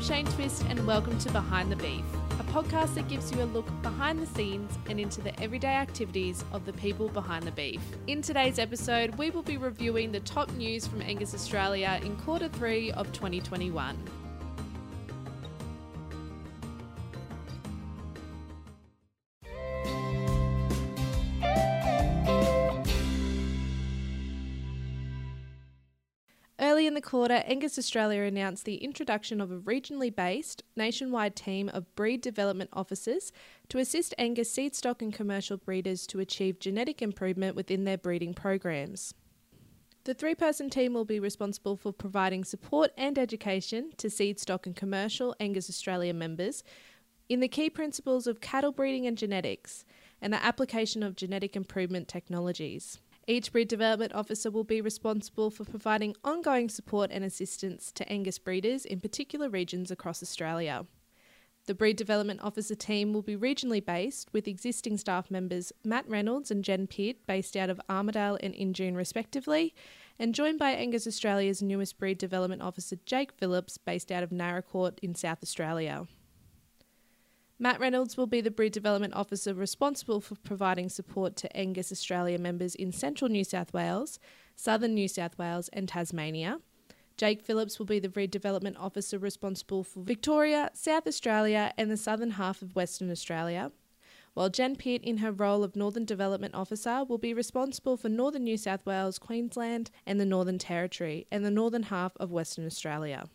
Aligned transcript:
I'm 0.00 0.06
Shane 0.06 0.24
Twist, 0.28 0.64
and 0.70 0.86
welcome 0.86 1.18
to 1.18 1.30
Behind 1.30 1.70
the 1.70 1.76
Beef, 1.76 2.06
a 2.38 2.42
podcast 2.44 2.94
that 2.94 3.06
gives 3.06 3.30
you 3.30 3.42
a 3.42 3.44
look 3.44 3.66
behind 3.82 4.18
the 4.18 4.24
scenes 4.24 4.78
and 4.88 4.98
into 4.98 5.20
the 5.20 5.38
everyday 5.42 5.74
activities 5.74 6.42
of 6.52 6.64
the 6.64 6.72
people 6.72 7.10
behind 7.10 7.44
the 7.44 7.52
beef. 7.52 7.82
In 8.06 8.22
today's 8.22 8.58
episode, 8.58 9.14
we 9.16 9.28
will 9.28 9.42
be 9.42 9.58
reviewing 9.58 10.10
the 10.10 10.20
top 10.20 10.50
news 10.52 10.86
from 10.86 11.02
Angus 11.02 11.34
Australia 11.34 12.00
in 12.02 12.16
quarter 12.16 12.48
three 12.48 12.90
of 12.92 13.12
2021. 13.12 13.94
The 27.00 27.08
quarter, 27.08 27.42
Angus 27.46 27.78
Australia 27.78 28.24
announced 28.24 28.66
the 28.66 28.74
introduction 28.74 29.40
of 29.40 29.50
a 29.50 29.56
regionally 29.56 30.14
based, 30.14 30.62
nationwide 30.76 31.34
team 31.34 31.70
of 31.70 31.94
breed 31.94 32.20
development 32.20 32.68
officers 32.74 33.32
to 33.70 33.78
assist 33.78 34.12
Angus 34.18 34.52
seed 34.52 34.74
stock 34.74 35.00
and 35.00 35.10
commercial 35.10 35.56
breeders 35.56 36.06
to 36.08 36.20
achieve 36.20 36.60
genetic 36.60 37.00
improvement 37.00 37.56
within 37.56 37.84
their 37.84 37.96
breeding 37.96 38.34
programs. 38.34 39.14
The 40.04 40.12
three 40.12 40.34
person 40.34 40.68
team 40.68 40.92
will 40.92 41.06
be 41.06 41.18
responsible 41.18 41.74
for 41.74 41.90
providing 41.90 42.44
support 42.44 42.90
and 42.98 43.18
education 43.18 43.92
to 43.96 44.10
seed 44.10 44.38
stock 44.38 44.66
and 44.66 44.76
commercial 44.76 45.34
Angus 45.40 45.70
Australia 45.70 46.12
members 46.12 46.62
in 47.30 47.40
the 47.40 47.48
key 47.48 47.70
principles 47.70 48.26
of 48.26 48.42
cattle 48.42 48.72
breeding 48.72 49.06
and 49.06 49.16
genetics 49.16 49.86
and 50.20 50.34
the 50.34 50.44
application 50.44 51.02
of 51.02 51.16
genetic 51.16 51.56
improvement 51.56 52.08
technologies. 52.08 52.98
Each 53.26 53.52
breed 53.52 53.68
development 53.68 54.14
officer 54.14 54.50
will 54.50 54.64
be 54.64 54.80
responsible 54.80 55.50
for 55.50 55.64
providing 55.64 56.16
ongoing 56.24 56.68
support 56.68 57.10
and 57.12 57.22
assistance 57.22 57.92
to 57.92 58.10
Angus 58.10 58.38
breeders 58.38 58.84
in 58.84 59.00
particular 59.00 59.48
regions 59.48 59.90
across 59.90 60.22
Australia. 60.22 60.86
The 61.66 61.74
breed 61.74 61.96
development 61.96 62.40
officer 62.42 62.74
team 62.74 63.12
will 63.12 63.22
be 63.22 63.36
regionally 63.36 63.84
based, 63.84 64.32
with 64.32 64.48
existing 64.48 64.96
staff 64.96 65.30
members 65.30 65.72
Matt 65.84 66.08
Reynolds 66.08 66.50
and 66.50 66.64
Jen 66.64 66.86
Peart 66.86 67.16
based 67.26 67.56
out 67.56 67.70
of 67.70 67.80
Armidale 67.88 68.38
and 68.42 68.54
Injune, 68.54 68.96
respectively, 68.96 69.74
and 70.18 70.34
joined 70.34 70.58
by 70.58 70.70
Angus 70.70 71.06
Australia's 71.06 71.62
newest 71.62 71.98
breed 71.98 72.18
development 72.18 72.62
officer 72.62 72.96
Jake 73.04 73.32
Phillips, 73.32 73.78
based 73.78 74.10
out 74.10 74.22
of 74.22 74.30
Naracoorte 74.30 74.98
in 75.00 75.14
South 75.14 75.42
Australia. 75.42 76.08
Matt 77.62 77.78
Reynolds 77.78 78.16
will 78.16 78.26
be 78.26 78.40
the 78.40 78.50
breed 78.50 78.72
development 78.72 79.12
officer 79.12 79.52
responsible 79.52 80.22
for 80.22 80.34
providing 80.36 80.88
support 80.88 81.36
to 81.36 81.54
Angus 81.54 81.92
Australia 81.92 82.38
members 82.38 82.74
in 82.74 82.90
central 82.90 83.28
New 83.28 83.44
South 83.44 83.74
Wales, 83.74 84.18
southern 84.56 84.94
New 84.94 85.08
South 85.08 85.36
Wales, 85.36 85.68
and 85.74 85.86
Tasmania. 85.86 86.60
Jake 87.18 87.42
Phillips 87.42 87.78
will 87.78 87.84
be 87.84 87.98
the 87.98 88.08
breed 88.08 88.30
development 88.30 88.78
officer 88.78 89.18
responsible 89.18 89.84
for 89.84 90.02
Victoria, 90.02 90.70
South 90.72 91.06
Australia, 91.06 91.74
and 91.76 91.90
the 91.90 91.98
southern 91.98 92.30
half 92.30 92.62
of 92.62 92.74
Western 92.74 93.10
Australia. 93.10 93.72
While 94.32 94.48
Jen 94.48 94.74
Peart, 94.74 95.02
in 95.02 95.18
her 95.18 95.30
role 95.30 95.62
of 95.62 95.76
Northern 95.76 96.06
Development 96.06 96.54
Officer, 96.54 97.04
will 97.06 97.18
be 97.18 97.34
responsible 97.34 97.98
for 97.98 98.08
Northern 98.08 98.44
New 98.44 98.56
South 98.56 98.86
Wales, 98.86 99.18
Queensland, 99.18 99.90
and 100.06 100.18
the 100.18 100.24
Northern 100.24 100.58
Territory, 100.58 101.26
and 101.30 101.44
the 101.44 101.50
northern 101.50 101.82
half 101.82 102.16
of 102.16 102.32
Western 102.32 102.64
Australia. 102.64 103.28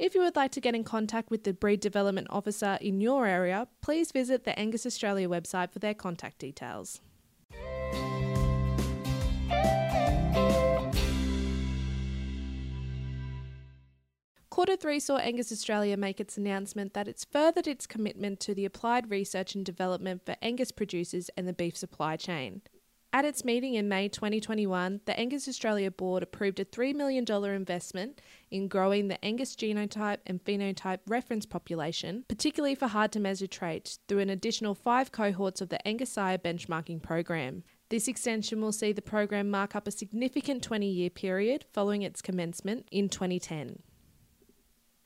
If 0.00 0.14
you 0.14 0.22
would 0.22 0.34
like 0.34 0.50
to 0.52 0.62
get 0.62 0.74
in 0.74 0.82
contact 0.82 1.30
with 1.30 1.44
the 1.44 1.52
breed 1.52 1.80
development 1.80 2.28
officer 2.30 2.78
in 2.80 3.02
your 3.02 3.26
area, 3.26 3.68
please 3.82 4.12
visit 4.12 4.44
the 4.44 4.58
Angus 4.58 4.86
Australia 4.86 5.28
website 5.28 5.70
for 5.72 5.78
their 5.78 5.92
contact 5.92 6.38
details. 6.38 7.02
Quarter 14.48 14.76
3 14.76 15.00
saw 15.00 15.18
Angus 15.18 15.52
Australia 15.52 15.98
make 15.98 16.18
its 16.18 16.38
announcement 16.38 16.94
that 16.94 17.06
it's 17.06 17.26
furthered 17.26 17.66
its 17.66 17.86
commitment 17.86 18.40
to 18.40 18.54
the 18.54 18.64
applied 18.64 19.10
research 19.10 19.54
and 19.54 19.66
development 19.66 20.24
for 20.24 20.34
Angus 20.40 20.72
producers 20.72 21.28
and 21.36 21.46
the 21.46 21.52
beef 21.52 21.76
supply 21.76 22.16
chain. 22.16 22.62
At 23.12 23.24
its 23.24 23.44
meeting 23.44 23.74
in 23.74 23.88
May 23.88 24.08
2021, 24.08 25.00
the 25.04 25.18
Angus 25.18 25.48
Australia 25.48 25.90
Board 25.90 26.22
approved 26.22 26.60
a 26.60 26.64
$3 26.64 26.94
million 26.94 27.24
investment 27.28 28.20
in 28.52 28.68
growing 28.68 29.08
the 29.08 29.22
Angus 29.24 29.56
genotype 29.56 30.18
and 30.26 30.44
phenotype 30.44 31.00
reference 31.08 31.44
population, 31.44 32.24
particularly 32.28 32.76
for 32.76 32.86
hard 32.86 33.10
to 33.12 33.18
measure 33.18 33.48
traits, 33.48 33.98
through 34.06 34.20
an 34.20 34.30
additional 34.30 34.76
five 34.76 35.10
cohorts 35.10 35.60
of 35.60 35.70
the 35.70 35.86
Angus 35.88 36.12
Sire 36.12 36.38
benchmarking 36.38 37.02
program. 37.02 37.64
This 37.88 38.06
extension 38.06 38.60
will 38.60 38.70
see 38.70 38.92
the 38.92 39.02
program 39.02 39.50
mark 39.50 39.74
up 39.74 39.88
a 39.88 39.90
significant 39.90 40.62
20 40.62 40.88
year 40.88 41.10
period 41.10 41.64
following 41.72 42.02
its 42.02 42.22
commencement 42.22 42.86
in 42.92 43.08
2010. 43.08 43.82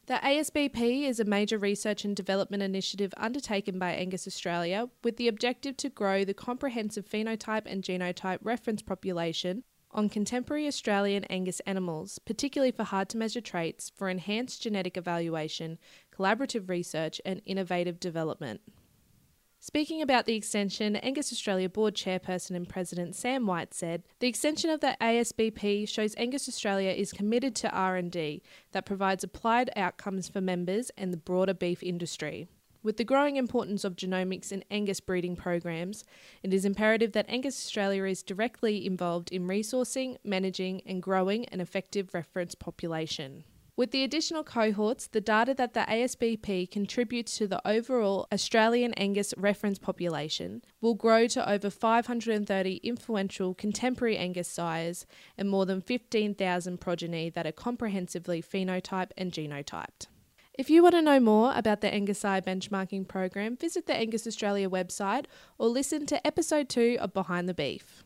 The 0.07 0.21
ASBP 0.23 1.05
is 1.05 1.19
a 1.19 1.25
major 1.25 1.57
research 1.57 2.05
and 2.05 2.15
development 2.15 2.63
initiative 2.63 3.15
undertaken 3.17 3.79
by 3.79 3.93
Angus 3.93 4.27
Australia 4.27 4.91
with 5.03 5.17
the 5.17 5.29
objective 5.29 5.79
to 5.79 5.89
grow 5.89 6.25
the 6.25 6.35
comprehensive 6.35 7.09
phenotype 7.09 7.63
and 7.65 7.83
genotype 7.83 8.41
reference 8.43 8.83
population 8.83 9.65
on 9.93 10.11
contemporary 10.11 10.67
Australian 10.67 11.25
Angus 11.31 11.61
animals, 11.61 12.19
particularly 12.19 12.71
for 12.71 12.85
hard 12.85 13.09
to 13.11 13.17
measure 13.17 13.41
traits, 13.41 13.91
for 13.97 14.11
enhanced 14.11 14.61
genetic 14.63 14.99
evaluation, 14.99 15.79
collaborative 16.15 16.69
research, 16.69 17.19
and 17.25 17.41
innovative 17.47 17.99
development. 17.99 18.61
Speaking 19.67 20.03
about 20.03 20.27
the 20.27 20.35
extension, 20.35 20.95
Angus 20.97 21.33
Australia 21.33 21.71
Board 21.71 21.95
Chairperson 21.95 22.55
and 22.55 22.69
President 22.69 23.17
Sam 23.17 23.47
White 23.47 23.73
said, 23.73 24.03
"The 24.19 24.27
extension 24.27 24.69
of 24.69 24.81
the 24.81 24.95
ASBP 25.01 25.87
shows 25.87 26.15
Angus 26.19 26.51
Australia 26.51 26.91
is 26.91 27.15
committed 27.15 27.55
to 27.57 27.71
R&D 27.71 28.43
that 28.73 28.85
provides 28.85 29.25
applied 29.25 29.71
outcomes 29.75 30.29
for 30.29 30.43
members 30.43 30.91
and 30.99 31.15
the 31.15 31.17
broader 31.17 31.55
beef 31.55 31.83
industry." 31.83 32.47
With 32.83 32.99
the 32.99 33.05
growing 33.05 33.37
importance 33.37 33.85
of 33.85 33.97
genomics 33.97 34.53
in 34.53 34.65
Angus 34.71 35.01
breeding 35.01 35.35
programs, 35.35 36.05
it 36.43 36.53
is 36.53 36.67
imperative 36.67 37.13
that 37.13 37.31
Angus 37.31 37.57
Australia 37.57 38.05
is 38.05 38.23
directly 38.23 38.85
involved 38.85 39.33
in 39.33 39.49
resourcing, 39.49 40.19
managing, 40.23 40.83
and 40.85 41.03
growing 41.03 41.47
an 41.47 41.63
effective 41.63 42.13
reference 42.13 42.55
population. 42.55 43.45
With 43.77 43.91
the 43.91 44.05
additional 44.05 44.45
cohorts, 44.45 45.09
the 45.09 45.21
data 45.21 45.53
that 45.55 45.75
the 45.75 45.81
ASBP 45.81 46.71
contributes 46.71 47.37
to 47.39 47.49
the 47.49 47.61
overall 47.67 48.29
Australian 48.33 48.95
Angus 48.95 49.35
reference 49.37 49.81
population 49.81 50.63
will 50.81 50.95
grow 50.95 51.27
to 51.27 51.51
over 51.51 51.71
530 51.71 52.77
influential 52.85 53.53
contemporary 53.53 54.17
Angus 54.17 54.47
sires 54.47 55.07
and 55.37 55.51
more 55.51 55.67
than 55.67 55.81
15,000 55.81 56.81
progeny 56.81 57.31
that 57.31 57.49
are 57.49 57.53
comprehensively 57.53 58.41
phenotyped 58.41 59.11
and 59.17 59.33
genotyped. 59.33 60.07
If 60.57 60.71
you 60.71 60.85
want 60.85 60.95
to 60.95 61.03
know 61.03 61.19
more 61.19 61.53
about 61.57 61.81
the 61.81 61.93
Angus 61.93 62.21
Sire 62.21 62.43
benchmarking 62.43 63.09
program, 63.09 63.57
visit 63.57 63.87
the 63.87 63.97
Angus 63.97 64.25
Australia 64.25 64.71
website 64.71 65.25
or 65.59 65.67
listen 65.67 66.07
to 66.07 66.25
episode 66.25 66.69
2 66.69 66.99
of 67.01 67.13
Behind 67.13 67.49
the 67.49 67.55
Beef. 67.55 68.04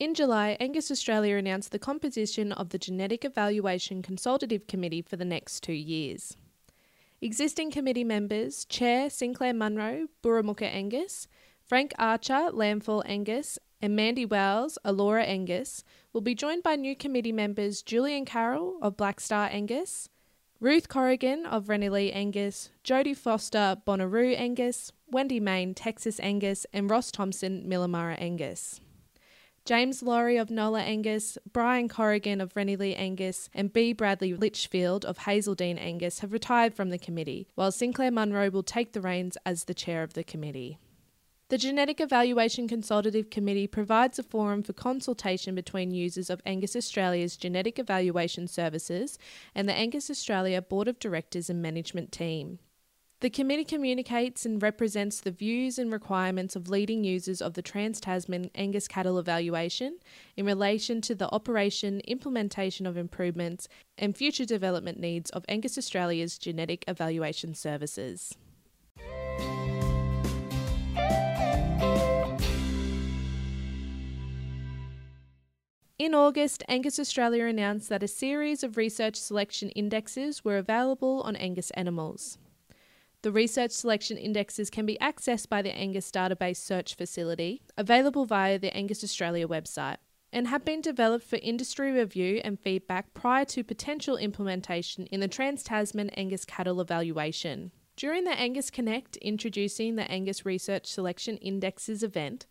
In 0.00 0.14
July, 0.14 0.56
Angus 0.58 0.90
Australia 0.90 1.36
announced 1.36 1.72
the 1.72 1.78
composition 1.78 2.52
of 2.52 2.70
the 2.70 2.78
Genetic 2.78 3.22
Evaluation 3.22 4.00
Consultative 4.00 4.66
Committee 4.66 5.02
for 5.02 5.16
the 5.16 5.26
next 5.26 5.62
two 5.62 5.74
years. 5.74 6.38
Existing 7.20 7.70
committee 7.70 8.02
members 8.02 8.64
Chair 8.64 9.10
Sinclair 9.10 9.52
Munro, 9.52 10.06
Burramuka 10.22 10.62
Angus, 10.62 11.28
Frank 11.62 11.92
Archer, 11.98 12.48
Lambfall 12.50 13.02
Angus, 13.04 13.58
and 13.82 13.94
Mandy 13.94 14.24
Wells, 14.24 14.78
Alora 14.86 15.24
Angus, 15.24 15.84
will 16.14 16.22
be 16.22 16.34
joined 16.34 16.62
by 16.62 16.76
new 16.76 16.96
committee 16.96 17.30
members 17.30 17.82
Julian 17.82 18.24
Carroll 18.24 18.78
of 18.80 18.96
Black 18.96 19.20
Star 19.20 19.50
Angus, 19.52 20.08
Ruth 20.60 20.88
Corrigan 20.88 21.44
of 21.44 21.66
Ranillee 21.66 22.14
Angus, 22.14 22.70
Jodie 22.84 23.14
Foster, 23.14 23.76
Bonnaroo 23.86 24.34
Angus, 24.34 24.92
Wendy 25.10 25.40
Main, 25.40 25.74
Texas 25.74 26.18
Angus, 26.20 26.64
and 26.72 26.88
Ross 26.88 27.10
Thompson, 27.12 27.66
Millah 27.68 27.90
Murrah 27.90 28.18
Angus. 28.18 28.80
James 29.70 30.02
Laurie 30.02 30.36
of 30.36 30.50
Nola 30.50 30.80
Angus, 30.80 31.38
Brian 31.52 31.88
Corrigan 31.88 32.40
of 32.40 32.52
Ranillee 32.54 32.98
Angus, 32.98 33.48
and 33.54 33.72
B. 33.72 33.92
Bradley 33.92 34.34
Litchfield 34.34 35.04
of 35.04 35.18
Hazeldean 35.18 35.78
Angus 35.78 36.18
have 36.18 36.32
retired 36.32 36.74
from 36.74 36.90
the 36.90 36.98
committee, 36.98 37.46
while 37.54 37.70
Sinclair 37.70 38.10
Munro 38.10 38.50
will 38.50 38.64
take 38.64 38.94
the 38.94 39.00
reins 39.00 39.38
as 39.46 39.62
the 39.62 39.72
chair 39.72 40.02
of 40.02 40.14
the 40.14 40.24
committee. 40.24 40.78
The 41.50 41.58
Genetic 41.58 42.00
Evaluation 42.00 42.66
Consultative 42.66 43.30
Committee 43.30 43.68
provides 43.68 44.18
a 44.18 44.24
forum 44.24 44.64
for 44.64 44.72
consultation 44.72 45.54
between 45.54 45.94
users 45.94 46.30
of 46.30 46.42
Angus 46.44 46.74
Australia's 46.74 47.36
genetic 47.36 47.78
evaluation 47.78 48.48
services 48.48 49.20
and 49.54 49.68
the 49.68 49.72
Angus 49.72 50.10
Australia 50.10 50.60
Board 50.60 50.88
of 50.88 50.98
Directors 50.98 51.48
and 51.48 51.62
Management 51.62 52.10
Team. 52.10 52.58
The 53.20 53.28
committee 53.28 53.66
communicates 53.66 54.46
and 54.46 54.62
represents 54.62 55.20
the 55.20 55.30
views 55.30 55.78
and 55.78 55.92
requirements 55.92 56.56
of 56.56 56.70
leading 56.70 57.04
users 57.04 57.42
of 57.42 57.52
the 57.52 57.60
Trans 57.60 58.00
Tasman 58.00 58.50
Angus 58.54 58.88
cattle 58.88 59.18
evaluation 59.18 59.98
in 60.38 60.46
relation 60.46 61.02
to 61.02 61.14
the 61.14 61.28
operation, 61.30 62.00
implementation 62.08 62.86
of 62.86 62.96
improvements, 62.96 63.68
and 63.98 64.16
future 64.16 64.46
development 64.46 64.98
needs 64.98 65.28
of 65.32 65.44
Angus 65.50 65.76
Australia's 65.76 66.38
genetic 66.38 66.82
evaluation 66.88 67.54
services. 67.54 68.34
In 75.98 76.14
August, 76.14 76.62
Angus 76.68 76.98
Australia 76.98 77.44
announced 77.44 77.90
that 77.90 78.02
a 78.02 78.08
series 78.08 78.62
of 78.62 78.78
research 78.78 79.16
selection 79.16 79.68
indexes 79.72 80.42
were 80.42 80.56
available 80.56 81.20
on 81.20 81.36
Angus 81.36 81.70
animals. 81.72 82.38
The 83.22 83.32
research 83.32 83.72
selection 83.72 84.16
indexes 84.16 84.70
can 84.70 84.86
be 84.86 84.96
accessed 84.98 85.50
by 85.50 85.60
the 85.60 85.76
Angus 85.76 86.10
database 86.10 86.56
search 86.56 86.94
facility, 86.94 87.60
available 87.76 88.24
via 88.24 88.58
the 88.58 88.74
Angus 88.74 89.04
Australia 89.04 89.46
website, 89.46 89.98
and 90.32 90.48
have 90.48 90.64
been 90.64 90.80
developed 90.80 91.26
for 91.26 91.36
industry 91.42 91.92
review 91.92 92.40
and 92.42 92.58
feedback 92.58 93.12
prior 93.12 93.44
to 93.46 93.62
potential 93.62 94.16
implementation 94.16 95.04
in 95.06 95.20
the 95.20 95.28
Trans 95.28 95.62
Tasman 95.62 96.08
Angus 96.10 96.46
cattle 96.46 96.80
evaluation. 96.80 97.72
During 97.94 98.24
the 98.24 98.30
Angus 98.30 98.70
Connect 98.70 99.18
introducing 99.18 99.96
the 99.96 100.10
Angus 100.10 100.46
Research 100.46 100.86
Selection 100.86 101.36
Indexes 101.38 102.02
event, 102.02 102.46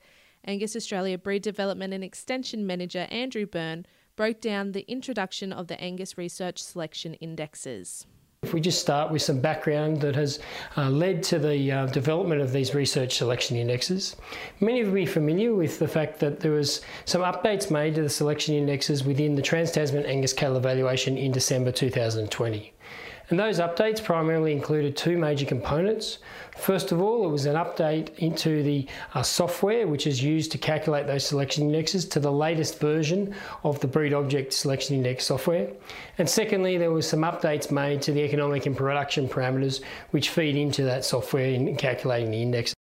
Angus 0.45 0.75
Australia 0.75 1.17
Breed 1.17 1.41
Development 1.41 1.95
and 1.95 2.03
Extension 2.03 2.67
Manager 2.67 3.07
Andrew 3.09 3.47
Byrne 3.47 3.87
broke 4.15 4.39
down 4.39 4.73
the 4.73 4.89
introduction 4.91 5.51
of 5.51 5.65
the 5.65 5.81
Angus 5.81 6.15
Research 6.15 6.61
Selection 6.61 7.15
Indexes. 7.15 8.05
If 8.41 8.53
we 8.53 8.61
just 8.61 8.79
start 8.79 9.11
with 9.11 9.21
some 9.21 9.41
background 9.41 9.99
that 9.99 10.15
has 10.15 10.39
uh, 10.77 10.89
led 10.89 11.23
to 11.23 11.39
the 11.39 11.71
uh, 11.71 11.85
development 11.87 12.39
of 12.39 12.53
these 12.53 12.73
research 12.73 13.17
selection 13.17 13.57
indexes, 13.57 14.15
many 14.61 14.79
of 14.79 14.87
you 14.87 14.93
will 14.93 15.01
be 15.01 15.05
familiar 15.05 15.53
with 15.53 15.77
the 15.77 15.89
fact 15.89 16.21
that 16.21 16.39
there 16.39 16.53
was 16.53 16.79
some 17.03 17.21
updates 17.21 17.69
made 17.69 17.95
to 17.95 18.01
the 18.01 18.09
selection 18.09 18.55
indexes 18.55 19.03
within 19.03 19.35
the 19.35 19.41
Trans-Tasman 19.41 20.05
Angus 20.05 20.31
cattle 20.31 20.55
evaluation 20.55 21.17
in 21.17 21.33
December 21.33 21.73
2020. 21.73 22.71
And 23.29 23.39
those 23.39 23.59
updates 23.59 24.03
primarily 24.03 24.51
included 24.51 24.97
two 24.97 25.15
major 25.15 25.45
components. 25.45 26.17
First 26.57 26.91
of 26.91 26.99
all, 26.99 27.25
it 27.27 27.31
was 27.31 27.45
an 27.45 27.55
update 27.55 28.17
into 28.17 28.63
the 28.63 28.87
uh, 29.13 29.21
software 29.21 29.87
which 29.87 30.07
is 30.07 30.23
used 30.23 30.51
to 30.53 30.57
calculate 30.57 31.05
those 31.05 31.25
selection 31.25 31.65
indexes 31.65 32.05
to 32.05 32.19
the 32.19 32.31
latest 32.31 32.79
version 32.79 33.35
of 33.63 33.79
the 33.81 33.87
BreedObject 33.87 34.51
selection 34.51 34.95
index 34.95 35.25
software. 35.25 35.71
And 36.17 36.27
secondly, 36.27 36.77
there 36.77 36.91
were 36.91 37.03
some 37.03 37.21
updates 37.21 37.69
made 37.69 38.01
to 38.03 38.11
the 38.11 38.21
economic 38.21 38.65
and 38.65 38.75
production 38.75 39.29
parameters 39.29 39.81
which 40.09 40.29
feed 40.29 40.55
into 40.55 40.83
that 40.85 41.05
software 41.05 41.45
in 41.45 41.75
calculating 41.75 42.31
the 42.31 42.41
index. 42.41 42.73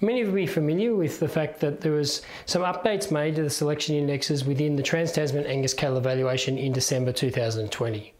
Many 0.00 0.20
of 0.20 0.28
will 0.28 0.34
be 0.34 0.46
familiar 0.46 0.94
with 0.94 1.18
the 1.18 1.28
fact 1.28 1.60
that 1.60 1.80
there 1.80 1.92
was 1.92 2.22
some 2.46 2.62
updates 2.62 3.10
made 3.10 3.36
to 3.36 3.42
the 3.42 3.50
selection 3.50 3.96
indexes 3.96 4.44
within 4.44 4.76
the 4.76 4.82
Trans-Tasman 4.82 5.46
Angus 5.46 5.74
cattle 5.74 5.96
evaluation 5.96 6.58
in 6.58 6.72
December 6.72 7.12
2020. 7.12 8.12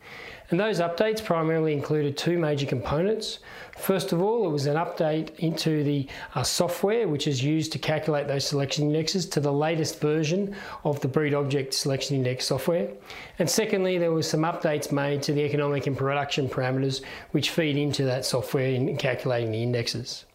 And 0.53 0.61
those 0.61 0.81
updates 0.81 1.25
primarily 1.25 1.73
included 1.73 2.19
two 2.19 2.37
major 2.39 2.67
components. 2.67 3.39
First 3.79 4.13
of 4.13 4.21
all, 4.21 4.47
it 4.47 4.53
was 4.53 4.67
an 4.67 4.77
update 4.77 5.35
into 5.39 5.83
the 5.83 6.07
uh, 6.35 6.43
software 6.43 7.09
which 7.09 7.27
is 7.27 7.43
used 7.43 7.73
to 7.73 7.79
calculate 7.79 8.29
those 8.29 8.47
selection 8.47 8.89
indexes 8.89 9.25
to 9.31 9.41
the 9.41 9.51
latest 9.51 9.99
version 9.99 10.55
of 10.85 11.01
the 11.01 11.09
BreedObject 11.09 11.73
selection 11.73 12.17
index 12.17 12.45
software. 12.45 12.91
And 13.39 13.49
secondly, 13.49 13.97
there 13.97 14.13
were 14.13 14.23
some 14.23 14.43
updates 14.43 14.93
made 14.93 15.23
to 15.23 15.33
the 15.33 15.41
economic 15.41 15.87
and 15.87 15.97
production 15.97 16.51
parameters 16.51 17.03
which 17.31 17.49
feed 17.49 17.79
into 17.79 18.05
that 18.05 18.27
software 18.27 18.69
in 18.69 18.95
calculating 18.99 19.53
the 19.53 19.63
indexes. 19.63 20.27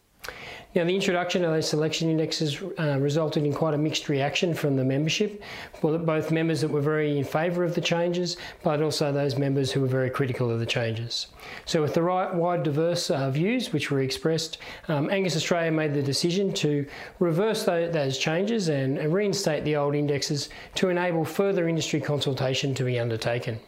Now, 0.77 0.83
the 0.83 0.93
introduction 0.93 1.43
of 1.43 1.49
those 1.49 1.67
selection 1.67 2.07
indexes 2.07 2.61
uh, 2.77 2.99
resulted 2.99 3.43
in 3.43 3.51
quite 3.51 3.73
a 3.73 3.79
mixed 3.79 4.09
reaction 4.09 4.53
from 4.53 4.75
the 4.75 4.83
membership, 4.83 5.41
both 5.81 6.29
members 6.29 6.61
that 6.61 6.69
were 6.69 6.81
very 6.81 7.17
in 7.17 7.23
favour 7.23 7.63
of 7.63 7.73
the 7.73 7.81
changes, 7.81 8.37
but 8.61 8.79
also 8.83 9.11
those 9.11 9.39
members 9.39 9.71
who 9.71 9.81
were 9.81 9.87
very 9.87 10.11
critical 10.11 10.51
of 10.51 10.59
the 10.59 10.67
changes. 10.67 11.29
So, 11.65 11.81
with 11.81 11.95
the 11.95 12.03
right, 12.03 12.31
wide, 12.31 12.61
diverse 12.61 13.09
uh, 13.09 13.31
views 13.31 13.73
which 13.73 13.89
were 13.89 14.03
expressed, 14.03 14.59
um, 14.87 15.09
Angus 15.09 15.35
Australia 15.35 15.71
made 15.71 15.95
the 15.95 16.03
decision 16.03 16.53
to 16.53 16.85
reverse 17.17 17.63
those, 17.63 17.91
those 17.91 18.19
changes 18.19 18.69
and, 18.69 18.99
and 18.99 19.11
reinstate 19.11 19.63
the 19.63 19.77
old 19.77 19.95
indexes 19.95 20.49
to 20.75 20.89
enable 20.89 21.25
further 21.25 21.67
industry 21.67 21.99
consultation 21.99 22.75
to 22.75 22.83
be 22.83 22.99
undertaken. 22.99 23.59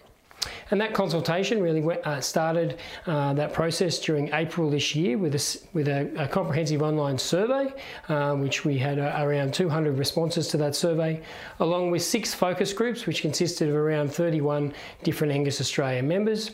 And 0.71 0.79
that 0.81 0.93
consultation 0.93 1.61
really 1.61 1.81
went, 1.81 2.05
uh, 2.05 2.21
started 2.21 2.79
uh, 3.07 3.33
that 3.33 3.53
process 3.53 3.99
during 3.99 4.31
April 4.33 4.69
this 4.69 4.95
year 4.95 5.17
with 5.17 5.35
a, 5.35 5.59
with 5.73 5.87
a, 5.87 6.11
a 6.23 6.27
comprehensive 6.27 6.81
online 6.81 7.17
survey, 7.17 7.73
uh, 8.07 8.35
which 8.35 8.65
we 8.65 8.77
had 8.77 8.99
uh, 8.99 9.15
around 9.17 9.53
200 9.53 9.97
responses 9.97 10.47
to 10.49 10.57
that 10.57 10.75
survey, 10.75 11.21
along 11.59 11.91
with 11.91 12.01
six 12.01 12.33
focus 12.33 12.73
groups, 12.73 13.05
which 13.05 13.21
consisted 13.21 13.69
of 13.69 13.75
around 13.75 14.13
31 14.13 14.73
different 15.03 15.33
Angus 15.33 15.59
Australia 15.59 16.03
members. 16.03 16.51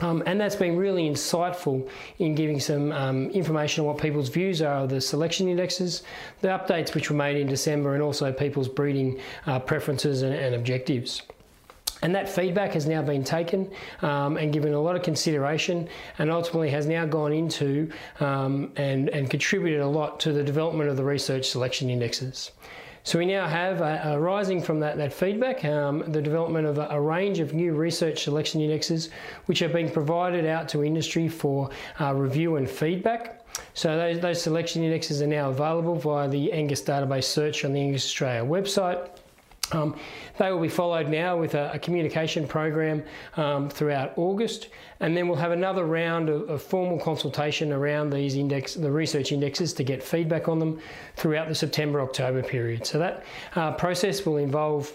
Um, 0.00 0.22
and 0.26 0.40
that's 0.40 0.54
been 0.54 0.76
really 0.76 1.08
insightful 1.08 1.88
in 2.18 2.34
giving 2.34 2.60
some 2.60 2.92
um, 2.92 3.30
information 3.30 3.80
on 3.82 3.88
what 3.88 3.98
people's 3.98 4.28
views 4.28 4.62
are 4.62 4.84
of 4.84 4.90
the 4.90 5.00
selection 5.00 5.48
indexes, 5.48 6.04
the 6.40 6.48
updates 6.48 6.94
which 6.94 7.10
were 7.10 7.16
made 7.16 7.36
in 7.36 7.48
December, 7.48 7.94
and 7.94 8.02
also 8.02 8.30
people's 8.30 8.68
breeding 8.68 9.20
uh, 9.46 9.58
preferences 9.58 10.22
and, 10.22 10.34
and 10.34 10.54
objectives. 10.54 11.22
And 12.02 12.14
that 12.14 12.28
feedback 12.28 12.72
has 12.74 12.86
now 12.86 13.02
been 13.02 13.24
taken 13.24 13.70
um, 14.02 14.36
and 14.36 14.52
given 14.52 14.72
a 14.72 14.80
lot 14.80 14.94
of 14.94 15.02
consideration 15.02 15.88
and 16.18 16.30
ultimately 16.30 16.70
has 16.70 16.86
now 16.86 17.04
gone 17.06 17.32
into 17.32 17.90
um, 18.20 18.72
and, 18.76 19.08
and 19.08 19.28
contributed 19.28 19.80
a 19.80 19.86
lot 19.86 20.20
to 20.20 20.32
the 20.32 20.44
development 20.44 20.90
of 20.90 20.96
the 20.96 21.04
research 21.04 21.48
selection 21.48 21.90
indexes. 21.90 22.52
So 23.04 23.18
we 23.18 23.26
now 23.26 23.48
have, 23.48 23.80
uh, 23.80 24.02
arising 24.04 24.60
from 24.60 24.80
that, 24.80 24.98
that 24.98 25.12
feedback, 25.12 25.64
um, 25.64 26.04
the 26.08 26.20
development 26.20 26.66
of 26.66 26.78
a, 26.78 26.88
a, 26.90 27.00
range 27.00 27.38
of 27.38 27.54
new 27.54 27.72
research 27.72 28.24
selection 28.24 28.60
indexes 28.60 29.08
which 29.46 29.62
are 29.62 29.68
being 29.68 29.90
provided 29.90 30.44
out 30.44 30.68
to 30.70 30.84
industry 30.84 31.26
for 31.26 31.70
uh, 32.00 32.12
review 32.14 32.56
and 32.56 32.68
feedback. 32.68 33.46
So 33.72 33.96
those, 33.96 34.20
those 34.20 34.42
selection 34.42 34.82
indexes 34.82 35.22
are 35.22 35.26
now 35.26 35.48
available 35.48 35.94
via 35.94 36.28
the 36.28 36.52
Angus 36.52 36.82
database 36.82 37.24
search 37.24 37.64
on 37.64 37.72
the 37.72 37.80
Angus 37.80 38.04
Australia 38.04 38.44
website. 38.44 39.08
Um, 39.72 39.96
they 40.38 40.50
will 40.50 40.60
be 40.60 40.68
followed 40.68 41.08
now 41.08 41.36
with 41.36 41.54
a, 41.54 41.72
a 41.74 41.78
communication 41.78 42.46
program 42.46 43.02
um, 43.36 43.68
throughout 43.68 44.12
August, 44.16 44.68
and 45.00 45.16
then 45.16 45.28
we'll 45.28 45.36
have 45.36 45.52
another 45.52 45.84
round 45.84 46.28
of, 46.28 46.48
of, 46.48 46.62
formal 46.62 46.98
consultation 46.98 47.72
around 47.72 48.10
these 48.10 48.34
index, 48.34 48.74
the 48.74 48.90
research 48.90 49.32
indexes, 49.32 49.72
to 49.74 49.84
get 49.84 50.02
feedback 50.02 50.48
on 50.48 50.58
them 50.58 50.80
throughout 51.16 51.48
the 51.48 51.54
September-October 51.54 52.42
period. 52.42 52.86
So 52.86 52.98
that 52.98 53.24
uh, 53.56 53.72
process 53.72 54.24
will 54.24 54.38
involve 54.38 54.92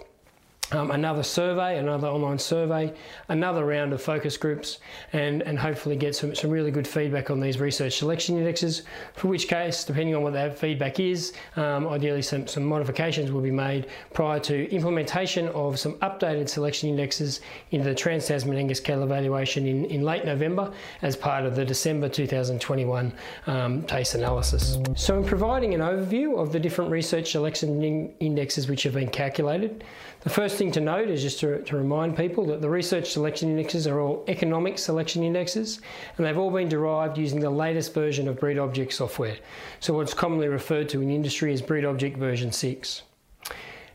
um, 0.72 0.92
another 0.92 1.24
survey, 1.24 1.78
another 1.78 2.08
online 2.08 2.40
survey, 2.40 2.94
another 3.30 3.66
round 3.66 3.94
of 3.94 4.02
focus 4.02 4.38
groups, 4.38 4.80
and, 5.12 5.42
and 5.44 5.60
hopefully 5.60 5.96
get 5.96 6.16
some, 6.16 6.34
some 6.34 6.50
really 6.50 6.72
good 6.72 6.88
feedback 6.88 7.30
on 7.30 7.40
these 7.40 7.60
research 7.60 7.98
selection 7.98 8.38
indexes, 8.38 8.84
for 9.14 9.28
which 9.28 9.48
case, 9.48 9.84
depending 9.84 10.16
on 10.16 10.24
what 10.24 10.34
that 10.34 10.58
feedback 10.58 11.00
is, 11.00 11.34
um, 11.58 11.88
ideally 11.88 12.22
some, 12.22 12.48
some 12.48 12.64
modifications 12.64 13.32
will 13.32 13.42
be 13.42 13.52
made 13.52 13.88
prior 14.14 14.40
to 14.40 14.70
implementation 14.72 15.48
of 15.50 15.78
some 15.80 15.94
updated 15.96 16.50
selection 16.50 16.90
indexes 16.90 17.42
into 17.72 17.88
the 17.88 17.96
Trans-Tasman 17.96 18.58
Angus 18.58 18.80
cattle 18.80 19.04
evaluation 19.04 19.68
in, 19.68 19.86
in 19.86 20.02
late 20.04 20.26
November 20.26 20.72
as 21.02 21.16
part 21.16 21.46
of 21.46 21.56
the 21.56 21.66
December 21.66 22.10
2021 22.10 23.14
um, 23.48 23.84
TACE 23.84 24.16
analysis. 24.16 24.80
So 24.96 25.18
in 25.18 25.24
providing 25.24 25.74
an 25.74 25.82
overview 25.82 26.40
of 26.40 26.52
the 26.52 26.60
different 26.60 26.90
research 26.90 27.32
selection 27.32 27.84
in 27.84 28.14
indexes 28.20 28.68
which 28.68 28.84
have 28.84 28.94
been 28.94 29.10
calculated, 29.10 29.84
the 30.24 30.30
first 30.30 30.58
thing 30.58 30.72
to 30.72 30.80
note 30.80 31.10
is 31.10 31.22
just 31.22 31.42
to, 31.42 31.62
to, 31.64 31.76
remind 31.76 32.16
people 32.16 32.46
that 32.46 32.62
the 32.62 32.70
research 32.70 33.12
selection 33.12 33.50
indexes 33.50 33.86
are 33.88 34.00
all 34.00 34.24
economic 34.30 34.78
selection 34.78 35.22
indexes 35.22 35.82
and 36.18 36.26
they've 36.26 36.38
all 36.38 36.50
been 36.50 36.70
derived 36.70 37.18
using 37.18 37.42
the 37.42 37.50
latest 37.50 37.94
version 37.94 38.30
of 38.30 38.40
BreedObject 38.40 38.94
software. 38.94 39.36
So 39.82 39.94
what's 39.94 40.14
commonly 40.14 40.48
referred 40.48 40.88
to 40.90 41.02
in 41.02 41.12
industry 41.12 41.52
as 41.52 41.62
BreedObject 41.62 42.16
version 42.16 42.54
6. 42.54 43.02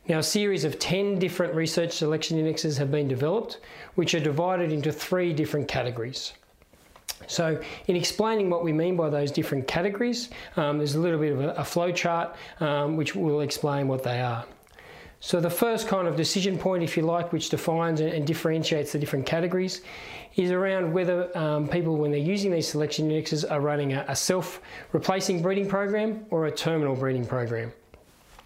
Now 0.06 0.18
a 0.18 0.22
series 0.22 0.64
of 0.64 0.78
10 0.78 1.18
different 1.18 1.54
research 1.54 1.92
selection 1.92 2.38
indexes 2.38 2.76
have 2.76 2.90
been 2.90 3.08
developed 3.08 3.60
which 3.94 4.14
are 4.14 4.20
divided 4.20 4.70
into 4.70 4.92
three 4.92 5.32
different 5.32 5.66
categories. 5.66 6.34
So 7.26 7.58
in 7.86 7.96
explaining 7.96 8.50
what 8.50 8.62
we 8.62 8.72
mean 8.72 8.96
by 8.96 9.08
those 9.08 9.30
different 9.30 9.66
categories, 9.66 10.28
um, 10.56 10.76
there's 10.76 10.94
a 10.94 11.00
little 11.00 11.18
bit 11.18 11.32
of 11.32 11.40
a, 11.40 11.48
a 11.52 11.64
flow 11.64 11.90
chart 11.90 12.36
um, 12.60 12.96
which 12.96 13.16
will 13.16 13.40
explain 13.40 13.88
what 13.88 14.02
they 14.02 14.20
are. 14.20 14.44
So 15.20 15.40
the 15.40 15.50
first 15.50 15.88
kind 15.88 16.06
of 16.06 16.14
decision 16.14 16.58
point, 16.58 16.82
if 16.84 16.96
you 16.96 17.02
like, 17.02 17.32
which 17.32 17.50
defines 17.50 18.00
and 18.00 18.24
differentiates 18.26 18.92
the 18.92 18.98
different 18.98 19.26
categories, 19.26 19.82
is 20.36 20.52
around 20.52 20.92
whether 20.92 21.36
um, 21.36 21.66
people, 21.66 21.96
when 21.96 22.12
they're 22.12 22.20
using 22.20 22.52
these 22.52 22.68
selection 22.68 23.10
indexes, 23.10 23.44
are 23.44 23.60
running 23.60 23.94
a, 23.94 24.04
a 24.06 24.14
self-replacing 24.14 25.42
breeding 25.42 25.68
program 25.68 26.24
or 26.30 26.46
a 26.46 26.52
terminal 26.52 26.94
breeding 26.94 27.26
program. 27.26 27.72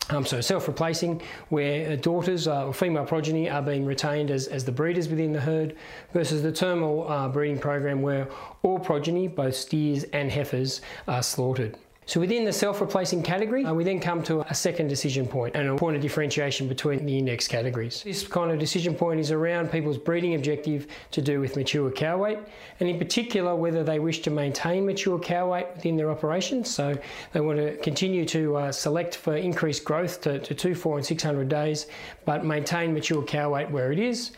Um, 0.08 0.24
so 0.24 0.40
self-replacing, 0.40 1.20
where 1.50 1.96
daughters 1.96 2.48
uh, 2.48 2.66
or 2.66 2.74
female 2.74 3.04
progeny 3.04 3.50
are 3.50 3.62
being 3.62 3.84
retained 3.84 4.30
as, 4.30 4.46
as 4.48 4.64
the 4.64 4.72
breeders 4.72 5.08
within 5.08 5.32
the 5.32 5.40
herd, 5.40 5.76
versus 6.12 6.42
the 6.42 6.50
terminal 6.50 7.08
uh, 7.08 7.28
breeding 7.28 7.58
program 7.58 8.00
where 8.00 8.28
all 8.62 8.78
progeny, 8.78 9.28
both 9.28 9.54
steers 9.54 10.04
and 10.04 10.32
heifers, 10.32 10.80
are 11.06 11.22
slaughtered. 11.22 11.76
So 12.04 12.18
within 12.18 12.44
the 12.44 12.52
self-replacing 12.52 13.22
category, 13.22 13.64
uh, 13.64 13.72
we 13.72 13.84
then 13.84 14.00
come 14.00 14.24
to 14.24 14.40
a 14.50 14.54
second 14.54 14.88
decision 14.88 15.24
point 15.24 15.54
and 15.54 15.68
a 15.68 15.76
point 15.76 15.94
of 15.94 16.02
differentiation 16.02 16.66
between 16.66 17.06
the 17.06 17.16
index 17.16 17.46
categories. 17.46 18.02
This 18.02 18.26
kind 18.26 18.50
of 18.50 18.58
decision 18.58 18.96
point 18.96 19.20
is 19.20 19.30
around 19.30 19.70
people's 19.70 19.98
breeding 19.98 20.34
objective 20.34 20.88
to 21.12 21.22
do 21.22 21.38
with 21.38 21.54
mature 21.54 21.92
cow 21.92 22.18
weight, 22.18 22.38
and 22.80 22.88
in 22.88 22.98
particular 22.98 23.54
whether 23.54 23.84
they 23.84 24.00
wish 24.00 24.20
to 24.22 24.30
maintain 24.30 24.84
mature 24.84 25.18
cow 25.18 25.52
weight 25.52 25.68
within 25.76 25.96
their 25.96 26.10
operations. 26.10 26.68
So 26.68 26.98
they 27.32 27.40
want 27.40 27.58
to 27.58 27.76
continue 27.76 28.24
to 28.26 28.56
uh, 28.56 28.72
select 28.72 29.14
for 29.14 29.36
increased 29.36 29.84
growth 29.84 30.20
to, 30.22 30.40
to 30.40 30.54
2, 30.54 30.74
4 30.74 30.96
and 30.98 31.06
600 31.06 31.48
days, 31.48 31.86
but 32.24 32.44
maintain 32.44 32.92
mature 32.92 33.22
cow 33.22 33.50
weight 33.50 33.70
where 33.70 33.92
it 33.92 34.00
is 34.00 34.32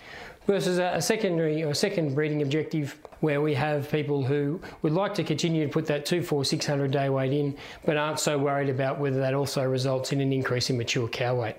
versus 0.47 0.79
a, 0.79 1.01
secondary 1.01 1.63
or 1.63 1.75
second 1.75 2.15
breeding 2.15 2.43
objective 2.43 2.99
where 3.21 3.41
we 3.41 3.55
have 3.55 3.91
people 3.91 4.25
who 4.25 4.61
would 4.83 4.93
like 4.93 5.15
to 5.15 5.25
continue 5.25 5.67
to 5.67 5.73
put 5.73 5.87
that 5.87 6.07
2, 6.07 6.23
4, 6.23 6.45
600 6.45 6.91
day 6.91 7.09
weight 7.09 7.33
in 7.33 7.57
but 7.85 7.97
aren't 7.97 8.21
so 8.21 8.39
worried 8.39 8.69
about 8.69 8.99
whether 8.99 9.19
that 9.19 9.35
also 9.35 9.65
results 9.65 10.13
in 10.13 10.21
an 10.21 10.33
increase 10.33 10.71
in 10.71 10.77
mature 10.77 11.09
cow 11.09 11.35
weight. 11.35 11.57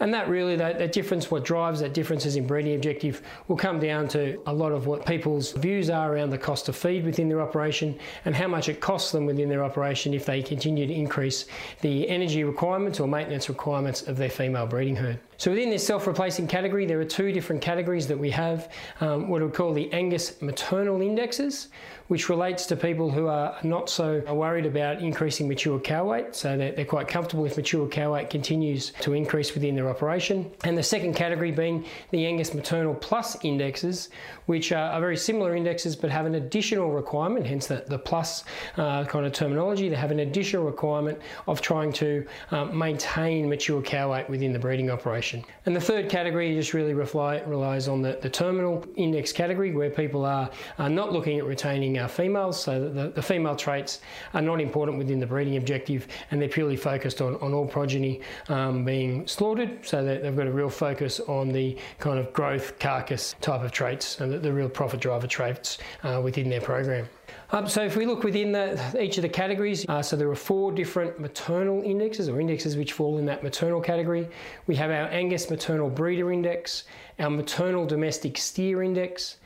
And 0.00 0.12
that 0.12 0.28
really, 0.28 0.56
that, 0.56 0.78
that, 0.80 0.92
difference, 0.92 1.30
what 1.30 1.44
drives 1.44 1.78
that 1.80 1.94
differences 1.94 2.34
in 2.34 2.48
breeding 2.48 2.74
objective 2.74 3.22
will 3.46 3.56
come 3.56 3.78
down 3.78 4.08
to 4.08 4.40
a 4.46 4.52
lot 4.52 4.72
of 4.72 4.88
what 4.88 5.06
people's 5.06 5.52
views 5.52 5.88
are 5.88 6.12
around 6.12 6.30
the 6.30 6.38
cost 6.38 6.68
of 6.68 6.74
feed 6.74 7.04
within 7.04 7.28
their 7.28 7.40
operation 7.40 7.96
and 8.24 8.34
how 8.34 8.48
much 8.48 8.68
it 8.68 8.80
costs 8.80 9.12
them 9.12 9.24
within 9.24 9.48
their 9.48 9.62
operation 9.62 10.12
if 10.12 10.26
they 10.26 10.42
continue 10.42 10.86
to 10.86 10.92
increase 10.92 11.46
the 11.80 12.08
energy 12.08 12.42
requirements 12.42 12.98
or 12.98 13.06
maintenance 13.06 13.48
requirements 13.48 14.02
of 14.02 14.16
their 14.16 14.30
female 14.30 14.66
breeding 14.66 14.96
herd. 14.96 15.20
So 15.36 15.50
within 15.50 15.70
this 15.70 15.84
self-replacing 15.86 16.46
category, 16.46 16.86
there 16.86 17.00
are 17.00 17.04
two 17.04 17.32
different 17.32 17.60
categories 17.60 18.06
that 18.06 18.18
we 18.18 18.30
have, 18.30 18.70
um, 19.00 19.28
what 19.28 19.42
we 19.42 19.48
call 19.50 19.72
the 19.72 19.92
Angus 19.92 20.40
maternal 20.40 21.00
indexes, 21.02 21.68
which 22.08 22.28
relates 22.28 22.66
to 22.66 22.76
people 22.76 23.10
who 23.10 23.26
are 23.26 23.56
not 23.62 23.88
so 23.88 24.20
worried 24.32 24.66
about 24.66 25.00
increasing 25.00 25.48
mature 25.48 25.78
cow 25.80 26.04
weight, 26.10 26.34
so 26.34 26.56
they're, 26.56 26.72
they're 26.72 26.84
quite 26.84 27.08
comfortable 27.08 27.46
if 27.46 27.56
mature 27.56 27.88
cow 27.88 28.12
weight 28.12 28.30
continues 28.30 28.92
to 29.00 29.14
increase 29.14 29.54
within 29.54 29.74
their 29.74 29.88
operation. 29.88 30.50
And 30.64 30.76
the 30.76 30.82
second 30.82 31.14
category 31.14 31.50
being 31.50 31.84
the 32.10 32.26
Angus 32.26 32.54
maternal 32.54 32.94
plus 32.94 33.36
indexes, 33.42 34.10
which 34.46 34.70
are, 34.70 34.92
are 34.92 35.00
very 35.00 35.16
similar 35.16 35.56
indexes 35.56 35.96
but 35.96 36.10
have 36.10 36.26
an 36.26 36.36
additional 36.36 36.90
requirement, 36.90 37.46
hence 37.46 37.66
the, 37.66 37.84
the 37.88 37.98
plus 37.98 38.44
uh, 38.76 39.04
kind 39.04 39.24
of 39.26 39.32
terminology, 39.32 39.88
they 39.88 39.96
have 39.96 40.10
an 40.10 40.20
additional 40.20 40.64
requirement 40.64 41.18
of 41.48 41.60
trying 41.60 41.92
to 41.94 42.26
um, 42.50 42.76
maintain 42.76 43.48
mature 43.48 43.80
cow 43.80 44.12
weight 44.12 44.28
within 44.28 44.52
the 44.52 44.58
breeding 44.58 44.90
operation. 44.90 45.23
And 45.66 45.74
the 45.74 45.80
third 45.80 46.08
category 46.08 46.54
just 46.54 46.74
really 46.74 46.94
relies 46.94 47.88
on 47.88 48.02
the, 48.02 48.18
the 48.20 48.28
terminal 48.28 48.84
index 48.96 49.32
category 49.32 49.72
where 49.72 49.90
people 49.90 50.24
are, 50.24 50.50
are 50.78 50.90
not 50.90 51.12
looking 51.12 51.38
at 51.38 51.44
retaining 51.44 51.98
uh, 51.98 52.08
females, 52.08 52.60
so 52.60 52.88
the, 52.88 53.08
the 53.08 53.22
female 53.22 53.56
traits 53.56 54.00
are 54.34 54.42
not 54.42 54.60
important 54.60 54.98
within 54.98 55.20
the 55.20 55.26
breeding 55.26 55.56
objective 55.56 56.06
and 56.30 56.40
they're 56.40 56.48
purely 56.48 56.76
focused 56.76 57.20
on, 57.20 57.36
on 57.36 57.54
all 57.54 57.66
progeny 57.66 58.20
um, 58.48 58.84
being 58.84 59.26
slaughtered, 59.26 59.78
so 59.86 60.04
that 60.04 60.22
they've 60.22 60.36
got 60.36 60.46
a 60.46 60.52
real 60.52 60.70
focus 60.70 61.20
on 61.20 61.48
the 61.50 61.76
kind 61.98 62.18
of 62.18 62.32
growth 62.32 62.78
carcass 62.78 63.34
type 63.40 63.62
of 63.62 63.72
traits 63.72 64.20
and 64.20 64.32
the, 64.32 64.38
the 64.38 64.52
real 64.52 64.68
profit 64.68 65.00
driver 65.00 65.26
traits 65.26 65.78
uh, 66.02 66.20
within 66.22 66.48
their 66.48 66.60
program. 66.60 67.08
Um, 67.54 67.68
so 67.68 67.84
if 67.84 67.94
we 67.94 68.04
look 68.04 68.24
within 68.24 68.50
the, 68.50 68.98
each 69.00 69.16
of 69.16 69.22
the 69.22 69.28
categories, 69.28 69.86
uh, 69.88 70.02
so 70.02 70.16
there 70.16 70.28
are 70.28 70.34
four 70.34 70.72
different 70.72 71.20
maternal 71.20 71.82
indexes 71.82 72.28
or 72.28 72.40
indexes 72.40 72.76
which 72.76 72.92
fall 72.92 73.18
in 73.18 73.26
that 73.26 73.44
maternal 73.44 73.80
category. 73.80 74.28
We 74.66 74.74
have 74.74 74.90
our 74.90 75.06
Angus 75.06 75.48
Maternal 75.48 75.88
Breeder 75.88 76.32
Index, 76.32 76.82
our 77.20 77.30
Maternal 77.30 77.86
Domestic 77.86 78.38
Steer 78.38 78.82
Index, 78.82 79.36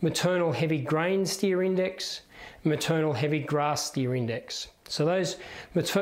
Maternal 0.00 0.50
Heavy 0.50 0.78
Grain 0.78 1.26
Steer 1.26 1.62
Index, 1.62 2.22
Maternal 2.64 3.12
Heavy 3.12 3.40
Grass 3.40 3.86
Steer 3.86 4.14
Index. 4.14 4.68
So 4.88 5.04
those 5.04 5.36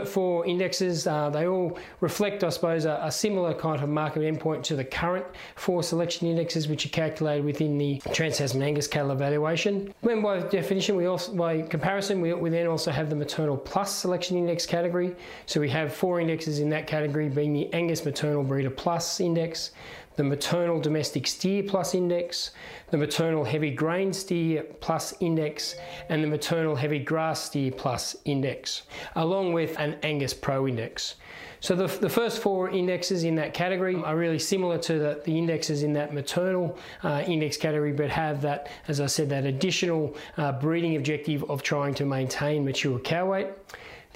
four 0.06 0.46
indexes, 0.46 1.06
uh, 1.06 1.28
they 1.30 1.46
all 1.46 1.78
reflect, 2.00 2.44
I 2.44 2.50
suppose, 2.50 2.84
a, 2.84 3.00
a, 3.02 3.10
similar 3.10 3.52
kind 3.52 3.82
of 3.82 3.88
market 3.88 4.22
endpoint 4.22 4.62
to 4.64 4.76
the 4.76 4.84
current 4.84 5.26
four 5.56 5.82
selection 5.82 6.28
indexes, 6.28 6.68
which 6.68 6.86
are 6.86 6.90
calculated 6.90 7.44
within 7.44 7.78
the 7.78 8.00
Trans-Tasman 8.12 8.62
Angus 8.62 8.86
cattle 8.86 9.10
evaluation. 9.10 9.92
When 10.02 10.22
by 10.22 10.40
definition, 10.40 10.96
we 10.96 11.06
also, 11.06 11.34
by 11.34 11.62
comparison, 11.62 12.20
we, 12.20 12.32
we 12.32 12.50
then 12.50 12.66
also 12.66 12.90
have 12.92 13.10
the 13.10 13.16
maternal 13.16 13.56
plus 13.56 13.94
selection 13.94 14.36
index 14.36 14.66
category. 14.66 15.16
So 15.46 15.60
we 15.60 15.68
have 15.70 15.92
four 15.92 16.20
indexes 16.20 16.60
in 16.60 16.68
that 16.70 16.86
category, 16.86 17.28
being 17.28 17.52
the 17.52 17.72
Angus 17.72 18.04
Maternal 18.04 18.44
Breeder 18.44 18.70
Plus 18.70 19.20
Index, 19.20 19.72
the 20.16 20.25
maternal 20.25 20.80
domestic 20.80 21.26
steer 21.26 21.62
plus 21.62 21.94
index, 21.94 22.50
the 22.90 22.96
maternal 22.96 23.44
heavy 23.44 23.70
grain 23.70 24.12
steer 24.12 24.62
plus 24.80 25.14
index, 25.20 25.76
and 26.08 26.23
the 26.23 26.28
maternal 26.28 26.75
heavy 26.75 26.99
grass 26.99 27.44
steer 27.44 27.70
plus 27.70 28.16
index, 28.25 28.82
along 29.14 29.52
with 29.52 29.78
an 29.78 29.96
Angus 30.02 30.35
Pro 30.35 30.66
index. 30.66 31.16
So 31.61 31.75
the, 31.75 31.87
the 31.87 32.08
first 32.08 32.42
four 32.42 32.70
indexes 32.70 33.25
in 33.25 33.35
that 33.37 33.54
category 33.54 33.96
are 33.96 34.16
really 34.16 34.38
similar 34.38 34.78
to 34.78 34.99
the, 34.99 35.23
the 35.25 35.37
indexes 35.37 35.82
in 35.82 35.92
that 35.94 36.12
maternal 36.12 36.78
uh, 37.02 37.25
index 37.26 37.56
category, 37.56 37.92
but 37.92 38.11
have 38.11 38.42
that, 38.42 38.70
as 38.88 39.00
I 39.00 39.06
said, 39.06 39.28
that 39.30 39.44
additional 39.44 40.16
uh, 40.37 40.52
breeding 40.52 40.96
objective 40.96 41.49
of 41.50 41.62
trying 41.62 41.94
to 41.94 42.04
maintain 42.04 42.64
mature 42.64 42.99
cow 42.99 43.32
weight. 43.32 43.49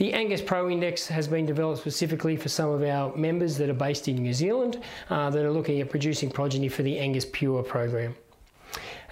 The 0.01 0.15
Angus 0.15 0.41
Pro 0.41 0.71
Index 0.71 1.07
has 1.09 1.29
been 1.29 1.45
developed 1.45 1.83
specifically 1.83 2.35
for 2.35 2.49
some 2.49 2.71
of 2.71 2.83
our 2.83 3.15
members 3.15 3.59
that 3.59 3.69
are 3.69 3.75
based 3.75 4.09
in 4.09 4.17
New 4.17 4.33
Zealand 4.33 4.83
uh, 5.11 5.29
that 5.29 5.45
are 5.45 5.51
looking 5.51 5.79
at 5.83 5.91
producing 5.91 6.31
progeny 6.31 6.71
for 6.71 6.83
the 6.83 6.99
Angus 6.99 7.27
Pure 7.31 7.65
program. 7.65 8.17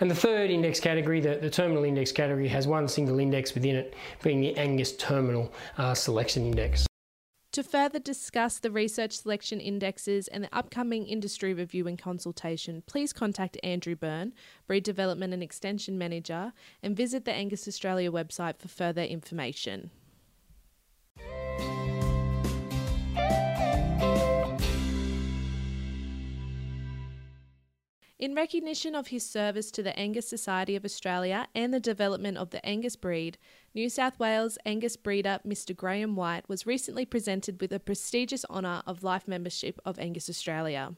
And 0.00 0.10
the 0.10 0.14
third 0.14 0.48
index 0.50 0.80
category, 0.80 1.20
the, 1.20 1.36
the, 1.42 1.50
terminal 1.50 1.84
index 1.84 2.10
category, 2.10 2.48
has 2.48 2.66
one 2.66 2.88
single 2.88 3.18
index 3.18 3.52
within 3.52 3.76
it, 3.76 3.92
being 4.22 4.40
the 4.40 4.56
Angus 4.56 4.96
Terminal 4.96 5.52
uh, 5.76 5.92
Selection 5.92 6.46
Index. 6.46 6.86
To 7.52 7.62
further 7.62 7.98
discuss 7.98 8.58
the 8.58 8.70
research 8.70 9.18
selection 9.18 9.60
indexes 9.60 10.26
and 10.28 10.44
the 10.44 10.56
upcoming 10.56 11.06
industry 11.06 11.52
review 11.52 11.86
and 11.86 11.98
consultation, 11.98 12.82
please 12.86 13.12
contact 13.12 13.58
Andrew 13.62 13.94
Byrne, 13.94 14.32
Breed 14.66 14.84
Development 14.84 15.34
and 15.34 15.42
Extension 15.42 15.98
Manager, 15.98 16.54
and 16.82 16.96
visit 16.96 17.26
the 17.26 17.32
Angus 17.34 17.68
Australia 17.68 18.10
website 18.10 18.56
for 18.56 18.68
further 18.68 19.02
information. 19.02 19.90
In 28.18 28.34
recognition 28.34 28.96
of 28.96 29.08
his 29.08 29.24
service 29.24 29.70
to 29.70 29.80
the 29.80 29.96
Angus 29.96 30.28
Society 30.28 30.74
of 30.74 30.84
Australia 30.84 31.46
and 31.54 31.72
the 31.72 31.78
development 31.78 32.36
of 32.36 32.50
the 32.50 32.64
Angus 32.66 32.96
breed, 32.96 33.38
New 33.76 33.88
South 33.88 34.18
Wales 34.18 34.58
Angus 34.66 34.96
breeder 34.96 35.38
Mr. 35.46 35.74
Graham 35.74 36.16
White 36.16 36.48
was 36.48 36.66
recently 36.66 37.06
presented 37.06 37.60
with 37.60 37.70
the 37.70 37.78
prestigious 37.78 38.44
honour 38.50 38.82
of 38.88 39.04
life 39.04 39.28
membership 39.28 39.80
of 39.84 40.00
Angus 40.00 40.28
Australia. 40.28 40.96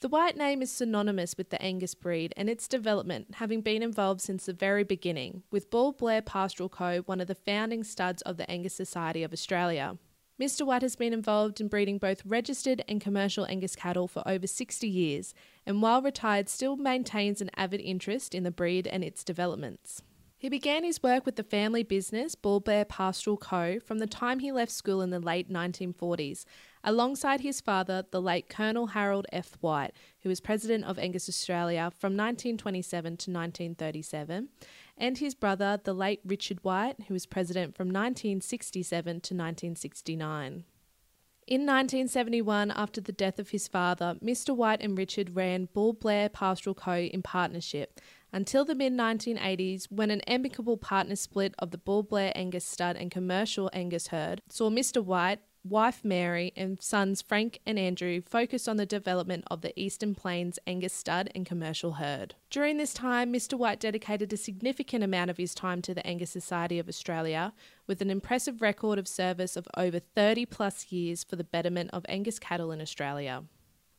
The 0.00 0.08
White 0.08 0.38
name 0.38 0.62
is 0.62 0.72
synonymous 0.72 1.36
with 1.36 1.50
the 1.50 1.60
Angus 1.60 1.94
breed 1.94 2.32
and 2.38 2.48
its 2.48 2.66
development, 2.66 3.34
having 3.34 3.60
been 3.60 3.82
involved 3.82 4.22
since 4.22 4.46
the 4.46 4.54
very 4.54 4.82
beginning, 4.82 5.42
with 5.50 5.70
Bald 5.70 5.98
Blair 5.98 6.22
Pastoral 6.22 6.70
Co., 6.70 7.02
one 7.02 7.20
of 7.20 7.28
the 7.28 7.34
founding 7.34 7.84
studs 7.84 8.22
of 8.22 8.38
the 8.38 8.50
Angus 8.50 8.72
Society 8.72 9.22
of 9.22 9.34
Australia. 9.34 9.98
Mr. 10.40 10.66
White 10.66 10.82
has 10.82 10.96
been 10.96 11.12
involved 11.12 11.60
in 11.60 11.68
breeding 11.68 11.98
both 11.98 12.24
registered 12.24 12.82
and 12.88 13.00
commercial 13.00 13.44
Angus 13.44 13.76
cattle 13.76 14.08
for 14.08 14.26
over 14.26 14.46
60 14.46 14.88
years, 14.88 15.34
and 15.66 15.82
while 15.82 16.02
retired, 16.02 16.48
still 16.48 16.76
maintains 16.76 17.40
an 17.40 17.50
avid 17.56 17.80
interest 17.80 18.34
in 18.34 18.42
the 18.42 18.50
breed 18.50 18.86
and 18.86 19.04
its 19.04 19.24
developments. 19.24 20.02
He 20.42 20.48
began 20.48 20.82
his 20.82 21.04
work 21.04 21.24
with 21.24 21.36
the 21.36 21.44
family 21.44 21.84
business 21.84 22.34
Bald 22.34 22.64
Blair 22.64 22.84
Pastoral 22.84 23.36
Co. 23.36 23.78
from 23.78 24.00
the 24.00 24.08
time 24.08 24.40
he 24.40 24.50
left 24.50 24.72
school 24.72 25.00
in 25.00 25.10
the 25.10 25.20
late 25.20 25.48
1940s, 25.48 26.44
alongside 26.82 27.42
his 27.42 27.60
father, 27.60 28.04
the 28.10 28.20
late 28.20 28.48
Colonel 28.48 28.88
Harold 28.88 29.24
F. 29.30 29.56
White, 29.60 29.92
who 30.22 30.28
was 30.28 30.40
president 30.40 30.84
of 30.84 30.98
Angus 30.98 31.28
Australia 31.28 31.92
from 31.96 32.16
1927 32.16 33.02
to 33.18 33.30
1937, 33.30 34.48
and 34.98 35.18
his 35.18 35.36
brother, 35.36 35.80
the 35.84 35.94
late 35.94 36.20
Richard 36.24 36.58
White, 36.64 37.02
who 37.06 37.14
was 37.14 37.24
president 37.24 37.76
from 37.76 37.86
1967 37.86 39.04
to 39.04 39.34
1969. 39.34 40.64
In 41.52 41.66
1971, 41.66 42.70
after 42.70 43.02
the 43.02 43.12
death 43.12 43.38
of 43.38 43.50
his 43.50 43.68
father, 43.68 44.16
Mr. 44.24 44.56
White 44.56 44.80
and 44.80 44.96
Richard 44.96 45.36
ran 45.36 45.68
Bald 45.74 46.00
Blair 46.00 46.30
Pastoral 46.30 46.72
Co. 46.72 46.94
in 46.94 47.20
partnership 47.20 48.00
until 48.32 48.64
the 48.64 48.74
mid 48.74 48.94
1980s 48.94 49.86
when 49.90 50.10
an 50.10 50.22
amicable 50.22 50.78
partner 50.78 51.14
split 51.14 51.54
of 51.58 51.70
the 51.70 51.76
Bald 51.76 52.08
Blair 52.08 52.32
Angus 52.34 52.64
stud 52.64 52.96
and 52.96 53.10
commercial 53.10 53.68
Angus 53.74 54.06
herd 54.06 54.40
saw 54.48 54.70
Mr. 54.70 55.04
White 55.04 55.40
wife 55.64 56.04
Mary, 56.04 56.52
and 56.56 56.82
sons 56.82 57.22
Frank 57.22 57.60
and 57.64 57.78
Andrew 57.78 58.20
focused 58.20 58.68
on 58.68 58.76
the 58.76 58.86
development 58.86 59.44
of 59.50 59.60
the 59.60 59.78
Eastern 59.78 60.14
Plains 60.14 60.58
Angus 60.66 60.92
stud 60.92 61.30
and 61.34 61.46
commercial 61.46 61.92
herd. 61.92 62.34
During 62.50 62.78
this 62.78 62.92
time, 62.92 63.32
Mr. 63.32 63.54
White 63.54 63.80
dedicated 63.80 64.32
a 64.32 64.36
significant 64.36 65.04
amount 65.04 65.30
of 65.30 65.36
his 65.36 65.54
time 65.54 65.82
to 65.82 65.94
the 65.94 66.06
Angus 66.06 66.30
Society 66.30 66.78
of 66.78 66.88
Australia, 66.88 67.52
with 67.92 68.00
an 68.00 68.08
impressive 68.08 68.62
record 68.62 68.98
of 68.98 69.06
service 69.06 69.54
of 69.54 69.68
over 69.76 69.98
30 69.98 70.46
plus 70.46 70.90
years 70.90 71.22
for 71.22 71.36
the 71.36 71.44
betterment 71.44 71.90
of 71.92 72.06
Angus 72.08 72.38
cattle 72.38 72.72
in 72.72 72.80
Australia. 72.80 73.44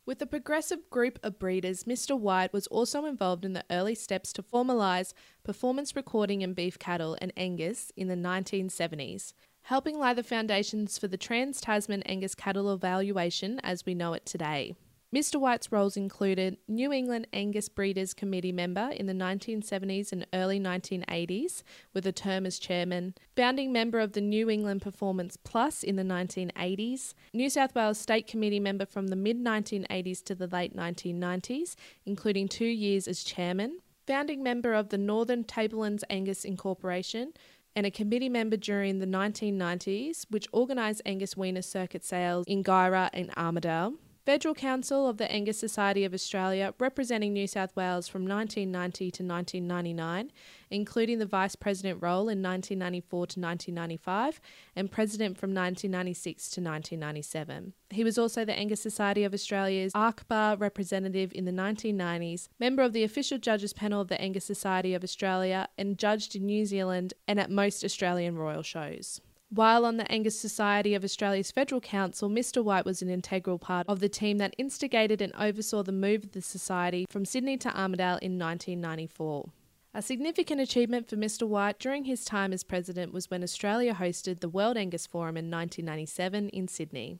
With 0.04 0.20
a 0.20 0.26
progressive 0.26 0.90
group 0.90 1.20
of 1.22 1.38
breeders, 1.38 1.84
Mr. 1.84 2.20
White 2.20 2.52
was 2.52 2.66
also 2.66 3.06
involved 3.06 3.46
in 3.46 3.54
the 3.54 3.64
early 3.70 3.94
steps 3.94 4.34
to 4.34 4.42
formalise 4.42 5.14
performance 5.44 5.96
recording 5.96 6.42
in 6.42 6.56
beef 6.56 6.80
cattle 6.80 7.16
and 7.22 7.32
Angus 7.38 7.92
in 7.96 8.08
the 8.08 8.16
1970s. 8.16 9.34
helping 9.62 10.00
lay 10.00 10.16
the 10.16 10.24
foundations 10.24 10.98
for 10.98 11.08
the 11.08 11.16
Trans 11.16 11.62
Tasman 11.62 12.02
Angus 12.02 12.34
cattle 12.34 12.74
evaluation 12.74 13.60
as 13.60 13.86
we 13.86 13.94
know 13.94 14.14
it 14.14 14.26
today. 14.26 14.76
Mr. 15.14 15.40
White's 15.40 15.72
roles 15.72 15.96
included 15.96 16.58
New 16.68 16.92
England 16.92 17.28
Angus 17.32 17.70
Breeders 17.70 18.16
Committee 18.16 18.52
member 18.52 18.90
in 18.90 19.06
the 19.06 19.14
1970s 19.14 20.12
and 20.12 20.26
early 20.34 20.60
1980s, 20.60 21.62
with 21.94 22.08
a 22.08 22.12
term 22.12 22.48
as 22.48 22.58
chairman, 22.58 23.14
founding 23.36 23.72
member 23.72 24.00
of 24.00 24.14
the 24.14 24.22
New 24.22 24.50
England 24.50 24.82
Performance 24.82 25.38
Plus 25.38 25.84
in 25.84 25.98
the 25.98 26.04
1980s, 26.04 27.14
New 27.32 27.48
South 27.48 27.76
Wales 27.76 28.00
State 28.00 28.26
Committee 28.26 28.60
member 28.60 28.88
from 28.88 29.10
the 29.10 29.16
mid 29.16 29.38
1980s 29.38 30.24
to 30.24 30.34
the 30.34 30.48
late 30.48 30.76
1990s, 30.76 31.76
including 32.08 32.48
two 32.48 32.66
years 32.66 33.08
as 33.08 33.24
chairman, 33.24 33.78
founding 34.08 34.42
member 34.42 34.74
of 34.74 34.90
the 34.90 34.98
Northern 34.98 35.44
Tablelands 35.44 36.04
Angus 36.10 36.44
Incorporation, 36.44 37.34
and 37.76 37.86
a 37.86 37.92
committee 37.92 38.30
member 38.30 38.58
during 38.58 38.98
the 38.98 39.06
1990s, 39.06 40.26
which 40.32 40.48
organised 40.56 41.04
Angus 41.06 41.38
Weaner 41.38 41.62
circuit 41.62 42.04
sales 42.04 42.48
in 42.48 42.64
Guyra 42.64 43.12
and 43.14 43.30
Armidale 43.36 43.94
Federal 44.26 44.56
Council 44.56 45.06
of 45.06 45.18
the 45.18 45.30
Angus 45.30 45.60
Society 45.60 46.06
of 46.06 46.14
Australia, 46.14 46.74
representing 46.80 47.34
New 47.34 47.46
South 47.46 47.76
Wales 47.76 48.08
from 48.08 48.22
1990 48.22 49.12
to 49.12 49.24
1999, 49.24 50.32
including 50.72 51.20
the 51.20 51.26
Vice 51.26 51.58
President 51.58 52.02
role 52.02 52.30
in 52.30 52.42
1994 52.42 53.28
to 53.28 53.40
1995 53.42 54.40
and 54.78 54.90
President 54.90 55.38
from 55.38 55.50
1996 55.50 56.50
to 56.52 56.62
1997. 56.62 57.74
He 57.90 58.06
was 58.06 58.18
also 58.18 58.46
the 58.46 58.58
Angus 58.58 58.80
Society 58.80 59.26
of 59.26 59.34
Australia's 59.34 59.92
ARCBA 59.92 60.58
representative 60.58 61.34
in 61.36 61.44
the 61.44 61.52
1990s, 61.52 62.48
member 62.60 62.82
of 62.82 62.94
the 62.94 63.04
official 63.04 63.38
judges 63.38 63.74
panel 63.74 64.00
of 64.00 64.08
the 64.08 64.22
Angus 64.22 64.46
Society 64.46 64.94
of 64.94 65.04
Australia, 65.04 65.68
and 65.78 65.98
judged 65.98 66.34
in 66.34 66.46
New 66.46 66.66
Zealand 66.66 67.14
and 67.28 67.42
at 67.42 67.52
most 67.52 67.84
Australian 67.84 68.38
royal 68.38 68.64
shows. 68.64 69.20
While 69.54 69.86
on 69.86 69.98
the 69.98 70.12
Angus 70.12 70.40
Society 70.40 70.96
of 70.96 71.04
Australia's 71.04 71.52
Federal 71.52 71.80
Council, 71.80 72.28
Mr. 72.28 72.64
White 72.64 72.86
was 72.86 73.04
an 73.04 73.10
integral 73.10 73.60
part 73.60 73.86
of 73.88 74.00
the 74.00 74.10
team 74.10 74.40
that 74.40 74.56
instigated 74.58 75.22
and 75.22 75.32
oversaw 75.38 75.84
the 75.84 75.92
move 75.92 76.24
of 76.24 76.32
the 76.32 76.42
Society 76.42 77.06
from 77.08 77.24
Sydney 77.24 77.58
to 77.58 77.70
Armidale 77.70 78.18
in 78.20 78.40
1994. 78.40 79.52
A 79.94 80.02
significant 80.02 80.60
achievement 80.60 81.08
for 81.08 81.18
Mr. 81.18 81.48
White 81.48 81.78
during 81.78 82.06
his 82.06 82.26
time 82.26 82.52
as 82.52 82.64
president 82.64 83.14
was 83.14 83.30
when 83.30 83.44
Australia 83.44 83.94
hosted 83.94 84.40
the 84.40 84.50
World 84.50 84.76
Angus 84.76 85.06
Forum 85.06 85.38
in 85.38 85.52
1997 85.52 86.50
in 86.50 86.68
Sydney. 86.68 87.20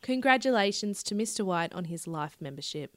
Congratulations 0.00 1.02
to 1.02 1.14
Mr. 1.14 1.44
White 1.44 1.74
on 1.74 1.84
his 1.84 2.06
life 2.06 2.38
membership. 2.40 2.96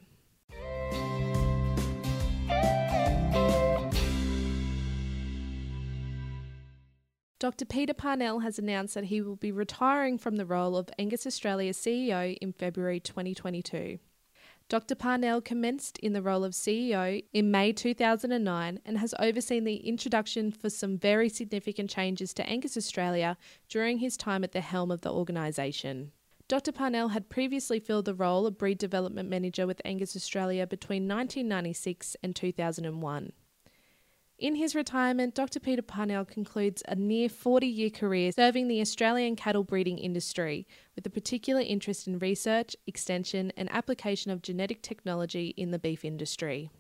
Dr. 7.40 7.64
Peter 7.64 7.94
Parnell 7.94 8.40
has 8.40 8.60
announced 8.60 8.96
that 8.96 9.06
he 9.06 9.22
will 9.22 9.38
be 9.38 9.54
retiring 9.54 10.18
from 10.18 10.36
the 10.36 10.46
role 10.46 10.76
of 10.76 10.90
Angus 11.00 11.26
Australia 11.26 11.72
CEO 11.72 12.38
in 12.42 12.52
February 12.52 13.00
2022. 13.00 13.98
Dr. 14.68 14.94
Parnell 14.94 15.40
commenced 15.40 15.98
in 16.00 16.12
the 16.12 16.22
role 16.22 16.44
of 16.44 16.52
CEO 16.52 17.24
in 17.32 17.50
May 17.50 17.72
2009 17.72 18.82
and 18.86 18.98
has 18.98 19.16
overseen 19.20 19.64
the 19.64 19.78
introduction 19.78 20.52
for 20.52 20.70
some 20.70 20.98
very 20.98 21.30
significant 21.30 21.90
changes 21.90 22.34
to 22.34 22.46
Angus 22.46 22.76
Australia 22.76 23.38
during 23.70 24.00
his 24.00 24.18
time 24.18 24.44
at 24.44 24.52
the 24.52 24.60
helm 24.60 24.92
of 24.92 25.00
the 25.00 25.12
organisation. 25.12 26.12
Dr. 26.50 26.74
Parnell 26.74 27.10
had 27.10 27.30
previously 27.30 27.80
filled 27.80 28.04
the 28.06 28.14
role 28.14 28.46
of 28.46 28.58
Breed 28.58 28.78
Development 28.78 29.30
Manager 29.30 29.66
with 29.66 29.82
Angus 29.86 30.14
Australia 30.14 30.68
between 30.68 31.08
1996 31.08 32.18
and 32.22 32.36
2001. 32.36 33.32
In 34.40 34.56
his 34.56 34.74
retirement, 34.74 35.36
Dr. 35.36 35.60
Peter 35.60 35.82
Parnell 35.82 36.24
concludes 36.24 36.82
a 36.88 36.96
near 36.96 37.28
40 37.28 37.68
year 37.68 37.90
career 37.90 38.32
serving 38.32 38.70
the 38.70 38.80
Australian 38.80 39.36
cattle 39.36 39.66
breeding 39.66 39.98
industry 39.98 40.66
with 40.96 41.06
a 41.06 41.10
particular 41.10 41.60
interest 41.60 42.08
in 42.08 42.20
research, 42.20 42.74
extension, 42.88 43.52
and 43.58 43.70
application 43.70 44.32
of 44.32 44.42
genetic 44.42 44.82
technology 44.82 45.54
in 45.58 45.72
the 45.72 45.80
beef 45.80 46.06
industry. 46.06 46.72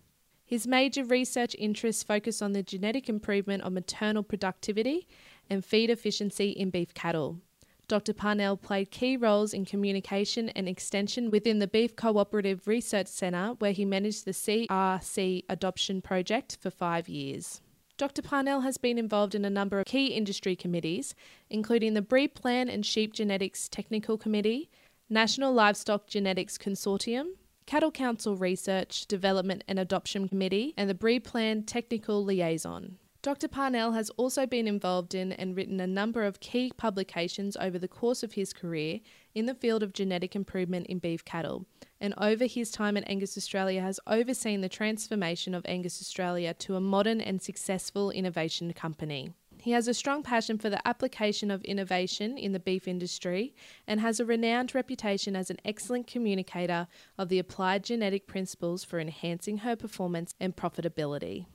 His 0.45 0.67
major 0.67 1.03
research 1.03 1.53
interests 1.59 2.01
focus 2.01 2.41
on 2.41 2.53
the 2.53 2.63
genetic 2.63 3.09
improvement 3.09 3.63
of 3.63 3.73
maternal 3.73 4.23
productivity 4.23 5.05
and 5.49 5.63
feed 5.63 5.89
efficiency 5.89 6.51
in 6.51 6.69
beef 6.69 6.93
cattle. 6.93 7.41
Dr. 7.89 8.13
Parnell 8.13 8.55
played 8.55 8.91
key 8.91 9.17
roles 9.17 9.51
in 9.51 9.65
communication 9.65 10.49
and 10.49 10.69
extension 10.69 11.31
within 11.31 11.57
the 11.57 11.67
Beef 11.67 11.95
Cooperative 11.95 12.67
Research 12.67 13.07
Centre, 13.07 13.55
where 13.57 13.71
he 13.71 13.83
managed 13.83 14.25
the 14.25 14.31
CRC 14.31 15.43
adoption 15.49 15.99
project 15.99 16.59
for 16.61 16.69
five 16.69 17.09
years. 17.09 17.61
Dr. 17.97 18.21
Parnell 18.21 18.61
has 18.61 18.77
been 18.77 18.99
involved 18.99 19.33
in 19.33 19.43
a 19.43 19.49
number 19.49 19.79
of 19.79 19.87
key 19.87 20.13
industry 20.13 20.55
committees, 20.55 21.15
including 21.49 21.95
the 21.95 22.03
BREEDPLAN 22.03 22.69
and 22.71 22.85
Sheep 22.85 23.11
Genetics 23.11 23.67
Technical 23.67 24.19
Committee, 24.19 24.69
National 25.09 25.51
Livestock 25.51 26.05
Genetics 26.05 26.59
Consortium, 26.59 27.31
Cattle 27.65 27.91
Council 27.91 28.35
Research, 28.35 29.07
Development 29.07 29.63
and 29.67 29.79
Adoption 29.79 30.29
Committee, 30.29 30.75
and 30.77 30.87
the 30.87 30.93
BREEDPLAN 30.93 31.65
Technical 31.65 32.23
Liaison. 32.23 32.99
Dr. 33.29 33.47
Parnell 33.47 33.91
has 33.91 34.09
also 34.17 34.47
been 34.47 34.67
involved 34.67 35.13
in 35.13 35.33
and 35.33 35.55
written 35.55 35.79
a 35.79 35.85
number 35.85 36.23
of 36.23 36.39
key 36.39 36.71
publications 36.75 37.55
over 37.57 37.77
the 37.77 37.87
course 37.87 38.23
of 38.23 38.33
his 38.33 38.53
career 38.53 39.01
in 39.35 39.45
the 39.45 39.53
field 39.53 39.83
of 39.83 39.93
genetic 39.93 40.35
improvement 40.35 40.87
in 40.87 40.97
beef 40.97 41.23
cattle, 41.23 41.67
and 42.01 42.15
over 42.17 42.47
his 42.47 42.71
time 42.71 42.97
at 42.97 43.07
Angus 43.07 43.37
Australia 43.37 43.81
has 43.81 43.99
overseen 44.07 44.61
the 44.61 44.67
transformation 44.67 45.53
of 45.53 45.63
Angus 45.67 46.01
Australia 46.01 46.55
to 46.55 46.75
a 46.75 46.81
modern 46.81 47.21
and 47.21 47.39
successful 47.39 48.09
innovation 48.09 48.73
company. 48.73 49.31
He 49.61 49.73
has 49.73 49.87
a 49.87 49.93
strong 49.93 50.23
passion 50.23 50.57
for 50.57 50.71
the 50.71 50.87
application 50.87 51.51
of 51.51 51.63
innovation 51.65 52.35
in 52.35 52.53
the 52.53 52.59
beef 52.59 52.87
industry 52.87 53.53
and 53.85 53.99
has 53.99 54.19
a 54.19 54.25
renowned 54.25 54.73
reputation 54.73 55.35
as 55.35 55.51
an 55.51 55.59
excellent 55.63 56.07
communicator 56.07 56.87
of 57.15 57.29
the 57.29 57.37
applied 57.37 57.83
genetic 57.83 58.25
principles 58.25 58.83
for 58.83 58.99
enhancing 58.99 59.59
her 59.59 59.75
performance 59.75 60.33
and 60.39 60.55
profitability. 60.55 61.45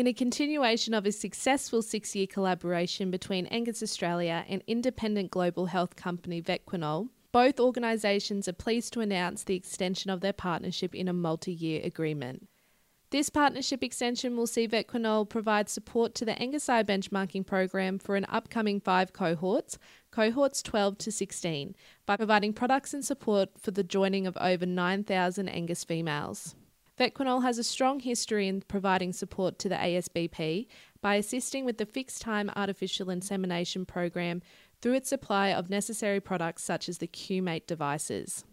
In 0.00 0.06
a 0.06 0.14
continuation 0.14 0.94
of 0.94 1.04
a 1.04 1.12
successful 1.12 1.82
six 1.82 2.16
year 2.16 2.26
collaboration 2.26 3.10
between 3.10 3.44
Angus 3.48 3.82
Australia 3.82 4.46
and 4.48 4.64
independent 4.66 5.30
global 5.30 5.66
health 5.66 5.94
company 5.94 6.40
Vetoquinol, 6.40 7.10
both 7.32 7.60
organisations 7.60 8.48
are 8.48 8.54
pleased 8.54 8.94
to 8.94 9.00
announce 9.00 9.44
the 9.44 9.56
extension 9.56 10.10
of 10.10 10.22
their 10.22 10.32
partnership 10.32 10.94
in 10.94 11.06
a 11.06 11.12
multi 11.12 11.52
year 11.52 11.82
agreement. 11.84 12.48
This 13.10 13.28
partnership 13.28 13.84
extension 13.84 14.38
will 14.38 14.46
see 14.46 14.66
Vetoquinol 14.66 15.28
provide 15.28 15.68
support 15.68 16.14
to 16.14 16.24
the 16.24 16.40
Angus 16.40 16.64
Sire 16.64 16.82
benchmarking 16.82 17.44
program 17.44 17.98
for 17.98 18.16
an 18.16 18.24
upcoming 18.30 18.80
five 18.80 19.12
cohorts, 19.12 19.76
cohorts 20.10 20.62
12 20.62 20.96
to 20.96 21.12
16, 21.12 21.76
by 22.06 22.16
providing 22.16 22.54
products 22.54 22.94
and 22.94 23.04
support 23.04 23.50
for 23.58 23.70
the 23.70 23.84
joining 23.84 24.26
of 24.26 24.38
over 24.40 24.64
9,000 24.64 25.46
Angus 25.50 25.84
females. 25.84 26.54
Vetoquinol 27.00 27.42
has 27.42 27.56
a 27.56 27.64
strong 27.64 27.98
history 28.00 28.46
in 28.46 28.60
providing 28.60 29.14
support 29.14 29.58
to 29.58 29.70
the 29.70 29.74
ASBP 29.74 30.66
by 31.00 31.14
assisting 31.14 31.64
with 31.64 31.78
the 31.78 31.86
fixed 31.86 32.20
time 32.20 32.50
artificial 32.54 33.08
insemination 33.08 33.86
program 33.86 34.42
through 34.82 34.92
its 34.92 35.08
supply 35.08 35.48
of 35.48 35.70
necessary 35.70 36.20
products 36.20 36.62
such 36.62 36.90
as 36.90 36.98
the 36.98 37.06
CUE-MATE 37.06 37.66
devices. 37.66 38.44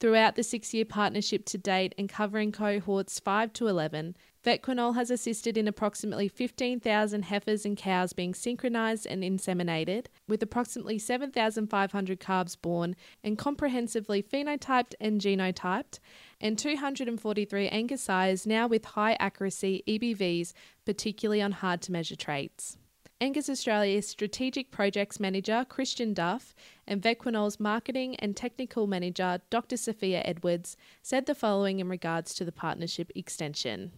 Throughout 0.00 0.34
the 0.34 0.42
six 0.42 0.74
year 0.74 0.84
partnership 0.84 1.46
to 1.46 1.56
date 1.56 1.94
and 1.96 2.06
covering 2.06 2.52
cohorts 2.52 3.18
5 3.20 3.54
to 3.54 3.68
11, 3.68 4.16
Vetoquinol 4.44 4.96
has 4.96 5.10
assisted 5.10 5.56
in 5.56 5.66
approximately 5.66 6.28
15,000 6.28 7.22
heifers 7.22 7.64
and 7.64 7.74
cows 7.74 8.12
being 8.12 8.34
synchronised 8.34 9.06
and 9.06 9.22
inseminated, 9.22 10.08
with 10.28 10.42
approximately 10.42 10.98
7,500 10.98 12.20
calves 12.20 12.54
born 12.54 12.96
and 13.22 13.38
comprehensively 13.38 14.22
phenotyped 14.22 14.92
and 15.00 15.22
genotyped, 15.22 16.00
and 16.44 16.58
243 16.58 17.68
Angus 17.68 18.02
sires 18.02 18.46
now 18.46 18.66
with 18.66 18.84
high 18.84 19.16
accuracy 19.18 19.82
EBVs, 19.88 20.52
particularly 20.84 21.40
on 21.40 21.52
hard 21.52 21.80
to 21.80 21.90
measure 21.90 22.14
traits. 22.14 22.76
Angus 23.18 23.48
Australia's 23.48 24.06
Strategic 24.06 24.70
Projects 24.70 25.18
Manager, 25.18 25.64
Christian 25.66 26.12
Duff, 26.12 26.54
and 26.86 27.00
Vetoquinol's 27.00 27.58
Marketing 27.58 28.14
and 28.16 28.36
Technical 28.36 28.86
Manager, 28.86 29.40
Dr. 29.48 29.78
Sophia 29.78 30.20
Edwards, 30.22 30.76
said 31.00 31.24
the 31.24 31.34
following 31.34 31.80
in 31.80 31.88
regards 31.88 32.34
to 32.34 32.44
the 32.44 32.52
partnership 32.52 33.10
extension. 33.14 33.92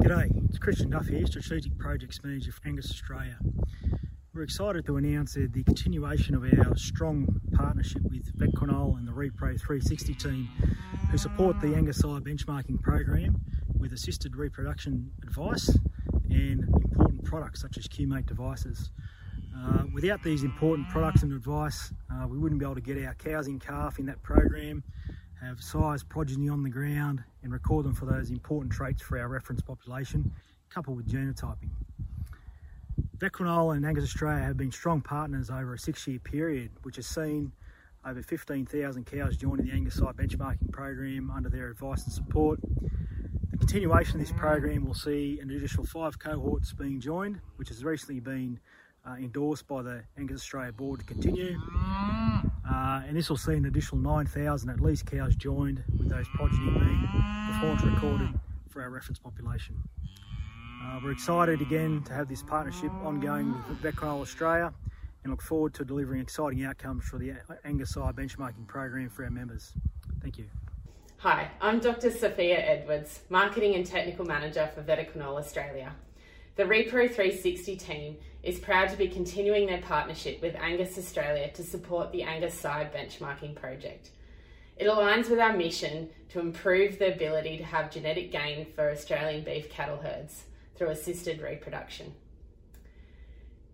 G'day, 0.00 0.30
it's 0.48 0.58
Christian 0.58 0.88
Duff 0.88 1.08
here, 1.08 1.26
Strategic 1.26 1.76
Projects 1.76 2.24
Manager 2.24 2.52
for 2.52 2.66
Angus 2.66 2.90
Australia. 2.90 3.36
We're 4.34 4.42
excited 4.42 4.84
to 4.86 4.96
announce 4.96 5.34
the 5.34 5.62
continuation 5.62 6.34
of 6.34 6.42
our 6.42 6.76
strong 6.76 7.40
partnership 7.52 8.02
with 8.02 8.36
Vetoquinol 8.36 8.98
and 8.98 9.06
the 9.06 9.12
Repro 9.12 9.56
360 9.56 10.12
team 10.14 10.48
who 11.08 11.16
support 11.16 11.60
the 11.60 11.72
Angus 11.76 11.98
Sire 11.98 12.18
benchmarking 12.18 12.82
program 12.82 13.40
with 13.78 13.92
assisted 13.92 14.34
reproduction 14.34 15.08
advice 15.22 15.78
and 16.30 16.64
important 16.64 17.22
products 17.22 17.60
such 17.60 17.78
as 17.78 17.86
CUE-MATE 17.86 18.26
devices. 18.26 18.90
Uh, 19.56 19.84
without 19.94 20.20
these 20.24 20.42
important 20.42 20.88
products 20.88 21.22
and 21.22 21.32
advice, 21.32 21.92
uh, 22.12 22.26
we 22.26 22.36
wouldn't 22.36 22.58
be 22.58 22.64
able 22.64 22.74
to 22.74 22.80
get 22.80 23.00
our 23.04 23.14
cows 23.14 23.46
in 23.46 23.60
calf 23.60 24.00
in 24.00 24.06
that 24.06 24.20
program, 24.24 24.82
have 25.40 25.62
size 25.62 26.02
progeny 26.02 26.48
on 26.48 26.64
the 26.64 26.70
ground, 26.70 27.22
and 27.44 27.52
record 27.52 27.84
them 27.84 27.94
for 27.94 28.06
those 28.06 28.30
important 28.30 28.72
traits 28.72 29.00
for 29.00 29.16
our 29.16 29.28
reference 29.28 29.62
population, 29.62 30.28
coupled 30.70 30.96
with 30.96 31.06
genotyping. 31.08 31.70
Vetoquinol 33.18 33.76
and 33.76 33.86
Angus 33.86 34.04
Australia 34.04 34.42
have 34.42 34.56
been 34.56 34.72
strong 34.72 35.00
partners 35.00 35.48
over 35.48 35.74
a 35.74 35.78
six 35.78 36.06
year 36.06 36.18
period, 36.18 36.70
which 36.82 36.96
has 36.96 37.06
seen 37.06 37.52
over 38.04 38.20
15,000 38.22 39.06
cows 39.06 39.36
joining 39.36 39.66
the 39.66 39.72
Angus 39.72 39.94
Sire 39.94 40.12
benchmarking 40.12 40.72
program 40.72 41.30
under 41.30 41.48
their 41.48 41.70
advice 41.70 42.04
and 42.04 42.12
support. 42.12 42.58
The 43.52 43.58
continuation 43.58 44.20
of 44.20 44.26
this 44.26 44.36
program 44.36 44.84
will 44.84 44.94
see 44.94 45.38
an 45.40 45.50
additional 45.50 45.86
five 45.86 46.18
cohorts 46.18 46.72
being 46.72 47.00
joined, 47.00 47.40
which 47.56 47.68
has 47.68 47.84
recently 47.84 48.18
been 48.18 48.58
uh, 49.06 49.14
endorsed 49.14 49.68
by 49.68 49.82
the 49.82 50.02
Angus 50.18 50.40
Australia 50.40 50.72
board 50.72 51.00
to 51.00 51.06
continue. 51.06 51.56
Uh, 52.68 53.02
and 53.06 53.16
this 53.16 53.30
will 53.30 53.36
see 53.36 53.54
an 53.54 53.66
additional 53.66 54.00
9,000 54.00 54.70
at 54.70 54.80
least 54.80 55.06
cows 55.06 55.36
joined, 55.36 55.84
with 55.96 56.08
those 56.08 56.26
progeny 56.34 56.70
being 56.72 57.08
performance 57.52 57.82
recorded 57.84 58.40
for 58.68 58.82
our 58.82 58.90
reference 58.90 59.20
population. 59.20 59.76
Uh, 60.84 61.00
we're 61.02 61.12
excited 61.12 61.62
again 61.62 62.02
to 62.02 62.12
have 62.12 62.28
this 62.28 62.42
partnership 62.42 62.92
ongoing 63.02 63.54
with 63.68 63.80
Vetoquinol 63.80 64.20
Australia 64.20 64.72
and 65.22 65.32
look 65.32 65.40
forward 65.40 65.72
to 65.72 65.84
delivering 65.84 66.20
exciting 66.20 66.62
outcomes 66.64 67.04
for 67.04 67.18
the 67.18 67.32
Angus 67.64 67.92
Sire 67.92 68.12
benchmarking 68.12 68.66
program 68.66 69.08
for 69.08 69.24
our 69.24 69.30
members. 69.30 69.72
Thank 70.20 70.36
you. 70.36 70.44
Hi, 71.18 71.50
I'm 71.62 71.80
Dr. 71.80 72.10
Sophia 72.10 72.58
Edwards, 72.58 73.20
Marketing 73.30 73.76
and 73.76 73.86
Technical 73.86 74.26
Manager 74.26 74.68
for 74.74 74.82
Vetoquinol 74.82 75.38
Australia. 75.38 75.94
The 76.56 76.64
Repro 76.64 77.08
360 77.08 77.76
team 77.76 78.16
is 78.42 78.58
proud 78.58 78.90
to 78.90 78.96
be 78.96 79.08
continuing 79.08 79.66
their 79.66 79.80
partnership 79.80 80.42
with 80.42 80.54
Angus 80.56 80.98
Australia 80.98 81.50
to 81.52 81.62
support 81.62 82.12
the 82.12 82.24
Angus 82.24 82.54
Sire 82.54 82.90
benchmarking 82.94 83.54
project. 83.54 84.10
It 84.76 84.84
aligns 84.84 85.30
with 85.30 85.38
our 85.38 85.56
mission 85.56 86.10
to 86.28 86.40
improve 86.40 86.98
the 86.98 87.14
ability 87.14 87.56
to 87.56 87.64
have 87.64 87.90
genetic 87.90 88.30
gain 88.30 88.66
for 88.74 88.90
Australian 88.90 89.44
beef 89.44 89.70
cattle 89.70 89.96
herds 89.96 90.44
through 90.74 90.90
assisted 90.90 91.40
reproduction. 91.40 92.14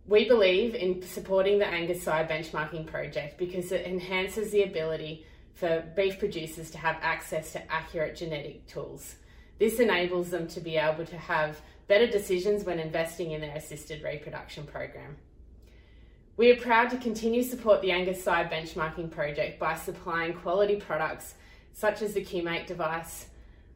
We 0.06 0.26
believe 0.26 0.74
in 0.74 1.02
supporting 1.02 1.58
the 1.58 1.66
Angus 1.66 2.02
Sire 2.02 2.26
benchmarking 2.26 2.86
project 2.86 3.38
because 3.38 3.70
it 3.70 3.86
enhances 3.86 4.50
the 4.50 4.64
ability 4.64 5.24
for 5.54 5.84
beef 5.94 6.18
producers 6.18 6.70
to 6.72 6.78
have 6.78 6.96
access 7.02 7.52
to 7.52 7.72
accurate 7.72 8.16
genetic 8.16 8.66
tools. 8.66 9.16
This 9.58 9.78
enables 9.78 10.30
them 10.30 10.48
to 10.48 10.60
be 10.60 10.76
able 10.76 11.04
to 11.04 11.18
have 11.18 11.60
better 11.86 12.06
decisions 12.06 12.64
when 12.64 12.78
investing 12.78 13.32
in 13.32 13.40
their 13.40 13.54
assisted 13.54 14.02
reproduction 14.02 14.64
program. 14.64 15.16
We 16.36 16.50
are 16.50 16.56
proud 16.56 16.88
to 16.90 16.96
continue 16.96 17.42
support 17.42 17.82
the 17.82 17.92
Angus 17.92 18.24
Sire 18.24 18.48
benchmarking 18.48 19.10
project 19.10 19.60
by 19.60 19.74
supplying 19.74 20.32
quality 20.32 20.76
products 20.76 21.34
such 21.72 22.00
as 22.00 22.14
the 22.14 22.24
CUE-MATE 22.24 22.66
device, 22.66 23.26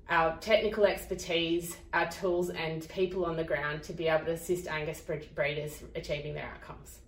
our 0.08 0.36
technical 0.38 0.84
expertise, 0.84 1.76
our 1.92 2.10
tools, 2.10 2.50
and 2.50 2.88
people 2.88 3.24
on 3.24 3.36
the 3.36 3.44
ground 3.44 3.82
to 3.84 3.92
be 3.92 4.08
able 4.08 4.26
to 4.26 4.32
assist 4.32 4.66
Angus 4.66 5.00
breeders 5.00 5.82
achieving 5.94 6.34
their 6.34 6.50
outcomes. 6.54 7.00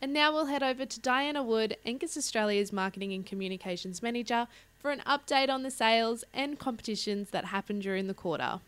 And 0.00 0.12
now 0.12 0.32
we'll 0.32 0.46
head 0.46 0.64
over 0.64 0.84
to 0.84 1.00
Diana 1.00 1.44
Wood, 1.44 1.76
Angus 1.86 2.16
Australia's 2.16 2.72
Marketing 2.72 3.12
and 3.12 3.24
Communications 3.24 4.02
Manager, 4.02 4.48
for 4.76 4.90
an 4.90 5.00
update 5.06 5.48
on 5.48 5.62
the 5.62 5.70
sales 5.70 6.24
and 6.34 6.58
competitions 6.58 7.30
that 7.30 7.46
happened 7.46 7.82
during 7.82 8.08
the 8.08 8.14
quarter. 8.14 8.58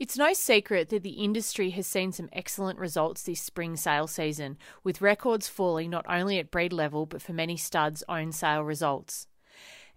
It's 0.00 0.18
no 0.18 0.32
secret 0.32 0.88
that 0.88 1.04
the 1.04 1.22
industry 1.22 1.70
has 1.70 1.86
seen 1.86 2.10
some 2.10 2.28
excellent 2.32 2.80
results 2.80 3.22
this 3.22 3.40
spring 3.40 3.76
sale 3.76 4.08
season, 4.08 4.58
with 4.82 5.00
records 5.00 5.46
falling 5.46 5.88
not 5.88 6.04
only 6.08 6.40
at 6.40 6.50
breed 6.50 6.72
level 6.72 7.06
but 7.06 7.22
for 7.22 7.32
many 7.32 7.56
studs' 7.56 8.02
own 8.08 8.32
sale 8.32 8.64
results. 8.64 9.28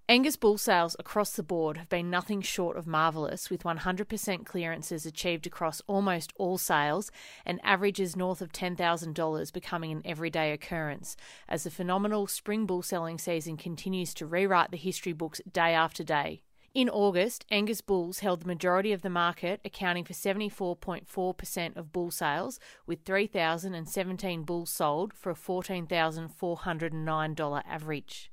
Angus 0.07 0.37
bull 0.37 0.59
sales 0.59 0.95
across 0.99 1.31
the 1.31 1.41
board 1.41 1.77
have 1.77 1.89
been 1.89 2.11
nothing 2.11 2.41
short 2.41 2.77
of 2.77 2.85
marvellous, 2.85 3.49
with 3.49 3.63
100% 3.63 4.45
clearances 4.45 5.07
achieved 5.07 5.47
across 5.47 5.81
almost 5.87 6.31
all 6.37 6.59
sales 6.59 7.09
and 7.43 7.59
averages 7.63 8.15
north 8.15 8.39
of 8.39 8.53
$10,000 8.53 9.51
becoming 9.51 9.91
an 9.91 10.03
everyday 10.05 10.53
occurrence, 10.53 11.17
as 11.49 11.63
the 11.63 11.71
phenomenal 11.71 12.27
spring 12.27 12.67
bull 12.67 12.83
selling 12.83 13.17
season 13.17 13.57
continues 13.57 14.13
to 14.13 14.27
rewrite 14.27 14.69
the 14.69 14.77
history 14.77 15.11
books 15.11 15.41
day 15.51 15.73
after 15.73 16.03
day. 16.03 16.43
In 16.77 16.89
August, 16.91 17.43
Angus 17.49 17.81
bulls 17.81 18.19
held 18.19 18.41
the 18.41 18.47
majority 18.47 18.93
of 18.93 19.01
the 19.01 19.09
market, 19.09 19.59
accounting 19.65 20.03
for 20.03 20.13
74.4% 20.13 21.75
of 21.75 21.91
bull 21.91 22.11
sales, 22.11 22.59
with 22.85 22.99
3,017 23.03 24.43
bulls 24.43 24.69
sold 24.69 25.11
for 25.11 25.31
a 25.31 25.35
$14,409 25.35 27.63
average. 27.67 28.31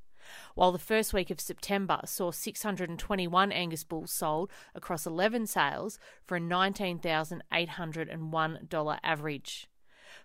While 0.54 0.72
the 0.72 0.78
first 0.78 1.14
week 1.14 1.30
of 1.30 1.40
September 1.40 2.00
saw 2.04 2.30
621 2.30 3.50
Angus 3.50 3.82
bulls 3.82 4.12
sold 4.12 4.50
across 4.74 5.06
11 5.06 5.46
sales 5.46 5.98
for 6.26 6.36
a 6.36 6.40
$19,801 6.40 8.98
average. 9.02 9.68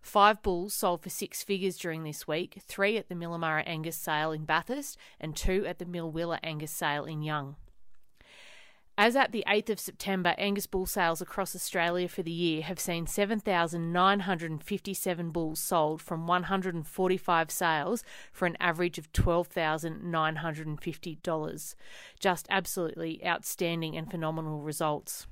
Five 0.02 0.44
bulls 0.44 0.74
sold 0.74 1.04
for 1.04 1.10
six 1.10 1.42
figures 1.42 1.78
during 1.78 2.04
this 2.04 2.28
week, 2.28 2.58
three 2.62 2.98
at 2.98 3.08
the 3.08 3.16
Millah 3.16 3.40
Murrah 3.40 3.64
Angus 3.66 3.96
sale 3.96 4.34
in 4.34 4.44
Bathurst 4.44 4.98
and 5.22 5.38
two 5.38 5.66
at 5.66 5.80
the 5.80 5.86
Millwilla 5.86 6.40
Angus 6.44 6.72
sale 6.72 7.06
in 7.06 7.22
Young. 7.22 7.56
As 9.02 9.16
at 9.16 9.32
the 9.32 9.46
8th 9.48 9.70
of 9.70 9.80
September, 9.80 10.36
Angus 10.38 10.68
bull 10.68 10.86
sales 10.86 11.22
across 11.22 11.56
Australia 11.56 12.10
for 12.10 12.22
the 12.22 12.34
year 12.34 12.62
have 12.64 12.82
seen 12.82 13.08
7,957 13.08 15.30
bulls 15.30 15.62
sold 15.62 16.02
from 16.02 16.28
145 16.28 17.50
sales 17.50 18.04
for 18.34 18.46
an 18.46 18.58
average 18.60 18.98
of 18.98 19.10
$12,950. 19.14 21.76
Just 22.20 22.46
absolutely 22.50 23.26
outstanding 23.26 23.96
and 23.96 24.12
phenomenal 24.12 24.60
results. 24.60 25.28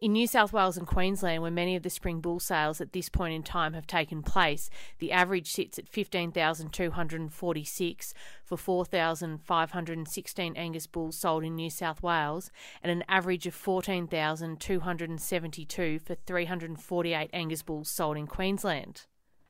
In 0.00 0.12
New 0.12 0.26
South 0.26 0.52
Wales 0.52 0.76
and 0.76 0.86
Queensland, 0.86 1.40
where 1.42 1.50
many 1.50 1.74
of 1.76 1.82
the 1.82 1.90
spring 1.90 2.20
bull 2.20 2.40
sales 2.40 2.80
at 2.80 2.92
this 2.92 3.08
point 3.08 3.34
in 3.34 3.42
time 3.42 3.74
have 3.74 3.86
taken 3.86 4.22
place, 4.22 4.70
the 4.98 5.12
average 5.12 5.50
sits 5.50 5.78
at 5.78 5.88
15,246 5.88 8.14
for 8.44 8.56
4,516 8.56 10.56
Angus 10.56 10.86
bulls 10.86 11.16
sold 11.16 11.44
in 11.44 11.56
New 11.56 11.70
South 11.70 12.02
Wales, 12.02 12.50
and 12.82 12.92
an 12.92 13.04
average 13.08 13.46
of 13.46 13.54
14,272 13.54 15.98
for 15.98 16.14
348 16.14 17.30
Angus 17.32 17.62
bulls 17.62 17.88
sold 17.88 18.16
in 18.16 18.26
Queensland. 18.26 19.06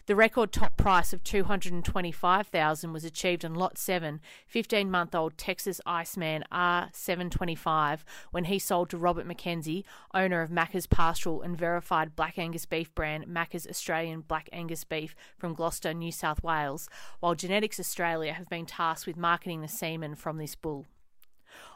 The 0.06 0.16
record 0.16 0.52
top 0.52 0.76
price 0.76 1.12
of 1.12 1.22
225,000 1.24 2.92
was 2.92 3.04
achieved 3.04 3.44
on 3.44 3.54
lot 3.54 3.78
7, 3.78 4.20
15-month-old 4.52 5.38
Texas 5.38 5.80
Iceman 5.86 6.44
R725 6.52 8.00
when 8.30 8.44
he 8.44 8.58
sold 8.58 8.90
to 8.90 8.98
Robert 8.98 9.26
McKenzie, 9.26 9.84
owner 10.14 10.42
of 10.42 10.50
Macca's 10.50 10.86
Pastoral 10.86 11.42
and 11.42 11.56
verified 11.56 12.16
Black 12.16 12.38
Angus 12.38 12.66
beef 12.66 12.94
brand 12.94 13.26
Macca's 13.26 13.66
Australian 13.66 14.20
Black 14.22 14.48
Angus 14.52 14.84
beef 14.84 15.14
from 15.36 15.54
Gloucester, 15.54 15.94
New 15.94 16.12
South 16.12 16.42
Wales, 16.42 16.88
while 17.20 17.34
Genetics 17.34 17.80
Australia 17.80 18.32
have 18.32 18.48
been 18.48 18.66
tasked 18.66 19.06
with 19.06 19.16
marketing 19.16 19.60
the 19.60 19.68
semen 19.68 20.14
from 20.14 20.38
this 20.38 20.54
bull. 20.54 20.86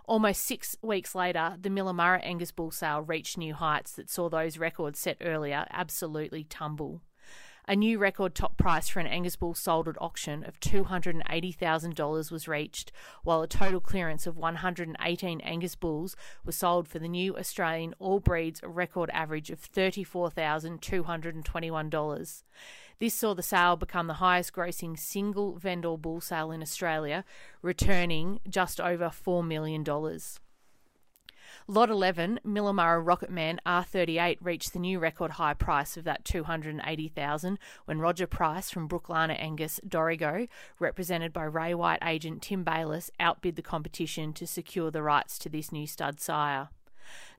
Almost 0.07 0.43
six 0.43 0.77
weeks 0.83 1.15
later, 1.15 1.57
the 1.61 1.69
Millah 1.69 1.95
Murrah 1.95 2.21
Angus 2.23 2.53
bull 2.53 2.71
sale 2.71 3.03
reached 3.03 3.37
new 3.37 3.55
heights 3.55 3.93
that 3.93 4.09
saw 4.09 4.29
those 4.29 4.57
records 4.57 4.99
set 4.99 5.17
earlier 5.21 5.67
absolutely 5.71 6.45
tumble. 6.45 7.03
A 7.69 7.75
new 7.75 7.99
record 7.99 8.37
top 8.37 8.57
price 8.57 8.89
for 8.89 9.01
an 9.01 9.09
Angus 9.09 9.35
bull 9.35 9.53
sold 9.53 9.89
at 9.89 10.01
auction 10.01 10.45
of 10.45 10.61
$280,000 10.61 12.31
was 12.31 12.47
reached, 12.47 12.93
while 13.25 13.43
a 13.43 13.49
total 13.49 13.81
clearance 13.81 14.25
of 14.25 14.37
118 14.37 15.41
Angus 15.41 15.75
bulls 15.75 16.15
was 16.45 16.55
sold 16.55 16.87
for 16.87 17.01
the 17.01 17.09
new 17.09 17.37
Australian 17.37 17.93
all 17.99 18.21
breeds 18.21 18.61
record 18.63 19.11
average 19.13 19.51
of 19.51 19.61
$34,221. 19.61 22.43
This 23.01 23.15
saw 23.15 23.35
the 23.35 23.43
sale 23.43 23.75
become 23.75 24.07
the 24.07 24.15
highest 24.15 24.53
grossing 24.53 24.97
single 24.97 25.57
vendor 25.57 25.97
bull 25.97 26.21
sale 26.21 26.53
in 26.53 26.63
Australia, 26.63 27.25
returning 27.63 28.39
just 28.49 28.81
over 28.81 29.07
$4 29.07 29.45
million. 29.45 29.83
Lot 31.69 31.91
11, 31.91 32.39
Millah 32.47 32.73
Murrah 32.73 33.05
Rocketman 33.05 33.59
R38 33.67 34.39
reached 34.41 34.73
the 34.73 34.79
new 34.79 35.01
record 35.01 35.33
high 35.33 35.55
price 35.55 35.97
of 35.97 36.05
that 36.05 36.25
280,000 36.25 37.59
when 37.87 37.99
Roger 37.99 38.29
Price 38.29 38.71
from 38.71 38.89
Brooklana 38.89 39.37
Angus 39.37 39.81
Dorrigo, 39.85 40.47
represented 40.79 41.33
by 41.33 41.43
Ray 41.43 41.75
White 41.75 41.99
agent 42.05 42.43
Tim 42.43 42.63
Bayliss, 42.63 43.11
outbid 43.19 43.57
the 43.57 43.63
competition 43.63 44.33
to 44.35 44.47
secure 44.47 44.93
the 44.93 45.03
rights 45.03 45.41
to 45.41 45.49
this 45.49 45.73
new 45.73 45.89
stud 45.89 46.21
sire. 46.21 46.69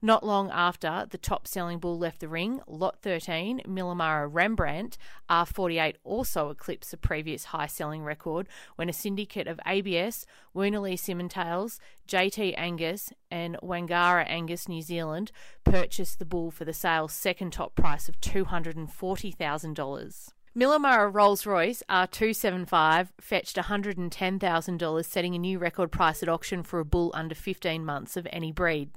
Not 0.01 0.25
long 0.25 0.49
after 0.51 1.07
the 1.09 1.17
top 1.17 1.47
selling 1.47 1.79
bull 1.79 1.97
left 1.97 2.19
the 2.19 2.27
ring, 2.27 2.59
Lot 2.67 2.97
13, 3.01 3.61
Millah 3.67 3.95
Murrah 3.95 4.29
Rembrandt, 4.31 4.97
R48 5.29 5.95
also 6.03 6.49
eclipsed 6.49 6.91
the 6.91 6.97
previous 6.97 7.45
high 7.45 7.67
selling 7.67 8.03
record 8.03 8.49
when 8.75 8.89
a 8.89 8.93
syndicate 8.93 9.47
of 9.47 9.61
ABS, 9.65 10.25
Woonallee 10.55 10.95
Simmentals, 10.95 11.79
JT 12.07 12.53
Angus, 12.57 13.11
and 13.31 13.57
Wangara 13.63 14.25
Angus 14.27 14.67
New 14.67 14.81
Zealand 14.81 15.31
purchased 15.63 16.19
the 16.19 16.25
bull 16.25 16.51
for 16.51 16.65
the 16.65 16.73
sale's 16.73 17.13
second 17.13 17.53
top 17.53 17.75
price 17.75 18.07
of 18.07 18.19
$240,000. 18.21 20.31
Millah 20.57 20.79
Murrah 20.79 21.13
Rolls 21.13 21.45
Royce 21.45 21.83
R275 21.87 23.09
fetched 23.21 23.57
$110,000, 23.57 25.05
setting 25.05 25.35
a 25.35 25.37
new 25.37 25.59
record 25.59 25.91
price 25.91 26.23
at 26.23 26.29
auction 26.29 26.63
for 26.63 26.79
a 26.79 26.85
bull 26.85 27.11
under 27.13 27.35
15 27.35 27.85
months 27.85 28.17
of 28.17 28.27
any 28.31 28.51
breed. 28.51 28.89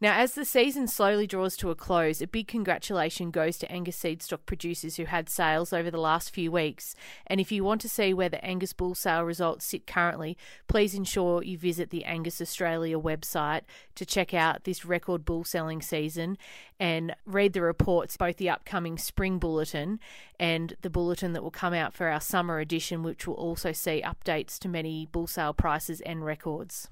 Now, 0.00 0.16
as 0.16 0.34
the 0.34 0.44
season 0.44 0.86
slowly 0.86 1.26
draws 1.26 1.56
to 1.56 1.70
a 1.70 1.74
close, 1.74 2.22
a 2.22 2.28
big 2.28 2.46
congratulation 2.46 3.32
goes 3.32 3.58
to 3.58 3.72
Angus 3.72 3.96
seed 3.96 4.22
stock 4.22 4.46
producers 4.46 4.96
who 4.96 5.06
had 5.06 5.28
sales 5.28 5.72
over 5.72 5.90
the 5.90 6.00
last 6.00 6.32
few 6.32 6.52
weeks. 6.52 6.94
And 7.26 7.40
if 7.40 7.50
you 7.50 7.64
want 7.64 7.80
to 7.80 7.88
see 7.88 8.14
where 8.14 8.28
the 8.28 8.44
Angus 8.44 8.72
bull 8.72 8.94
sale 8.94 9.24
results 9.24 9.66
sit 9.66 9.88
currently, 9.88 10.36
please 10.68 10.94
ensure 10.94 11.42
you 11.42 11.58
visit 11.58 11.90
the 11.90 12.04
Angus 12.04 12.40
Australia 12.40 12.96
website 12.96 13.62
to 13.96 14.06
check 14.06 14.32
out 14.32 14.62
this 14.62 14.84
record 14.84 15.24
bull 15.24 15.42
selling 15.42 15.82
season 15.82 16.38
and 16.78 17.16
read 17.26 17.52
the 17.52 17.62
reports, 17.62 18.16
both 18.16 18.36
the 18.36 18.50
upcoming 18.50 18.98
spring 18.98 19.40
bulletin 19.40 19.98
and 20.38 20.76
the 20.82 20.90
bulletin 20.90 21.32
that 21.32 21.42
will 21.42 21.50
come 21.50 21.74
out 21.74 21.92
for 21.92 22.06
our 22.06 22.20
summer 22.20 22.60
edition, 22.60 23.02
which 23.02 23.26
will 23.26 23.34
also 23.34 23.72
see 23.72 24.00
updates 24.02 24.60
to 24.60 24.68
many 24.68 25.08
bull 25.10 25.26
sale 25.26 25.52
prices 25.52 26.00
and 26.02 26.24
records. 26.24 26.88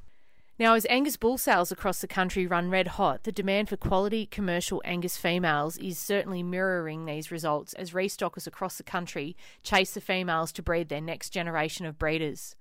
Now, 0.59 0.73
as 0.73 0.87
Angus 0.88 1.19
bull 1.19 1.37
sales 1.37 1.71
across 1.71 2.01
the 2.01 2.07
country 2.07 2.47
run 2.47 2.71
red 2.71 2.88
hot, 2.88 3.25
the 3.25 3.33
demand 3.33 3.69
for 3.69 3.77
quality 3.77 4.25
commercial 4.25 4.81
Angus 4.87 5.19
females 5.19 5.77
is 5.77 5.99
certainly 5.99 6.42
mirroring 6.42 7.05
these 7.05 7.31
results 7.31 7.75
as 7.75 7.90
restockers 7.90 8.47
across 8.47 8.79
the 8.79 8.83
country 8.83 9.37
chase 9.62 9.92
the 9.92 10.01
females 10.01 10.53
to 10.53 10.62
breed 10.62 10.88
their 10.88 11.03
next 11.03 11.29
generation 11.29 11.85
of 11.85 11.99
breeders. 11.99 12.57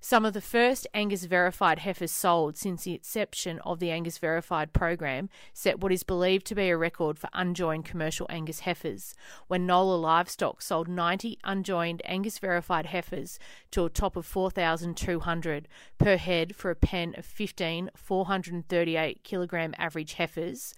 Some 0.00 0.24
of 0.24 0.32
the 0.32 0.40
first 0.40 0.86
Angus 0.94 1.24
verified 1.24 1.80
heifers 1.80 2.12
sold 2.12 2.56
since 2.56 2.84
the 2.84 2.94
inception 2.94 3.58
of 3.60 3.80
the 3.80 3.90
Angus 3.90 4.18
Verified 4.18 4.72
program 4.72 5.28
set 5.52 5.80
what 5.80 5.90
is 5.90 6.04
believed 6.04 6.46
to 6.46 6.54
be 6.54 6.68
a 6.68 6.76
record 6.76 7.18
for 7.18 7.28
unjoined 7.32 7.84
commercial 7.84 8.28
Angus 8.30 8.60
heifers, 8.60 9.16
when 9.48 9.66
Nola 9.66 9.96
Livestock 9.96 10.62
sold 10.62 10.86
90 10.86 11.40
unjoined 11.42 12.00
Angus 12.04 12.38
Verified 12.38 12.86
heifers 12.86 13.40
to 13.72 13.86
a 13.86 13.90
top 13.90 14.14
of 14.14 14.24
4,200 14.24 15.66
per 15.98 16.16
head 16.16 16.54
for 16.54 16.70
a 16.70 16.76
pen 16.76 17.14
of 17.18 17.26
15 17.26 17.90
438 17.96 19.24
kilogram 19.24 19.74
average 19.78 20.14
heifers 20.14 20.74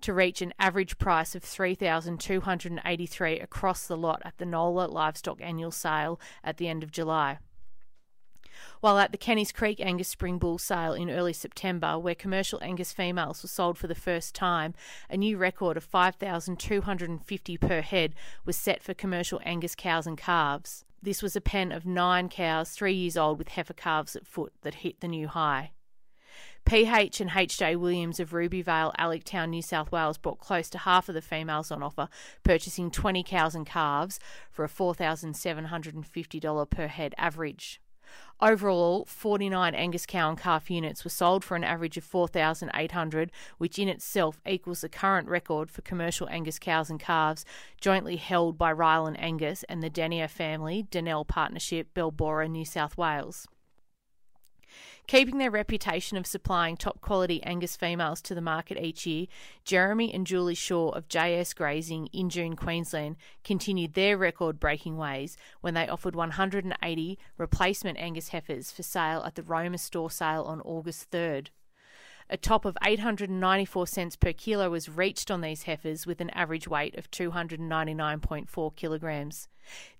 to 0.00 0.14
reach 0.14 0.40
an 0.40 0.54
average 0.60 0.96
price 0.96 1.34
of 1.34 1.42
3283 1.42 3.40
across 3.40 3.88
the 3.88 3.96
lot 3.96 4.22
at 4.24 4.38
the 4.38 4.46
Nola 4.46 4.86
Livestock 4.86 5.40
annual 5.42 5.72
sale 5.72 6.20
at 6.44 6.58
the 6.58 6.68
end 6.68 6.84
of 6.84 6.92
July 6.92 7.38
while 8.80 8.98
at 8.98 9.12
the 9.12 9.18
Kennys 9.18 9.52
Creek 9.52 9.80
Angus 9.80 10.08
Spring 10.08 10.38
Bull 10.38 10.58
sale 10.58 10.92
in 10.92 11.10
early 11.10 11.32
September, 11.32 11.98
where 11.98 12.14
commercial 12.14 12.62
Angus 12.62 12.92
females 12.92 13.42
were 13.42 13.48
sold 13.48 13.78
for 13.78 13.86
the 13.86 13.94
first 13.94 14.34
time, 14.34 14.74
a 15.08 15.16
new 15.16 15.36
record 15.36 15.76
of 15.76 15.84
5,250 15.84 17.56
per 17.58 17.80
head 17.80 18.14
was 18.44 18.56
set 18.56 18.82
for 18.82 18.94
commercial 18.94 19.40
Angus 19.44 19.74
cows 19.74 20.06
and 20.06 20.18
calves. 20.18 20.84
This 21.02 21.22
was 21.22 21.34
a 21.34 21.40
pen 21.40 21.72
of 21.72 21.86
nine 21.86 22.28
cows, 22.28 22.70
three 22.70 22.92
years 22.92 23.16
old, 23.16 23.38
with 23.38 23.48
heifer 23.48 23.72
calves 23.72 24.14
at 24.14 24.26
foot 24.26 24.52
that 24.62 24.76
hit 24.76 25.00
the 25.00 25.08
new 25.08 25.28
high. 25.28 25.72
PH 26.66 27.20
and 27.20 27.30
HJ 27.30 27.76
Williams 27.76 28.20
of 28.20 28.32
Rubyvale, 28.32 28.92
Alec 28.96 29.32
New 29.48 29.62
South 29.62 29.90
Wales 29.90 30.18
bought 30.18 30.38
close 30.38 30.68
to 30.70 30.78
half 30.78 31.08
of 31.08 31.14
the 31.14 31.22
females 31.22 31.70
on 31.70 31.82
offer, 31.82 32.08
purchasing 32.44 32.90
20 32.90 33.22
cows 33.22 33.54
and 33.54 33.66
calves 33.66 34.20
for 34.50 34.64
a 34.64 34.68
$4,750 34.68 36.70
per 36.70 36.86
head 36.86 37.14
average. 37.16 37.80
Overall, 38.42 39.04
49 39.04 39.74
Angus 39.74 40.06
cow 40.06 40.30
and 40.30 40.38
calf 40.38 40.70
units 40.70 41.04
were 41.04 41.10
sold 41.10 41.44
for 41.44 41.56
an 41.56 41.64
average 41.64 41.98
of 41.98 42.04
4,800, 42.04 43.30
which 43.58 43.78
in 43.78 43.86
itself 43.86 44.40
equals 44.46 44.80
the 44.80 44.88
current 44.88 45.28
record 45.28 45.70
for 45.70 45.82
commercial 45.82 46.26
Angus 46.30 46.58
cows 46.58 46.88
and 46.88 46.98
calves, 46.98 47.44
jointly 47.82 48.16
held 48.16 48.56
by 48.56 48.72
Ryland 48.72 49.20
Angus 49.20 49.62
and 49.64 49.82
the 49.82 49.90
Danier 49.90 50.28
family, 50.28 50.86
Donnell 50.90 51.26
Partnership, 51.26 51.92
Belbora, 51.92 52.48
New 52.50 52.64
South 52.64 52.96
Wales. 52.96 53.46
Keeping 55.10 55.38
their 55.38 55.50
reputation 55.50 56.16
of 56.16 56.24
supplying 56.24 56.76
top 56.76 57.00
quality 57.00 57.42
Angus 57.42 57.74
females 57.74 58.22
to 58.22 58.32
the 58.32 58.40
market 58.40 58.80
each 58.80 59.06
year, 59.06 59.26
Jeremy 59.64 60.14
and 60.14 60.24
Julie 60.24 60.54
Shaw 60.54 60.90
of 60.90 61.08
JS 61.08 61.52
Grazing 61.56 62.08
Injune, 62.12 62.54
Queensland, 62.54 63.16
continued 63.42 63.94
their 63.94 64.16
record 64.16 64.60
breaking 64.60 64.96
ways 64.96 65.36
when 65.62 65.74
they 65.74 65.88
offered 65.88 66.14
180 66.14 67.18
replacement 67.38 67.98
Angus 67.98 68.28
heifers 68.28 68.70
for 68.70 68.84
sale 68.84 69.24
at 69.26 69.34
the 69.34 69.42
Roma 69.42 69.78
store 69.78 70.12
sale 70.12 70.44
on 70.44 70.60
August 70.60 71.10
3rd. 71.10 71.48
A 72.32 72.36
top 72.36 72.64
of 72.64 72.78
894 72.86 73.88
cents 73.88 74.14
per 74.14 74.32
kilo 74.32 74.70
was 74.70 74.88
reached 74.88 75.32
on 75.32 75.40
these 75.40 75.64
heifers 75.64 76.06
with 76.06 76.20
an 76.20 76.30
average 76.30 76.68
weight 76.68 76.96
of 76.96 77.10
299.4 77.10 78.76
kilograms. 78.76 79.48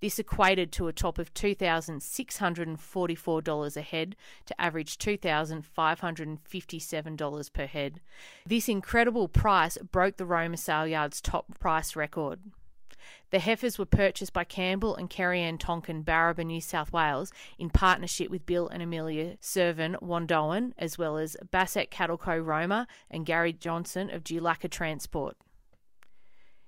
This 0.01 0.21
equated 0.21 0.71
to 0.73 0.87
a 0.87 0.93
top 0.93 1.19
of 1.19 1.35
$2,644 1.35 3.77
a 3.77 3.83
head 3.83 4.15
to 4.47 4.61
average 4.61 4.97
$2,557 4.99 7.53
per 7.53 7.67
head. 7.67 8.01
This 8.47 8.69
incredible 8.69 9.27
price 9.27 9.77
broke 9.79 10.17
the 10.17 10.25
Roma 10.25 10.57
sale 10.57 10.87
yard's 10.87 11.21
top 11.21 11.59
price 11.59 11.97
record. 11.97 12.39
The 13.31 13.39
heifers 13.39 13.79
were 13.79 13.87
purchased 13.87 14.33
by 14.33 14.45
Campbell 14.45 14.97
and 14.97 15.09
Kerry-Ann 15.09 15.59
Tonkin, 15.59 16.03
Barraba, 16.03 16.45
New 16.45 16.61
South 16.61 16.93
Wales, 16.93 17.33
in 17.59 17.71
partnership 17.71 18.31
with 18.31 18.47
Bill 18.47 18.69
and 18.69 18.83
Amelia 18.83 19.37
Servan 19.41 19.97
Wandoan, 20.03 20.73
as 20.79 20.99
well 20.99 21.17
as 21.17 21.37
Bassett 21.51 21.91
Cattle 21.91 22.19
Co. 22.19 22.39
Roma 22.39 22.87
and 23.11 23.27
Gary 23.27 23.53
Johnson 23.53 24.11
of 24.11 24.25
Dulacca 24.25 24.71
Transport. 24.71 25.37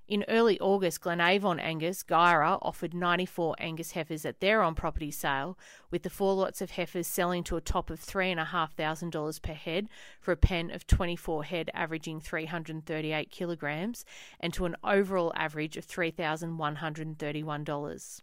In 0.09 0.25
early 0.29 0.59
August, 0.59 1.01
Glenavon 1.01 1.61
Angus, 1.61 2.03
Guyra, 2.03 2.59
offered 2.61 2.93
94 2.93 3.55
Angus 3.59 3.93
heifers 3.93 4.27
at 4.27 4.41
their 4.41 4.61
on 4.61 4.75
property 4.75 5.13
sale, 5.13 5.57
with 5.91 6.03
the 6.03 6.11
four 6.11 6.35
lots 6.35 6.61
of 6.61 6.73
heifers 6.73 7.07
selling 7.07 7.45
to 7.45 7.57
a 7.57 7.61
top 7.61 7.89
of 7.89 8.01
$3,500 8.01 9.43
per 9.43 9.53
head 9.53 9.89
for 10.21 10.33
a 10.33 10.37
pen 10.37 10.73
of 10.73 10.89
24 10.89 11.45
head 11.45 11.71
averaging 11.73 12.21
338 12.21 13.31
kilograms 13.31 14.05
and 14.41 14.53
to 14.53 14.65
an 14.65 14.75
overall 14.83 15.33
average 15.37 15.77
of 15.77 15.87
$3,131. 15.87 18.23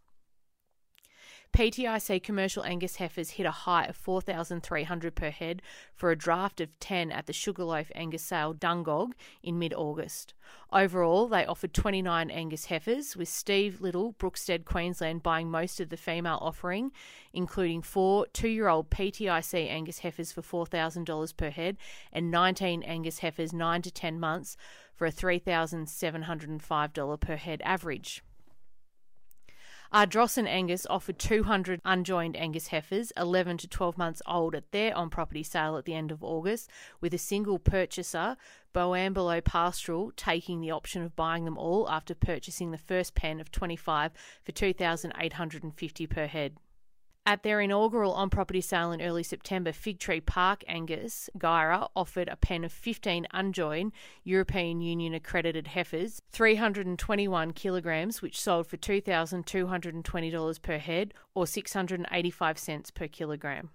PTIC 1.51 2.23
commercial 2.23 2.63
Angus 2.63 2.97
heifers 2.97 3.31
hit 3.31 3.45
a 3.45 3.51
high 3.51 3.85
of 3.85 3.95
4,300 3.95 5.15
per 5.15 5.29
head 5.29 5.61
for 5.93 6.11
a 6.11 6.15
draft 6.15 6.61
of 6.61 6.79
10 6.79 7.11
at 7.11 7.25
the 7.25 7.33
Sugarloaf 7.33 7.91
Angus 7.95 8.23
sale 8.23 8.53
Dungog 8.53 9.11
in 9.41 9.59
mid 9.59 9.73
August. 9.73 10.33
Overall, 10.71 11.27
they 11.27 11.45
offered 11.45 11.73
29 11.73 12.29
Angus 12.29 12.65
heifers, 12.65 13.17
with 13.17 13.27
Steve 13.27 13.81
Little, 13.81 14.13
Brookstead, 14.13 14.63
Queensland, 14.63 15.23
buying 15.23 15.49
most 15.49 15.79
of 15.79 15.89
the 15.89 15.97
female 15.97 16.37
offering, 16.41 16.91
including 17.33 17.81
four 17.81 18.27
two 18.31 18.47
year 18.47 18.67
old 18.67 18.89
PTIC 18.89 19.69
Angus 19.69 19.99
heifers 19.99 20.31
for 20.31 20.41
$4,000 20.41 21.35
per 21.35 21.49
head 21.49 21.77
and 22.13 22.31
19 22.31 22.83
Angus 22.83 23.19
heifers 23.19 23.53
9 23.53 23.81
to 23.81 23.91
10 23.91 24.19
months 24.19 24.55
for 24.95 25.07
a 25.07 25.11
$3,705 25.11 27.19
per 27.19 27.35
head 27.35 27.61
average. 27.63 28.23
Ardrossan 29.91 30.45
Angus 30.47 30.85
offered 30.85 31.17
200 31.17 31.81
unjoined 31.83 32.35
Angus 32.35 32.67
heifers, 32.67 33.11
11 33.17 33.57
to 33.57 33.67
12 33.67 33.97
months 33.97 34.21
old, 34.27 34.53
at 34.53 34.71
their 34.71 34.95
on 34.95 35.09
property 35.09 35.41
sale 35.41 35.77
at 35.77 35.85
the 35.85 35.95
end 35.95 36.11
of 36.11 36.23
August, 36.23 36.69
with 37.01 37.11
a 37.11 37.17
single 37.17 37.57
purchaser, 37.57 38.37
Boambolo 38.71 39.43
Pastoral, 39.43 40.11
taking 40.15 40.61
the 40.61 40.69
option 40.69 41.01
of 41.01 41.15
buying 41.15 41.43
them 41.43 41.57
all 41.57 41.89
after 41.89 42.13
purchasing 42.13 42.69
the 42.69 42.77
first 42.77 43.15
pen 43.15 43.39
of 43.39 43.51
25 43.51 44.11
for 44.43 44.51
2,850 44.51 46.05
per 46.05 46.27
head. 46.27 46.57
At 47.25 47.43
their 47.43 47.61
inaugural 47.61 48.13
on 48.13 48.29
property 48.29 48.61
sale 48.61 48.91
in 48.91 49.01
early 49.01 49.23
September, 49.23 49.71
Fig 49.71 49.99
Tree 49.99 50.19
Park 50.19 50.63
Angus 50.67 51.29
Guyra 51.37 51.89
offered 51.95 52.27
a 52.27 52.35
pen 52.35 52.63
of 52.63 52.71
15 52.71 53.27
unjoined 53.31 53.91
European 54.23 54.81
Union 54.81 55.13
accredited 55.13 55.67
heifers, 55.67 56.21
321 56.31 57.51
kilograms, 57.51 58.21
which 58.21 58.39
sold 58.39 58.65
for 58.67 58.77
$2,220 58.77 60.61
per 60.61 60.77
head 60.79 61.13
or 61.35 61.45
685 61.45 62.57
cents 62.57 62.89
per 62.89 63.07
kilogram. 63.07 63.69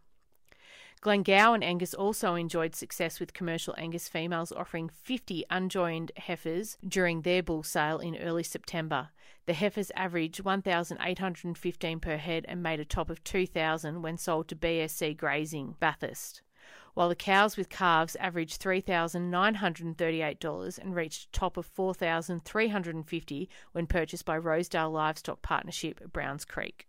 Glengowan 1.04 1.62
Angus 1.62 1.92
also 1.92 2.34
enjoyed 2.34 2.74
success 2.74 3.20
with 3.20 3.34
commercial 3.34 3.74
Angus 3.76 4.08
females 4.08 4.50
offering 4.50 4.88
50 4.88 5.44
unjoined 5.50 6.12
heifers 6.16 6.78
during 6.88 7.20
their 7.20 7.42
bull 7.42 7.62
sale 7.62 7.98
in 7.98 8.16
early 8.16 8.42
September. 8.42 9.10
The 9.44 9.52
heifers 9.52 9.92
averaged 9.94 10.40
1,815 10.40 12.00
per 12.00 12.16
head 12.16 12.46
and 12.48 12.62
made 12.62 12.80
a 12.80 12.86
top 12.86 13.10
of 13.10 13.22
2,000 13.22 14.00
when 14.00 14.16
sold 14.16 14.48
to 14.48 14.56
BSC 14.56 15.14
Grazing, 15.14 15.76
Bathurst. 15.78 16.40
while 16.94 17.10
the 17.10 17.14
cows 17.14 17.58
with 17.58 17.68
calves 17.68 18.16
averaged 18.16 18.62
$3,938 18.62 20.78
and 20.78 20.94
reached 20.94 21.28
a 21.28 21.32
top 21.32 21.58
of 21.58 21.66
4,350 21.66 23.50
when 23.72 23.86
purchased 23.86 24.24
by 24.24 24.38
Rosedale 24.38 24.90
Livestock 24.90 25.42
Partnership 25.42 26.00
at 26.00 26.14
Browns 26.14 26.46
Creek. 26.46 26.88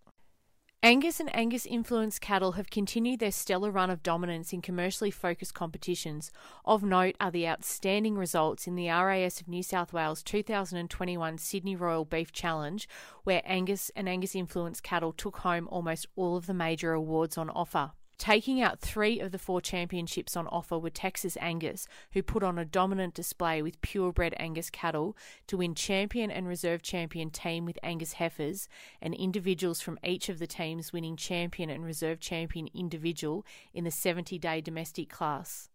Angus 0.83 1.19
and 1.19 1.35
Angus 1.35 1.65
influenced 1.65 2.21
cattle 2.21 2.51
have 2.51 2.69
continued 2.69 3.19
their 3.19 3.31
stellar 3.31 3.71
run 3.71 3.89
of 3.89 4.03
dominance 4.03 4.53
in 4.53 4.61
commercially 4.61 5.09
focused 5.09 5.55
competitions. 5.55 6.31
Of 6.63 6.83
note 6.83 7.15
are 7.19 7.31
the 7.31 7.47
outstanding 7.47 8.15
results 8.15 8.67
in 8.67 8.75
the 8.75 8.89
RAS 8.89 9.41
of 9.41 9.47
New 9.47 9.63
South 9.63 9.93
Wales 9.93 10.21
2021 10.21 11.39
Sydney 11.39 11.75
Royal 11.75 12.05
Beef 12.05 12.31
Challenge, 12.31 12.87
where 13.23 13.41
Angus 13.45 13.89
and 13.95 14.07
Angus 14.07 14.35
influenced 14.35 14.83
cattle 14.83 15.11
took 15.11 15.37
home 15.37 15.67
almost 15.71 16.05
all 16.15 16.37
of 16.37 16.45
the 16.45 16.53
major 16.53 16.93
awards 16.93 17.35
on 17.35 17.49
offer. 17.49 17.93
Taking 18.17 18.61
out 18.61 18.79
three 18.79 19.19
of 19.19 19.33
the 19.33 19.37
four 19.37 19.59
championships 19.59 20.37
on 20.37 20.47
offer 20.47 20.79
were 20.79 20.89
Texas 20.89 21.37
Angus, 21.41 21.85
who 22.13 22.23
put 22.23 22.43
on 22.43 22.57
a 22.57 22.63
dominant 22.63 23.13
display 23.13 23.61
with 23.61 23.81
purebred 23.81 24.33
Angus 24.37 24.69
cattle 24.69 25.17
to 25.47 25.57
win 25.57 25.75
champion 25.75 26.31
and 26.31 26.47
reserve 26.47 26.81
champion 26.81 27.29
team 27.29 27.65
with 27.65 27.77
Angus 27.83 28.13
heifers, 28.13 28.69
and 29.01 29.13
individuals 29.13 29.81
from 29.81 29.99
each 30.01 30.29
of 30.29 30.39
the 30.39 30.47
teams 30.47 30.93
winning 30.93 31.17
champion 31.17 31.69
and 31.69 31.83
reserve 31.83 32.21
champion 32.21 32.69
individual 32.73 33.45
in 33.73 33.83
the 33.83 33.91
70 33.91 34.39
day 34.39 34.61
domestic 34.61 35.09
class. 35.09 35.69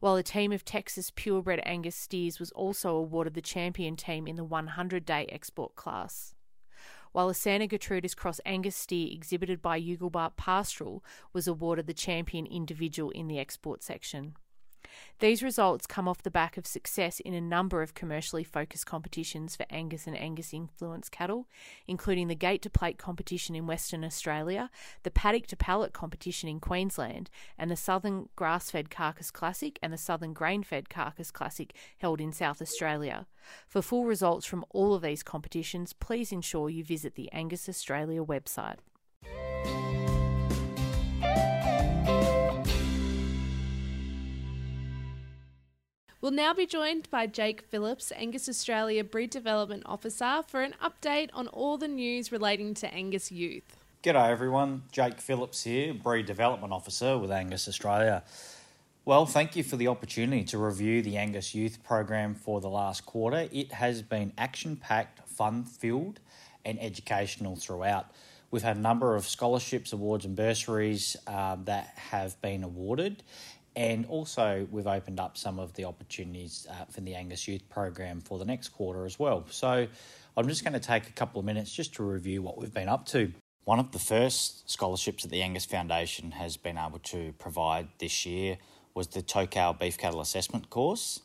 While 0.00 0.16
a 0.16 0.22
team 0.22 0.52
of 0.52 0.66
Texas 0.66 1.10
purebred 1.10 1.62
Angus 1.64 1.96
steers 1.96 2.38
was 2.38 2.50
also 2.52 2.94
awarded 2.94 3.34
the 3.34 3.40
champion 3.40 3.96
team 3.96 4.26
in 4.26 4.36
the 4.36 4.44
100 4.44 5.06
day 5.06 5.26
export 5.30 5.76
class 5.76 6.34
while 7.12 7.28
a 7.28 7.34
Santa 7.34 7.66
Gertrudis 7.66 8.16
Cross 8.16 8.40
Angus 8.44 8.76
steer 8.76 9.08
exhibited 9.12 9.60
by 9.60 9.80
Yugilbar 9.80 10.36
Pastoral 10.36 11.04
was 11.32 11.48
awarded 11.48 11.86
the 11.86 11.94
champion 11.94 12.46
individual 12.46 13.10
in 13.10 13.28
the 13.28 13.38
export 13.38 13.82
section. 13.82 14.34
These 15.18 15.42
results 15.42 15.86
come 15.86 16.08
off 16.08 16.22
the 16.22 16.30
back 16.30 16.56
of 16.56 16.66
success 16.66 17.20
in 17.20 17.34
a 17.34 17.40
number 17.40 17.82
of 17.82 17.94
commercially 17.94 18.44
focused 18.44 18.86
competitions 18.86 19.54
for 19.54 19.66
Angus 19.68 20.06
and 20.06 20.16
Angus 20.18 20.54
influence 20.54 21.08
cattle, 21.08 21.46
including 21.86 22.28
the 22.28 22.34
Gate 22.34 22.62
to 22.62 22.70
Plate 22.70 22.98
competition 22.98 23.54
in 23.54 23.66
Western 23.66 24.04
Australia, 24.04 24.70
the 25.02 25.10
Paddock 25.10 25.46
to 25.48 25.56
Pallet 25.56 25.92
competition 25.92 26.48
in 26.48 26.60
Queensland, 26.60 27.28
and 27.58 27.70
the 27.70 27.76
Southern 27.76 28.28
Grass 28.36 28.70
Fed 28.70 28.90
Carcass 28.90 29.30
Classic 29.30 29.78
and 29.82 29.92
the 29.92 29.98
Southern 29.98 30.32
Grain 30.32 30.62
Fed 30.62 30.88
Carcass 30.88 31.30
Classic 31.30 31.74
held 31.98 32.20
in 32.20 32.32
South 32.32 32.62
Australia. 32.62 33.26
For 33.66 33.82
full 33.82 34.04
results 34.06 34.46
from 34.46 34.64
all 34.70 34.94
of 34.94 35.02
these 35.02 35.22
competitions, 35.22 35.92
please 35.92 36.32
ensure 36.32 36.70
you 36.70 36.84
visit 36.84 37.14
the 37.14 37.30
Angus 37.32 37.68
Australia 37.68 38.24
website. 38.24 38.76
We'll 46.22 46.32
now 46.32 46.52
be 46.52 46.66
joined 46.66 47.08
by 47.10 47.26
Jake 47.26 47.62
Phillips, 47.62 48.12
Angus 48.14 48.46
Australia 48.46 49.02
Breed 49.02 49.30
Development 49.30 49.82
Officer, 49.86 50.42
for 50.46 50.60
an 50.60 50.74
update 50.84 51.30
on 51.32 51.48
all 51.48 51.78
the 51.78 51.88
news 51.88 52.30
relating 52.30 52.74
to 52.74 52.92
Angus 52.92 53.32
youth. 53.32 53.78
G'day 54.02 54.28
everyone, 54.28 54.82
Jake 54.92 55.18
Phillips 55.18 55.62
here, 55.62 55.94
Breed 55.94 56.26
Development 56.26 56.74
Officer 56.74 57.16
with 57.16 57.30
Angus 57.30 57.66
Australia. 57.66 58.22
Well, 59.06 59.24
thank 59.24 59.56
you 59.56 59.62
for 59.62 59.76
the 59.76 59.88
opportunity 59.88 60.44
to 60.44 60.58
review 60.58 61.00
the 61.00 61.16
Angus 61.16 61.54
Youth 61.54 61.82
Program 61.82 62.34
for 62.34 62.60
the 62.60 62.68
last 62.68 63.06
quarter. 63.06 63.48
It 63.50 63.72
has 63.72 64.02
been 64.02 64.34
action 64.36 64.76
packed, 64.76 65.26
fun 65.26 65.64
filled, 65.64 66.20
and 66.66 66.78
educational 66.82 67.56
throughout. 67.56 68.12
We've 68.50 68.62
had 68.62 68.76
a 68.76 68.80
number 68.80 69.16
of 69.16 69.26
scholarships, 69.26 69.94
awards, 69.94 70.26
and 70.26 70.36
bursaries 70.36 71.16
uh, 71.26 71.56
that 71.64 71.94
have 71.96 72.38
been 72.42 72.62
awarded, 72.64 73.22
and 73.80 74.04
also, 74.10 74.68
we've 74.70 74.86
opened 74.86 75.18
up 75.18 75.38
some 75.38 75.58
of 75.58 75.72
the 75.72 75.86
opportunities 75.86 76.66
uh, 76.68 76.84
for 76.90 77.00
the 77.00 77.14
Angus 77.14 77.48
Youth 77.48 77.66
Program 77.70 78.20
for 78.20 78.38
the 78.38 78.44
next 78.44 78.68
quarter 78.68 79.06
as 79.06 79.18
well. 79.18 79.46
So, 79.48 79.86
I'm 80.36 80.48
just 80.48 80.64
going 80.64 80.74
to 80.74 80.80
take 80.80 81.08
a 81.08 81.12
couple 81.12 81.38
of 81.38 81.46
minutes 81.46 81.72
just 81.72 81.94
to 81.94 82.02
review 82.02 82.42
what 82.42 82.58
we've 82.58 82.74
been 82.74 82.90
up 82.90 83.06
to. 83.06 83.32
One 83.64 83.78
of 83.78 83.92
the 83.92 83.98
first 83.98 84.68
scholarships 84.70 85.22
that 85.22 85.30
the 85.30 85.40
Angus 85.40 85.64
Foundation 85.64 86.32
has 86.32 86.58
been 86.58 86.76
able 86.76 86.98
to 87.04 87.32
provide 87.38 87.88
this 88.00 88.26
year 88.26 88.58
was 88.92 89.06
the 89.06 89.22
Tocal 89.22 89.72
Beef 89.72 89.96
Cattle 89.96 90.20
Assessment 90.20 90.68
course. 90.68 91.22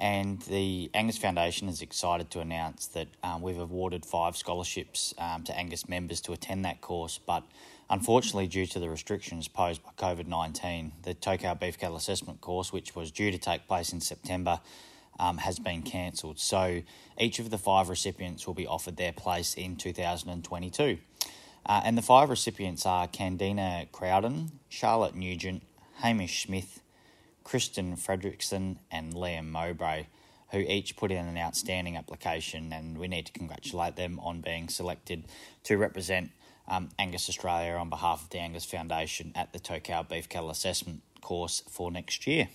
And 0.00 0.42
the 0.42 0.90
Angus 0.94 1.18
Foundation 1.18 1.68
is 1.68 1.82
excited 1.82 2.30
to 2.32 2.40
announce 2.40 2.88
that 2.88 3.06
um, 3.22 3.42
we've 3.42 3.60
awarded 3.60 4.04
five 4.04 4.36
scholarships 4.36 5.14
um, 5.18 5.44
to 5.44 5.56
Angus 5.56 5.88
members 5.88 6.20
to 6.22 6.32
attend 6.32 6.64
that 6.64 6.80
course, 6.80 7.20
but 7.24 7.44
Unfortunately, 7.90 8.46
due 8.46 8.66
to 8.66 8.78
the 8.78 8.88
restrictions 8.88 9.48
posed 9.48 9.82
by 9.82 9.90
COVID 9.96 10.26
19, 10.26 10.92
the 11.02 11.14
Tocal 11.14 11.54
Beef 11.54 11.78
Cattle 11.78 11.96
Assessment 11.96 12.40
course, 12.40 12.72
which 12.72 12.96
was 12.96 13.10
due 13.10 13.30
to 13.30 13.38
take 13.38 13.66
place 13.66 13.92
in 13.92 14.00
September, 14.00 14.60
um, 15.18 15.38
has 15.38 15.58
been 15.58 15.82
cancelled. 15.82 16.38
So 16.38 16.82
each 17.18 17.38
of 17.38 17.50
the 17.50 17.58
five 17.58 17.88
recipients 17.88 18.46
will 18.46 18.54
be 18.54 18.66
offered 18.66 18.96
their 18.96 19.12
place 19.12 19.54
in 19.54 19.76
2022. 19.76 20.98
Uh, 21.64 21.80
and 21.84 21.96
the 21.96 22.02
five 22.02 22.28
recipients 22.30 22.86
are 22.86 23.06
Candina 23.06 23.90
Crowden, 23.92 24.52
Charlotte 24.68 25.14
Nugent, 25.14 25.62
Hamish 25.98 26.44
Smith, 26.44 26.80
Kristen 27.44 27.96
Fredrickson, 27.96 28.78
and 28.90 29.14
Liam 29.14 29.48
Mowbray, 29.48 30.06
who 30.50 30.58
each 30.58 30.96
put 30.96 31.12
in 31.12 31.26
an 31.26 31.38
outstanding 31.38 31.96
application, 31.96 32.72
and 32.72 32.98
we 32.98 33.06
need 33.06 33.26
to 33.26 33.32
congratulate 33.32 33.96
them 33.96 34.18
on 34.20 34.40
being 34.40 34.68
selected 34.68 35.24
to 35.64 35.76
represent 35.76 36.30
um, 36.68 36.90
Angus 36.98 37.28
Australia 37.28 37.72
on 37.74 37.88
behalf 37.88 38.24
of 38.24 38.30
the 38.30 38.38
Angus 38.38 38.64
Foundation 38.64 39.32
at 39.34 39.52
the 39.52 39.58
Tocal 39.58 40.04
Beef 40.04 40.28
Cattle 40.28 40.50
Assessment 40.50 41.02
course 41.20 41.62
for 41.68 41.90
next 41.90 42.26
year. 42.26 42.48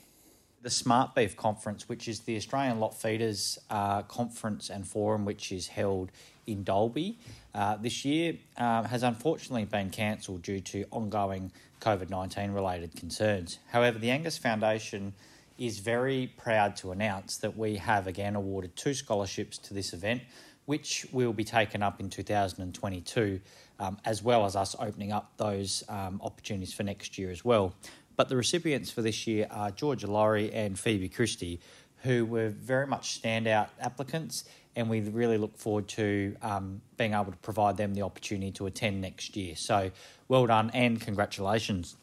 The 0.61 0.69
Smart 0.69 1.13
Beef 1.15 1.37
Conference, 1.37 1.87
which 1.87 2.07
is 2.07 2.21
the 2.21 2.35
Australian 2.35 2.79
Lot 2.79 2.99
Feeders 2.99 3.59
uh, 3.69 4.01
conference 4.03 4.69
and 4.69 4.87
forum, 4.87 5.23
which 5.23 5.51
is 5.51 5.67
held 5.67 6.11
in 6.47 6.63
Dalby 6.63 7.19
uh, 7.53 7.77
this 7.77 8.03
year, 8.03 8.35
uh, 8.57 8.83
has 8.83 9.03
unfortunately 9.03 9.65
been 9.65 9.89
cancelled 9.89 10.41
due 10.41 10.59
to 10.61 10.85
ongoing 10.91 11.51
COVID 11.79 12.09
19 12.09 12.51
related 12.51 12.95
concerns. 12.95 13.59
However, 13.67 13.99
the 13.99 14.09
Angus 14.09 14.37
Foundation 14.37 15.13
is 15.57 15.79
very 15.79 16.33
proud 16.37 16.75
to 16.77 16.91
announce 16.91 17.37
that 17.37 17.57
we 17.57 17.77
have 17.77 18.07
again 18.07 18.35
awarded 18.35 18.75
two 18.75 18.93
scholarships 18.93 19.57
to 19.57 19.73
this 19.73 19.93
event, 19.93 20.21
which 20.65 21.05
will 21.11 21.33
be 21.33 21.43
taken 21.43 21.81
up 21.81 21.99
in 21.99 22.09
2022 22.09 23.39
um, 23.79 23.97
as 24.05 24.23
well 24.23 24.45
as 24.45 24.55
us 24.55 24.75
opening 24.79 25.11
up 25.11 25.31
those 25.37 25.83
um, 25.89 26.19
opportunities 26.23 26.73
for 26.73 26.83
next 26.83 27.17
year 27.17 27.29
as 27.31 27.43
well. 27.45 27.73
But 28.15 28.29
the 28.29 28.35
recipients 28.35 28.89
for 28.89 29.01
this 29.01 29.27
year 29.27 29.47
are 29.51 29.69
Georgia 29.71 30.07
Laurie 30.07 30.51
and 30.51 30.77
Phoebe 30.77 31.07
Christie, 31.07 31.59
who 32.03 32.25
were 32.25 32.49
very 32.49 32.87
much 32.87 33.21
standout 33.21 33.67
applicants, 33.79 34.45
and 34.75 34.89
we 34.89 35.01
really 35.01 35.37
look 35.37 35.57
forward 35.57 35.87
to 35.89 36.35
um, 36.41 36.81
being 36.97 37.13
able 37.13 37.31
to 37.31 37.37
provide 37.37 37.77
them 37.77 37.93
the 37.93 38.01
opportunity 38.01 38.51
to 38.53 38.65
attend 38.65 39.01
next 39.01 39.35
year. 39.35 39.55
So, 39.55 39.91
well 40.27 40.45
done 40.45 40.71
and 40.73 40.99
congratulations. 40.99 41.95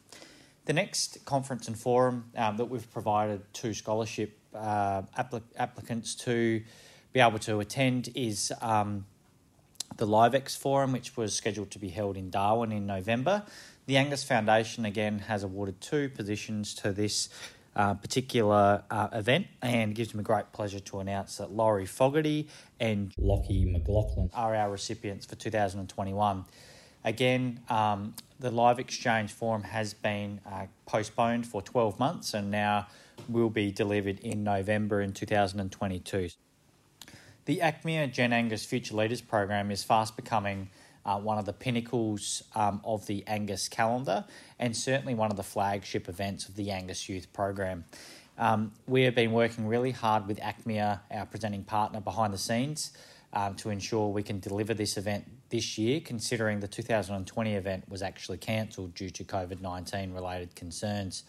The 0.65 0.73
next 0.73 1.23
conference 1.25 1.67
and 1.67 1.77
forum 1.77 2.31
um, 2.35 2.57
that 2.57 2.65
we've 2.65 2.89
provided 2.91 3.41
two 3.53 3.73
scholarship 3.73 4.37
uh, 4.53 5.03
applic- 5.17 5.43
applicants 5.57 6.15
to 6.15 6.63
be 7.13 7.19
able 7.19 7.39
to 7.39 7.59
attend 7.59 8.09
is 8.15 8.51
um, 8.61 9.05
the 9.97 10.07
LiveX 10.07 10.57
Forum, 10.57 10.91
which 10.91 11.15
was 11.15 11.33
scheduled 11.33 11.71
to 11.71 11.79
be 11.79 11.89
held 11.89 12.17
in 12.17 12.29
Darwin 12.29 12.71
in 12.71 12.85
November. 12.85 13.43
The 13.85 13.97
Angus 13.97 14.23
Foundation 14.23 14.85
again 14.85 15.19
has 15.19 15.43
awarded 15.43 15.79
two 15.79 16.09
positions 16.09 16.73
to 16.75 16.91
this 16.91 17.29
uh, 17.75 17.93
particular 17.93 18.83
uh, 18.89 19.09
event 19.11 19.47
and 19.61 19.93
gives 19.93 20.15
me 20.15 20.23
great 20.23 20.51
pleasure 20.53 20.79
to 20.79 20.99
announce 20.99 21.37
that 21.37 21.51
Laurie 21.51 21.85
Fogarty 21.85 22.47
and 22.79 23.13
Lockie 23.17 23.65
McLaughlin 23.65 24.29
are 24.33 24.55
our 24.55 24.71
recipients 24.71 25.25
for 25.25 25.35
2021. 25.35 26.45
Again, 27.03 27.59
um, 27.69 28.15
the 28.39 28.49
Live 28.49 28.79
Exchange 28.79 29.31
Forum 29.31 29.63
has 29.63 29.93
been 29.93 30.41
uh, 30.45 30.65
postponed 30.85 31.45
for 31.45 31.61
12 31.61 31.99
months 31.99 32.33
and 32.33 32.49
now 32.49 32.87
will 33.29 33.49
be 33.49 33.71
delivered 33.71 34.19
in 34.19 34.43
November 34.43 35.01
in 35.01 35.13
2022. 35.13 36.29
The 37.45 37.59
ACMEA 37.59 38.11
Gen 38.11 38.33
Angus 38.33 38.65
Future 38.65 38.95
Leaders 38.95 39.21
program 39.21 39.69
is 39.69 39.83
fast 39.83 40.15
becoming 40.15 40.67
uh, 41.05 41.19
one 41.19 41.37
of 41.37 41.45
the 41.45 41.53
pinnacles 41.53 42.43
um, 42.55 42.81
of 42.83 43.05
the 43.05 43.23
Angus 43.27 43.69
calendar 43.69 44.25
and 44.57 44.75
certainly 44.75 45.13
one 45.13 45.29
of 45.29 45.37
the 45.37 45.43
flagship 45.43 46.09
events 46.09 46.49
of 46.49 46.55
the 46.55 46.71
Angus 46.71 47.07
Youth 47.07 47.31
program. 47.33 47.85
Um, 48.39 48.71
we 48.87 49.03
have 49.03 49.13
been 49.13 49.31
working 49.31 49.67
really 49.67 49.91
hard 49.91 50.25
with 50.25 50.39
ACMEA, 50.39 51.01
our 51.11 51.27
presenting 51.27 51.63
partner, 51.63 52.01
behind 52.01 52.33
the 52.33 52.39
scenes 52.39 52.93
um, 53.31 53.53
to 53.57 53.69
ensure 53.69 54.07
we 54.09 54.23
can 54.23 54.39
deliver 54.39 54.73
this 54.73 54.97
event 54.97 55.25
this 55.49 55.77
year, 55.77 55.99
considering 55.99 56.61
the 56.61 56.67
2020 56.67 57.53
event 57.53 57.87
was 57.87 58.01
actually 58.01 58.39
cancelled 58.39 58.95
due 58.95 59.11
to 59.11 59.23
COVID 59.23 59.61
19 59.61 60.13
related 60.13 60.55
concerns. 60.55 61.21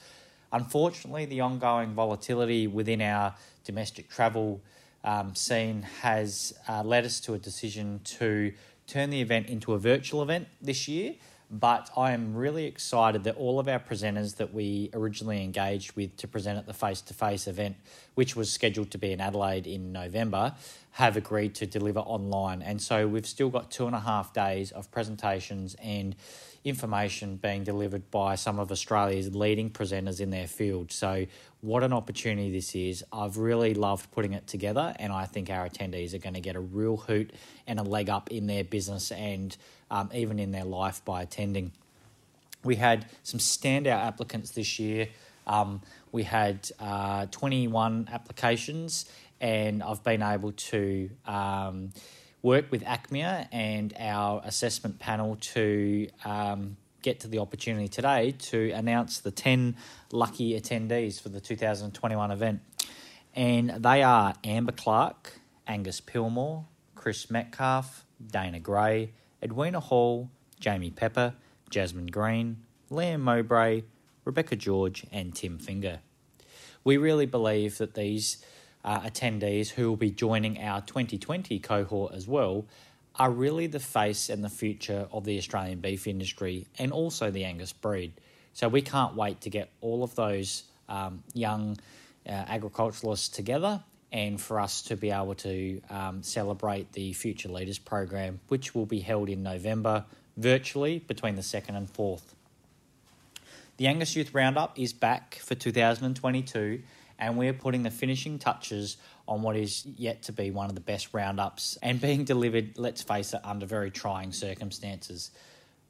Unfortunately, 0.50 1.26
the 1.26 1.42
ongoing 1.42 1.92
volatility 1.92 2.66
within 2.66 3.02
our 3.02 3.34
domestic 3.64 4.08
travel 4.08 4.62
um, 5.04 5.34
scene 5.34 5.82
has 6.00 6.54
uh, 6.68 6.82
led 6.82 7.04
us 7.04 7.20
to 7.20 7.34
a 7.34 7.38
decision 7.38 8.00
to 8.04 8.52
turn 8.86 9.10
the 9.10 9.20
event 9.20 9.48
into 9.48 9.74
a 9.74 9.78
virtual 9.78 10.22
event 10.22 10.48
this 10.60 10.88
year. 10.88 11.14
But 11.48 11.90
I 11.96 12.10
am 12.10 12.34
really 12.34 12.64
excited 12.64 13.22
that 13.24 13.36
all 13.36 13.60
of 13.60 13.68
our 13.68 13.78
presenters 13.78 14.36
that 14.36 14.52
we 14.52 14.90
originally 14.92 15.44
engaged 15.44 15.94
with 15.94 16.16
to 16.16 16.26
present 16.26 16.58
at 16.58 16.66
the 16.66 16.74
face 16.74 17.00
to 17.02 17.14
face 17.14 17.46
event, 17.46 17.76
which 18.16 18.34
was 18.34 18.50
scheduled 18.52 18.90
to 18.90 18.98
be 18.98 19.12
in 19.12 19.20
Adelaide 19.20 19.68
in 19.68 19.92
November, 19.92 20.54
have 20.92 21.16
agreed 21.16 21.54
to 21.56 21.66
deliver 21.66 22.00
online. 22.00 22.62
And 22.62 22.82
so 22.82 23.06
we've 23.06 23.26
still 23.26 23.48
got 23.50 23.70
two 23.70 23.86
and 23.86 23.94
a 23.94 24.00
half 24.00 24.32
days 24.32 24.72
of 24.72 24.90
presentations 24.90 25.76
and 25.80 26.16
information 26.66 27.36
being 27.36 27.62
delivered 27.62 28.10
by 28.10 28.34
some 28.34 28.58
of 28.58 28.72
Australia's 28.72 29.34
leading 29.34 29.70
presenters 29.70 30.20
in 30.20 30.30
their 30.30 30.48
field. 30.48 30.90
So, 30.90 31.26
what 31.60 31.84
an 31.84 31.92
opportunity 31.92 32.50
this 32.50 32.74
is. 32.74 33.04
I've 33.12 33.38
really 33.38 33.72
loved 33.72 34.10
putting 34.10 34.32
it 34.32 34.46
together, 34.48 34.94
and 34.98 35.12
I 35.12 35.26
think 35.26 35.48
our 35.48 35.68
attendees 35.68 36.12
are 36.12 36.18
going 36.18 36.34
to 36.34 36.40
get 36.40 36.56
a 36.56 36.60
real 36.60 36.96
hoot 36.96 37.32
and 37.68 37.78
a 37.78 37.84
leg 37.84 38.10
up 38.10 38.30
in 38.30 38.48
their 38.48 38.64
business 38.64 39.12
and 39.12 39.56
um, 39.90 40.10
even 40.12 40.40
in 40.40 40.50
their 40.50 40.64
life 40.64 41.04
by 41.04 41.22
attending. 41.22 41.70
We 42.64 42.74
had 42.74 43.06
some 43.22 43.38
standout 43.38 44.04
applicants 44.04 44.50
this 44.50 44.80
year. 44.80 45.08
Um, 45.46 45.82
we 46.10 46.24
had 46.24 46.68
uh, 46.80 47.26
21 47.26 48.08
applications, 48.12 49.06
and 49.40 49.84
I've 49.84 50.02
been 50.02 50.22
able 50.22 50.50
to. 50.50 51.10
Um, 51.26 51.92
work 52.46 52.70
with 52.70 52.84
ACMEA 52.84 53.48
and 53.50 53.92
our 53.98 54.40
assessment 54.44 55.00
panel 55.00 55.36
to 55.40 56.08
um, 56.24 56.76
get 57.02 57.18
to 57.18 57.26
the 57.26 57.40
opportunity 57.40 57.88
today 57.88 58.36
to 58.38 58.70
announce 58.70 59.18
the 59.18 59.32
10 59.32 59.74
lucky 60.12 60.58
attendees 60.58 61.20
for 61.20 61.28
the 61.28 61.40
2021 61.40 62.30
event. 62.30 62.60
And 63.34 63.70
they 63.70 64.04
are 64.04 64.32
Amber 64.44 64.70
Clark, 64.70 65.40
Angus 65.66 66.00
Pillmore, 66.00 66.64
Chris 66.94 67.28
Metcalf, 67.32 68.04
Dana 68.24 68.60
Gray, 68.60 69.10
Edwina 69.42 69.80
Hall, 69.80 70.30
Jamie 70.60 70.92
Pepper, 70.92 71.34
Jasmine 71.68 72.06
Green, 72.06 72.58
Liam 72.92 73.22
Mowbray, 73.22 73.82
Rebecca 74.24 74.54
George, 74.54 75.04
and 75.10 75.34
Tim 75.34 75.58
Finger. 75.58 75.98
We 76.84 76.96
really 76.96 77.26
believe 77.26 77.78
that 77.78 77.94
these 77.94 78.38
uh, 78.86 79.00
attendees 79.00 79.68
who 79.68 79.88
will 79.88 79.96
be 79.96 80.10
joining 80.10 80.62
our 80.62 80.80
2020 80.80 81.58
cohort 81.58 82.14
as 82.14 82.26
well 82.28 82.64
are 83.16 83.30
really 83.30 83.66
the 83.66 83.80
face 83.80 84.28
and 84.30 84.44
the 84.44 84.48
future 84.48 85.08
of 85.10 85.24
the 85.24 85.36
Australian 85.38 85.80
beef 85.80 86.06
industry 86.06 86.66
and 86.78 86.92
also 86.92 87.30
the 87.30 87.44
Angus 87.44 87.72
breed. 87.72 88.12
So 88.52 88.68
we 88.68 88.82
can't 88.82 89.16
wait 89.16 89.40
to 89.42 89.50
get 89.50 89.70
all 89.80 90.04
of 90.04 90.14
those 90.14 90.62
um, 90.88 91.24
young 91.34 91.78
uh, 92.26 92.30
agriculturalists 92.30 93.28
together 93.28 93.82
and 94.12 94.40
for 94.40 94.60
us 94.60 94.82
to 94.82 94.96
be 94.96 95.10
able 95.10 95.34
to 95.34 95.80
um, 95.90 96.22
celebrate 96.22 96.92
the 96.92 97.12
Future 97.12 97.48
Leaders 97.48 97.78
program, 97.78 98.40
which 98.48 98.74
will 98.74 98.86
be 98.86 99.00
held 99.00 99.28
in 99.28 99.42
November 99.42 100.04
virtually 100.36 101.00
between 101.00 101.34
the 101.34 101.42
2nd 101.42 101.76
and 101.76 101.92
4th. 101.92 102.34
The 103.78 103.88
Angus 103.88 104.14
Youth 104.14 104.32
Roundup 104.32 104.78
is 104.78 104.92
back 104.92 105.34
for 105.36 105.54
2022 105.54 106.82
and 107.18 107.36
we're 107.36 107.52
putting 107.52 107.82
the 107.82 107.90
finishing 107.90 108.38
touches 108.38 108.96
on 109.28 109.42
what 109.42 109.56
is 109.56 109.86
yet 109.96 110.22
to 110.24 110.32
be 110.32 110.50
one 110.50 110.68
of 110.68 110.74
the 110.74 110.80
best 110.80 111.12
roundups 111.12 111.78
and 111.82 112.00
being 112.00 112.24
delivered, 112.24 112.78
let's 112.78 113.02
face 113.02 113.32
it, 113.34 113.40
under 113.44 113.66
very 113.66 113.90
trying 113.90 114.32
circumstances. 114.32 115.30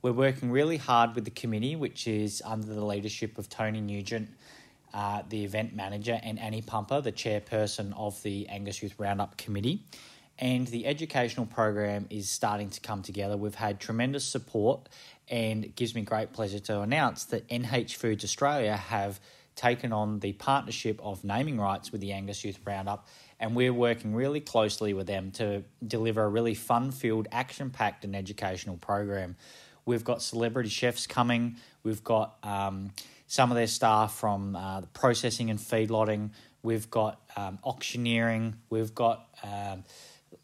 We're 0.02 0.12
working 0.12 0.50
really 0.50 0.76
hard 0.76 1.14
with 1.14 1.24
the 1.24 1.30
committee, 1.30 1.74
which 1.74 2.06
is 2.06 2.42
under 2.44 2.66
the 2.72 2.84
leadership 2.84 3.38
of 3.38 3.48
Tony 3.48 3.80
Nugent, 3.80 4.28
uh, 4.94 5.22
the 5.28 5.44
event 5.44 5.74
manager, 5.74 6.20
and 6.22 6.38
Annie 6.38 6.62
Pumper, 6.62 7.00
the 7.00 7.12
chairperson 7.12 7.92
of 7.96 8.22
the 8.22 8.48
Angus 8.48 8.82
Youth 8.82 8.94
Roundup 8.98 9.36
Committee. 9.36 9.82
And 10.38 10.66
the 10.66 10.86
educational 10.86 11.46
program 11.46 12.06
is 12.10 12.28
starting 12.28 12.70
to 12.70 12.80
come 12.80 13.02
together. 13.02 13.36
We've 13.36 13.54
had 13.54 13.80
tremendous 13.80 14.24
support, 14.24 14.88
and 15.28 15.64
it 15.64 15.76
gives 15.76 15.94
me 15.94 16.02
great 16.02 16.32
pleasure 16.32 16.60
to 16.60 16.82
announce 16.82 17.24
that 17.24 17.48
NH 17.48 17.94
Foods 17.94 18.22
Australia 18.22 18.76
have 18.76 19.18
taken 19.56 19.92
on 19.92 20.20
the 20.20 20.32
partnership 20.34 21.00
of 21.02 21.24
naming 21.24 21.58
rights 21.58 21.90
with 21.90 22.00
the 22.00 22.12
Angus 22.12 22.44
Youth 22.44 22.60
Roundup, 22.64 23.06
and 23.40 23.56
we're 23.56 23.72
working 23.72 24.14
really 24.14 24.40
closely 24.40 24.92
with 24.94 25.06
them 25.06 25.30
to 25.32 25.64
deliver 25.86 26.22
a 26.22 26.28
really 26.28 26.54
fun 26.54 26.92
filled, 26.92 27.26
action 27.32 27.70
packed, 27.70 28.04
and 28.04 28.14
educational 28.14 28.76
program. 28.76 29.36
We've 29.84 30.04
got 30.04 30.22
celebrity 30.22 30.68
chefs 30.68 31.06
coming, 31.06 31.56
we've 31.82 32.04
got 32.04 32.36
um, 32.42 32.92
some 33.26 33.50
of 33.50 33.56
their 33.56 33.66
staff 33.66 34.14
from 34.14 34.54
uh, 34.54 34.80
the 34.80 34.86
processing 34.88 35.50
and 35.50 35.58
feedlotting, 35.58 36.30
we've 36.62 36.90
got 36.90 37.20
um, 37.36 37.58
auctioneering, 37.64 38.56
we've 38.68 38.94
got 38.94 39.26
um, 39.42 39.84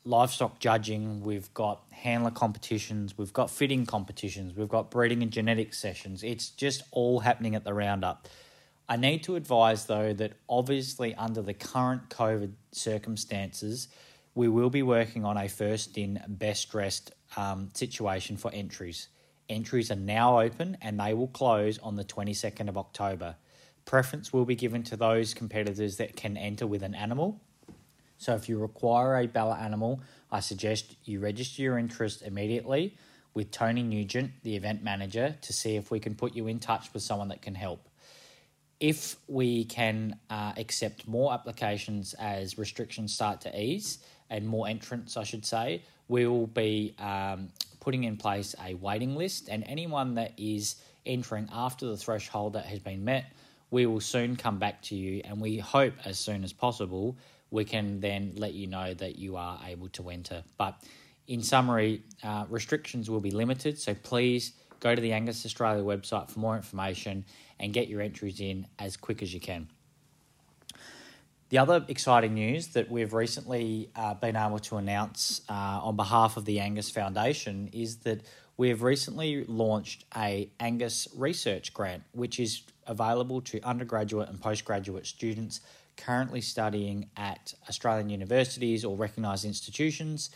livestock 0.04 0.58
judging, 0.58 1.22
we've 1.22 1.52
got 1.54 1.82
handler 1.90 2.30
competitions, 2.30 3.16
we've 3.18 3.32
got 3.32 3.50
fitting 3.50 3.84
competitions, 3.84 4.56
we've 4.56 4.68
got 4.68 4.90
breeding 4.90 5.22
and 5.22 5.30
genetics 5.30 5.78
sessions. 5.78 6.22
It's 6.22 6.48
just 6.50 6.82
all 6.90 7.20
happening 7.20 7.54
at 7.54 7.64
the 7.64 7.74
roundup. 7.74 8.28
I 8.89 8.97
need 8.97 9.22
to 9.24 9.37
advise 9.37 9.87
though 9.87 10.12
that 10.14 10.33
obviously 10.49 11.14
under 11.14 11.43
the 11.43 11.55
current 11.55 12.09
COVID 12.09 12.53
circumstances, 12.72 13.89
we 14.35 14.49
will 14.49 14.70
be 14.70 14.83
working 14.83 15.24
on 15.24 15.37
a 15.37 15.49
first 15.49 15.97
in 15.99 16.20
best 16.26 16.70
dressed 16.70 17.12
um, 17.37 17.70
situation 17.74 18.37
for 18.37 18.51
entries. 18.53 19.09
Entries 19.49 19.91
are 19.91 19.97
now 19.97 20.41
open 20.41 20.76
and 20.80 20.99
they 20.99 21.14
will 21.14 21.28
close 21.28 21.78
on 21.78 21.97
the 21.97 22.05
22nd 22.05 22.68
of 22.68 22.78
October. 22.78 23.37
Preference 23.85 24.33
will 24.33 24.45
be 24.45 24.55
given 24.55 24.83
to 24.85 24.97
those 24.97 25.35
competitors 25.35 25.97
that 25.97 26.16
can 26.16 26.37
enter 26.37 26.66
with 26.66 26.83
an 26.83 26.95
animal. 26.95 27.41
So 28.16 28.35
if 28.35 28.49
you 28.49 28.59
require 28.59 29.16
a 29.16 29.26
ballot 29.26 29.61
animal, 29.61 30.01
I 30.30 30.41
suggest 30.41 30.97
you 31.05 31.20
register 31.20 31.62
your 31.62 31.78
interest 31.78 32.22
immediately 32.22 32.97
with 33.35 33.51
Tony 33.51 33.83
Nugent, 33.83 34.30
the 34.43 34.55
event 34.55 34.83
manager, 34.83 35.37
to 35.41 35.53
see 35.53 35.76
if 35.76 35.91
we 35.91 35.99
can 35.99 36.14
put 36.14 36.35
you 36.35 36.47
in 36.47 36.59
touch 36.59 36.93
with 36.93 37.03
someone 37.03 37.28
that 37.28 37.43
can 37.43 37.55
help 37.55 37.89
if 38.83 39.14
we 39.28 39.64
can 39.64 40.18
uh, 40.28 40.53
accept 40.57 41.07
more 41.07 41.33
applications 41.33 42.14
as 42.14 42.59
restrictions 42.59 43.14
start 43.14 43.41
to 43.41 43.61
ease 43.61 43.99
and 44.28 44.45
more 44.45 44.66
entrants, 44.66 45.16
I 45.16 45.22
should 45.22 45.47
say, 45.47 45.83
we 46.09 46.26
will 46.26 46.49
be 46.49 46.97
um, 46.99 47.49
putting 47.78 48.03
in 48.03 48.16
place 48.16 48.57
a 48.66 48.74
waiting 48.74 49.14
list, 49.14 49.49
and 49.49 49.62
anyone 49.68 50.14
that 50.14 50.33
is 50.37 50.83
entering 51.07 51.49
after 51.53 51.87
the 51.87 51.97
threshold 51.97 52.55
that 52.55 52.66
has 52.66 52.80
been 52.80 53.05
met, 53.05 53.33
we 53.70 53.87
will 53.87 54.01
soon 54.01 54.35
come 54.35 54.59
back 54.59 54.83
to 54.83 54.97
you, 54.97 55.22
and 55.24 55.41
we 55.41 55.59
hope 55.59 55.95
as 56.05 56.18
soon 56.18 56.43
as 56.43 56.53
possible 56.53 57.16
we 57.53 57.64
can 57.64 58.01
then 58.01 58.33
let 58.35 58.53
you 58.53 58.66
know 58.66 58.95
that 58.95 59.16
you 59.16 59.37
are 59.37 59.61
able 59.64 59.91
to 59.91 60.11
enter. 60.11 60.43
But 60.59 60.83
in 61.28 61.41
summary, 61.41 62.03
uh, 62.24 62.47
restrictions 62.49 63.09
will 63.09 63.20
be 63.20 63.30
limited, 63.30 63.78
so 63.78 63.95
please 63.95 64.55
go 64.80 64.93
to 64.97 65.01
the 65.01 65.12
Angus 65.12 65.47
Australia 65.47 65.85
website 65.85 66.28
for 66.28 66.41
more 66.41 66.57
information 66.57 67.24
and 67.62 67.72
get 67.72 67.88
your 67.88 68.02
entries 68.02 68.40
in 68.40 68.66
as 68.78 68.98
quick 68.98 69.22
as 69.22 69.32
you 69.32 69.40
can. 69.40 69.68
The 71.48 71.58
other 71.58 71.84
exciting 71.88 72.34
news 72.34 72.68
that 72.68 72.90
we've 72.90 73.12
recently 73.12 73.90
uh, 73.94 74.14
been 74.14 74.36
able 74.36 74.58
to 74.60 74.76
announce 74.76 75.42
uh, 75.48 75.52
on 75.52 75.96
behalf 75.96 76.36
of 76.36 76.44
the 76.44 76.60
Angus 76.60 76.90
Foundation 76.90 77.68
is 77.72 77.98
that 77.98 78.22
we 78.56 78.70
have 78.70 78.82
recently 78.82 79.44
launched 79.44 80.04
a 80.16 80.50
Angus 80.60 81.08
Research 81.14 81.72
Grant, 81.72 82.02
which 82.12 82.40
is 82.40 82.62
available 82.86 83.40
to 83.42 83.60
undergraduate 83.62 84.28
and 84.28 84.40
postgraduate 84.40 85.06
students 85.06 85.60
currently 85.96 86.40
studying 86.40 87.10
at 87.16 87.54
Australian 87.68 88.08
universities 88.08 88.84
or 88.84 88.96
recognised 88.96 89.44
institutions. 89.44 90.30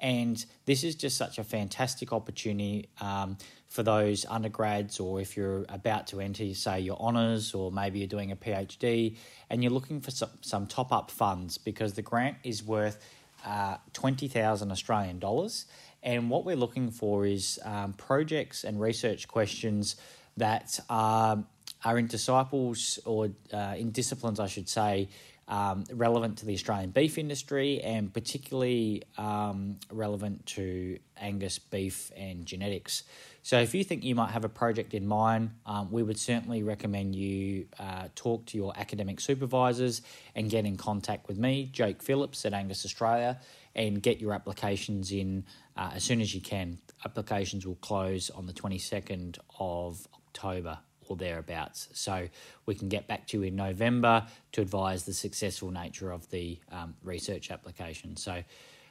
And 0.00 0.44
this 0.64 0.84
is 0.84 0.94
just 0.94 1.16
such 1.16 1.38
a 1.38 1.44
fantastic 1.44 2.12
opportunity 2.12 2.88
um, 3.00 3.36
for 3.72 3.82
those 3.82 4.26
undergrads, 4.28 5.00
or 5.00 5.18
if 5.18 5.34
you're 5.34 5.64
about 5.70 6.06
to 6.08 6.20
enter, 6.20 6.52
say, 6.52 6.78
your 6.78 6.98
honours, 6.98 7.54
or 7.54 7.72
maybe 7.72 8.00
you're 8.00 8.06
doing 8.06 8.30
a 8.30 8.36
PhD, 8.36 9.16
and 9.48 9.62
you're 9.62 9.72
looking 9.72 9.98
for 9.98 10.10
some, 10.10 10.28
some 10.42 10.66
top 10.66 10.92
up 10.92 11.10
funds 11.10 11.56
because 11.56 11.94
the 11.94 12.02
grant 12.02 12.36
is 12.44 12.62
worth 12.62 13.02
uh, 13.46 13.78
20,000 13.94 14.70
Australian 14.70 15.18
dollars. 15.18 15.64
And 16.02 16.28
what 16.28 16.44
we're 16.44 16.56
looking 16.56 16.90
for 16.90 17.24
is 17.24 17.58
um, 17.64 17.94
projects 17.94 18.64
and 18.64 18.78
research 18.78 19.26
questions 19.26 19.96
that 20.36 20.78
are, 20.90 21.42
are 21.82 21.98
in 21.98 22.08
disciples 22.08 22.98
or 23.06 23.30
uh, 23.54 23.74
in 23.78 23.90
disciplines, 23.90 24.38
I 24.38 24.48
should 24.48 24.68
say, 24.68 25.08
um, 25.48 25.84
relevant 25.92 26.38
to 26.38 26.46
the 26.46 26.54
Australian 26.54 26.90
beef 26.90 27.18
industry 27.18 27.80
and 27.82 28.12
particularly 28.12 29.02
um, 29.18 29.78
relevant 29.90 30.46
to 30.46 30.98
Angus 31.16 31.58
beef 31.58 32.10
and 32.16 32.46
genetics. 32.46 33.02
So, 33.42 33.58
if 33.58 33.74
you 33.74 33.82
think 33.82 34.04
you 34.04 34.14
might 34.14 34.30
have 34.30 34.44
a 34.44 34.48
project 34.48 34.94
in 34.94 35.06
mind, 35.06 35.50
um, 35.66 35.90
we 35.90 36.02
would 36.02 36.18
certainly 36.18 36.62
recommend 36.62 37.16
you 37.16 37.66
uh, 37.78 38.08
talk 38.14 38.46
to 38.46 38.56
your 38.56 38.72
academic 38.76 39.20
supervisors 39.20 40.02
and 40.36 40.48
get 40.48 40.64
in 40.64 40.76
contact 40.76 41.26
with 41.26 41.38
me, 41.38 41.68
Jake 41.72 42.02
Phillips 42.02 42.46
at 42.46 42.52
Angus 42.54 42.84
Australia, 42.84 43.40
and 43.74 44.00
get 44.00 44.20
your 44.20 44.32
applications 44.32 45.10
in 45.10 45.44
uh, 45.76 45.90
as 45.94 46.04
soon 46.04 46.20
as 46.20 46.34
you 46.34 46.40
can. 46.40 46.78
Applications 47.04 47.66
will 47.66 47.74
close 47.76 48.30
on 48.30 48.46
the 48.46 48.52
22nd 48.52 49.38
of 49.58 50.06
October 50.14 50.78
or 51.12 51.16
thereabouts. 51.16 51.88
So 51.92 52.28
we 52.66 52.74
can 52.74 52.88
get 52.88 53.06
back 53.06 53.26
to 53.28 53.38
you 53.38 53.42
in 53.44 53.56
November 53.56 54.26
to 54.52 54.60
advise 54.60 55.04
the 55.04 55.12
successful 55.12 55.70
nature 55.70 56.10
of 56.10 56.28
the 56.30 56.58
um, 56.70 56.94
research 57.02 57.50
application. 57.50 58.16
So 58.16 58.42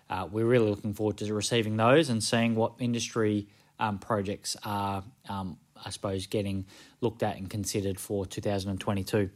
uh, 0.09 0.28
we're 0.32 0.45
really 0.45 0.69
looking 0.69 0.93
forward 0.93 1.17
to 1.17 1.34
receiving 1.34 1.78
those 1.78 2.09
and 2.09 2.24
seeing 2.24 2.55
what 2.55 2.74
industry 2.80 3.47
um, 3.80 3.97
projects 3.97 4.55
are, 4.63 5.03
um, 5.28 5.57
I 5.84 5.89
suppose, 5.89 6.28
getting 6.28 6.65
looked 7.01 7.24
at 7.24 7.38
and 7.38 7.49
considered 7.49 7.99
for 7.99 8.26
2022. 8.26 9.30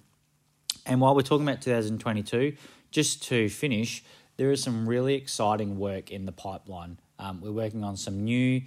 And 0.85 1.01
while 1.01 1.15
we're 1.15 1.21
talking 1.21 1.47
about 1.47 1.61
2022, 1.61 2.55
just 2.91 3.23
to 3.23 3.49
finish, 3.49 4.03
there 4.37 4.51
is 4.51 4.61
some 4.61 4.87
really 4.87 5.15
exciting 5.15 5.79
work 5.79 6.11
in 6.11 6.25
the 6.25 6.31
pipeline. 6.31 6.99
Um, 7.17 7.41
we're 7.41 7.51
working 7.51 7.83
on 7.83 7.97
some 7.97 8.23
new 8.23 8.61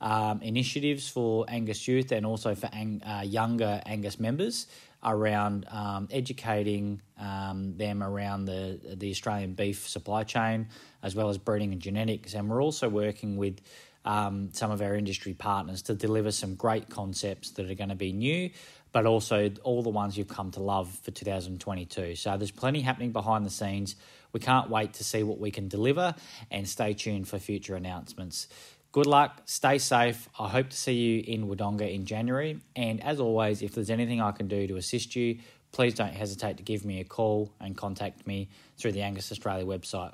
um, 0.00 0.40
initiatives 0.42 1.08
for 1.08 1.44
Angus 1.48 1.86
youth 1.86 2.12
and 2.12 2.24
also 2.24 2.54
for 2.54 2.68
ang- 2.72 3.02
uh, 3.02 3.22
younger 3.22 3.82
Angus 3.86 4.18
members 4.18 4.66
around 5.02 5.66
um, 5.70 6.08
educating 6.10 7.00
um, 7.18 7.76
them 7.76 8.02
around 8.02 8.44
the 8.44 8.78
the 8.94 9.10
Australian 9.10 9.54
beef 9.54 9.88
supply 9.88 10.24
chain 10.24 10.68
as 11.02 11.14
well 11.14 11.28
as 11.28 11.38
breeding 11.38 11.72
and 11.72 11.80
genetics. 11.80 12.34
And 12.34 12.48
we're 12.48 12.62
also 12.62 12.88
working 12.88 13.36
with 13.36 13.60
um, 14.04 14.50
some 14.52 14.70
of 14.70 14.80
our 14.80 14.94
industry 14.94 15.34
partners 15.34 15.82
to 15.82 15.94
deliver 15.94 16.30
some 16.30 16.54
great 16.54 16.88
concepts 16.88 17.50
that 17.52 17.70
are 17.70 17.74
going 17.74 17.90
to 17.90 17.94
be 17.94 18.12
new, 18.12 18.50
but 18.92 19.06
also 19.06 19.50
all 19.62 19.82
the 19.82 19.90
ones 19.90 20.16
you've 20.16 20.28
come 20.28 20.50
to 20.52 20.60
love 20.60 20.90
for 21.02 21.10
2022. 21.10 22.16
So 22.16 22.36
there's 22.36 22.50
plenty 22.50 22.80
happening 22.80 23.12
behind 23.12 23.44
the 23.44 23.50
scenes. 23.50 23.96
We 24.32 24.40
can't 24.40 24.70
wait 24.70 24.94
to 24.94 25.04
see 25.04 25.22
what 25.22 25.38
we 25.38 25.50
can 25.50 25.68
deliver 25.68 26.14
and 26.50 26.68
stay 26.68 26.94
tuned 26.94 27.28
for 27.28 27.38
future 27.38 27.74
announcements. 27.74 28.46
Good 28.92 29.06
luck, 29.06 29.42
stay 29.44 29.78
safe. 29.78 30.28
I 30.36 30.48
hope 30.48 30.70
to 30.70 30.76
see 30.76 30.94
you 30.94 31.22
in 31.24 31.46
Wodonga 31.46 31.94
in 31.94 32.06
January. 32.06 32.58
And 32.74 33.00
as 33.04 33.20
always, 33.20 33.62
if 33.62 33.72
there's 33.72 33.88
anything 33.88 34.20
I 34.20 34.32
can 34.32 34.48
do 34.48 34.66
to 34.66 34.76
assist 34.78 35.14
you, 35.14 35.38
please 35.70 35.94
don't 35.94 36.12
hesitate 36.12 36.56
to 36.56 36.64
give 36.64 36.84
me 36.84 36.98
a 36.98 37.04
call 37.04 37.52
and 37.60 37.76
contact 37.76 38.26
me 38.26 38.48
through 38.78 38.90
the 38.90 39.02
Angus 39.02 39.30
Australia 39.30 39.64
website. 39.64 40.12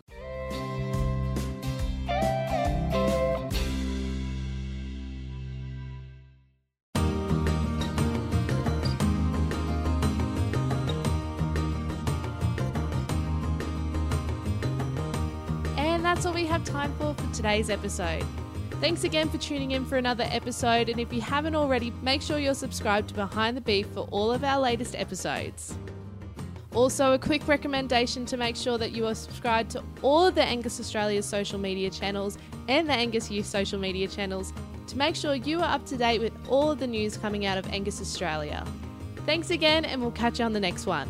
And 15.79 16.05
that's 16.05 16.27
all 16.27 16.35
we 16.35 16.45
have 16.45 16.63
time 16.65 16.93
for 16.99 17.15
for 17.15 17.35
today's 17.35 17.71
episode. 17.71 18.23
Thanks 18.79 19.05
again 19.05 19.31
for 19.31 19.39
tuning 19.39 19.71
in 19.71 19.87
for 19.87 19.97
another 19.97 20.27
episode, 20.31 20.91
and 20.91 21.01
if 21.01 21.11
you 21.11 21.23
haven't 21.23 21.55
already, 21.55 21.91
make 22.03 22.21
sure 22.21 22.39
you're 22.39 22.53
subscribed 22.53 23.09
to 23.09 23.15
Behind 23.15 23.57
the 23.57 23.63
Beef 23.63 23.87
for 23.89 24.07
all 24.11 24.31
of 24.31 24.45
our 24.45 24.61
latest 24.61 24.95
episodes. 24.95 25.75
Also, 26.75 27.15
a 27.15 27.19
quick 27.19 27.49
recommendation 27.49 28.27
to 28.27 28.37
make 28.37 28.55
sure 28.55 28.77
that 28.77 28.93
you 28.93 29.07
are 29.07 29.15
subscribed 29.15 29.71
to 29.71 29.83
all 30.03 30.27
of 30.27 30.35
the 30.35 30.43
Angus 30.43 30.79
Australia 30.79 31.23
social 31.23 31.59
media 31.59 31.89
channels 31.89 32.37
and 32.69 32.87
the 32.87 32.93
Angus 32.93 33.31
Youth 33.31 33.47
social 33.47 33.81
media 33.81 34.09
channels 34.09 34.53
to 34.89 34.99
make 34.99 35.17
sure 35.17 35.35
you 35.35 35.61
are 35.61 35.75
up 35.75 35.87
to 35.87 35.97
date 35.97 36.21
with 36.21 36.35
all 36.47 36.71
of 36.71 36.79
the 36.79 36.87
news 36.87 37.17
coming 37.17 37.47
out 37.47 37.57
of 37.57 37.67
Angus 37.73 38.03
Australia. 38.03 38.63
Thanks 39.25 39.49
again, 39.49 39.87
and 39.87 40.03
we'll 40.03 40.11
catch 40.11 40.39
you 40.39 40.45
on 40.45 40.53
the 40.53 40.61
next 40.61 40.85
one. 40.85 41.09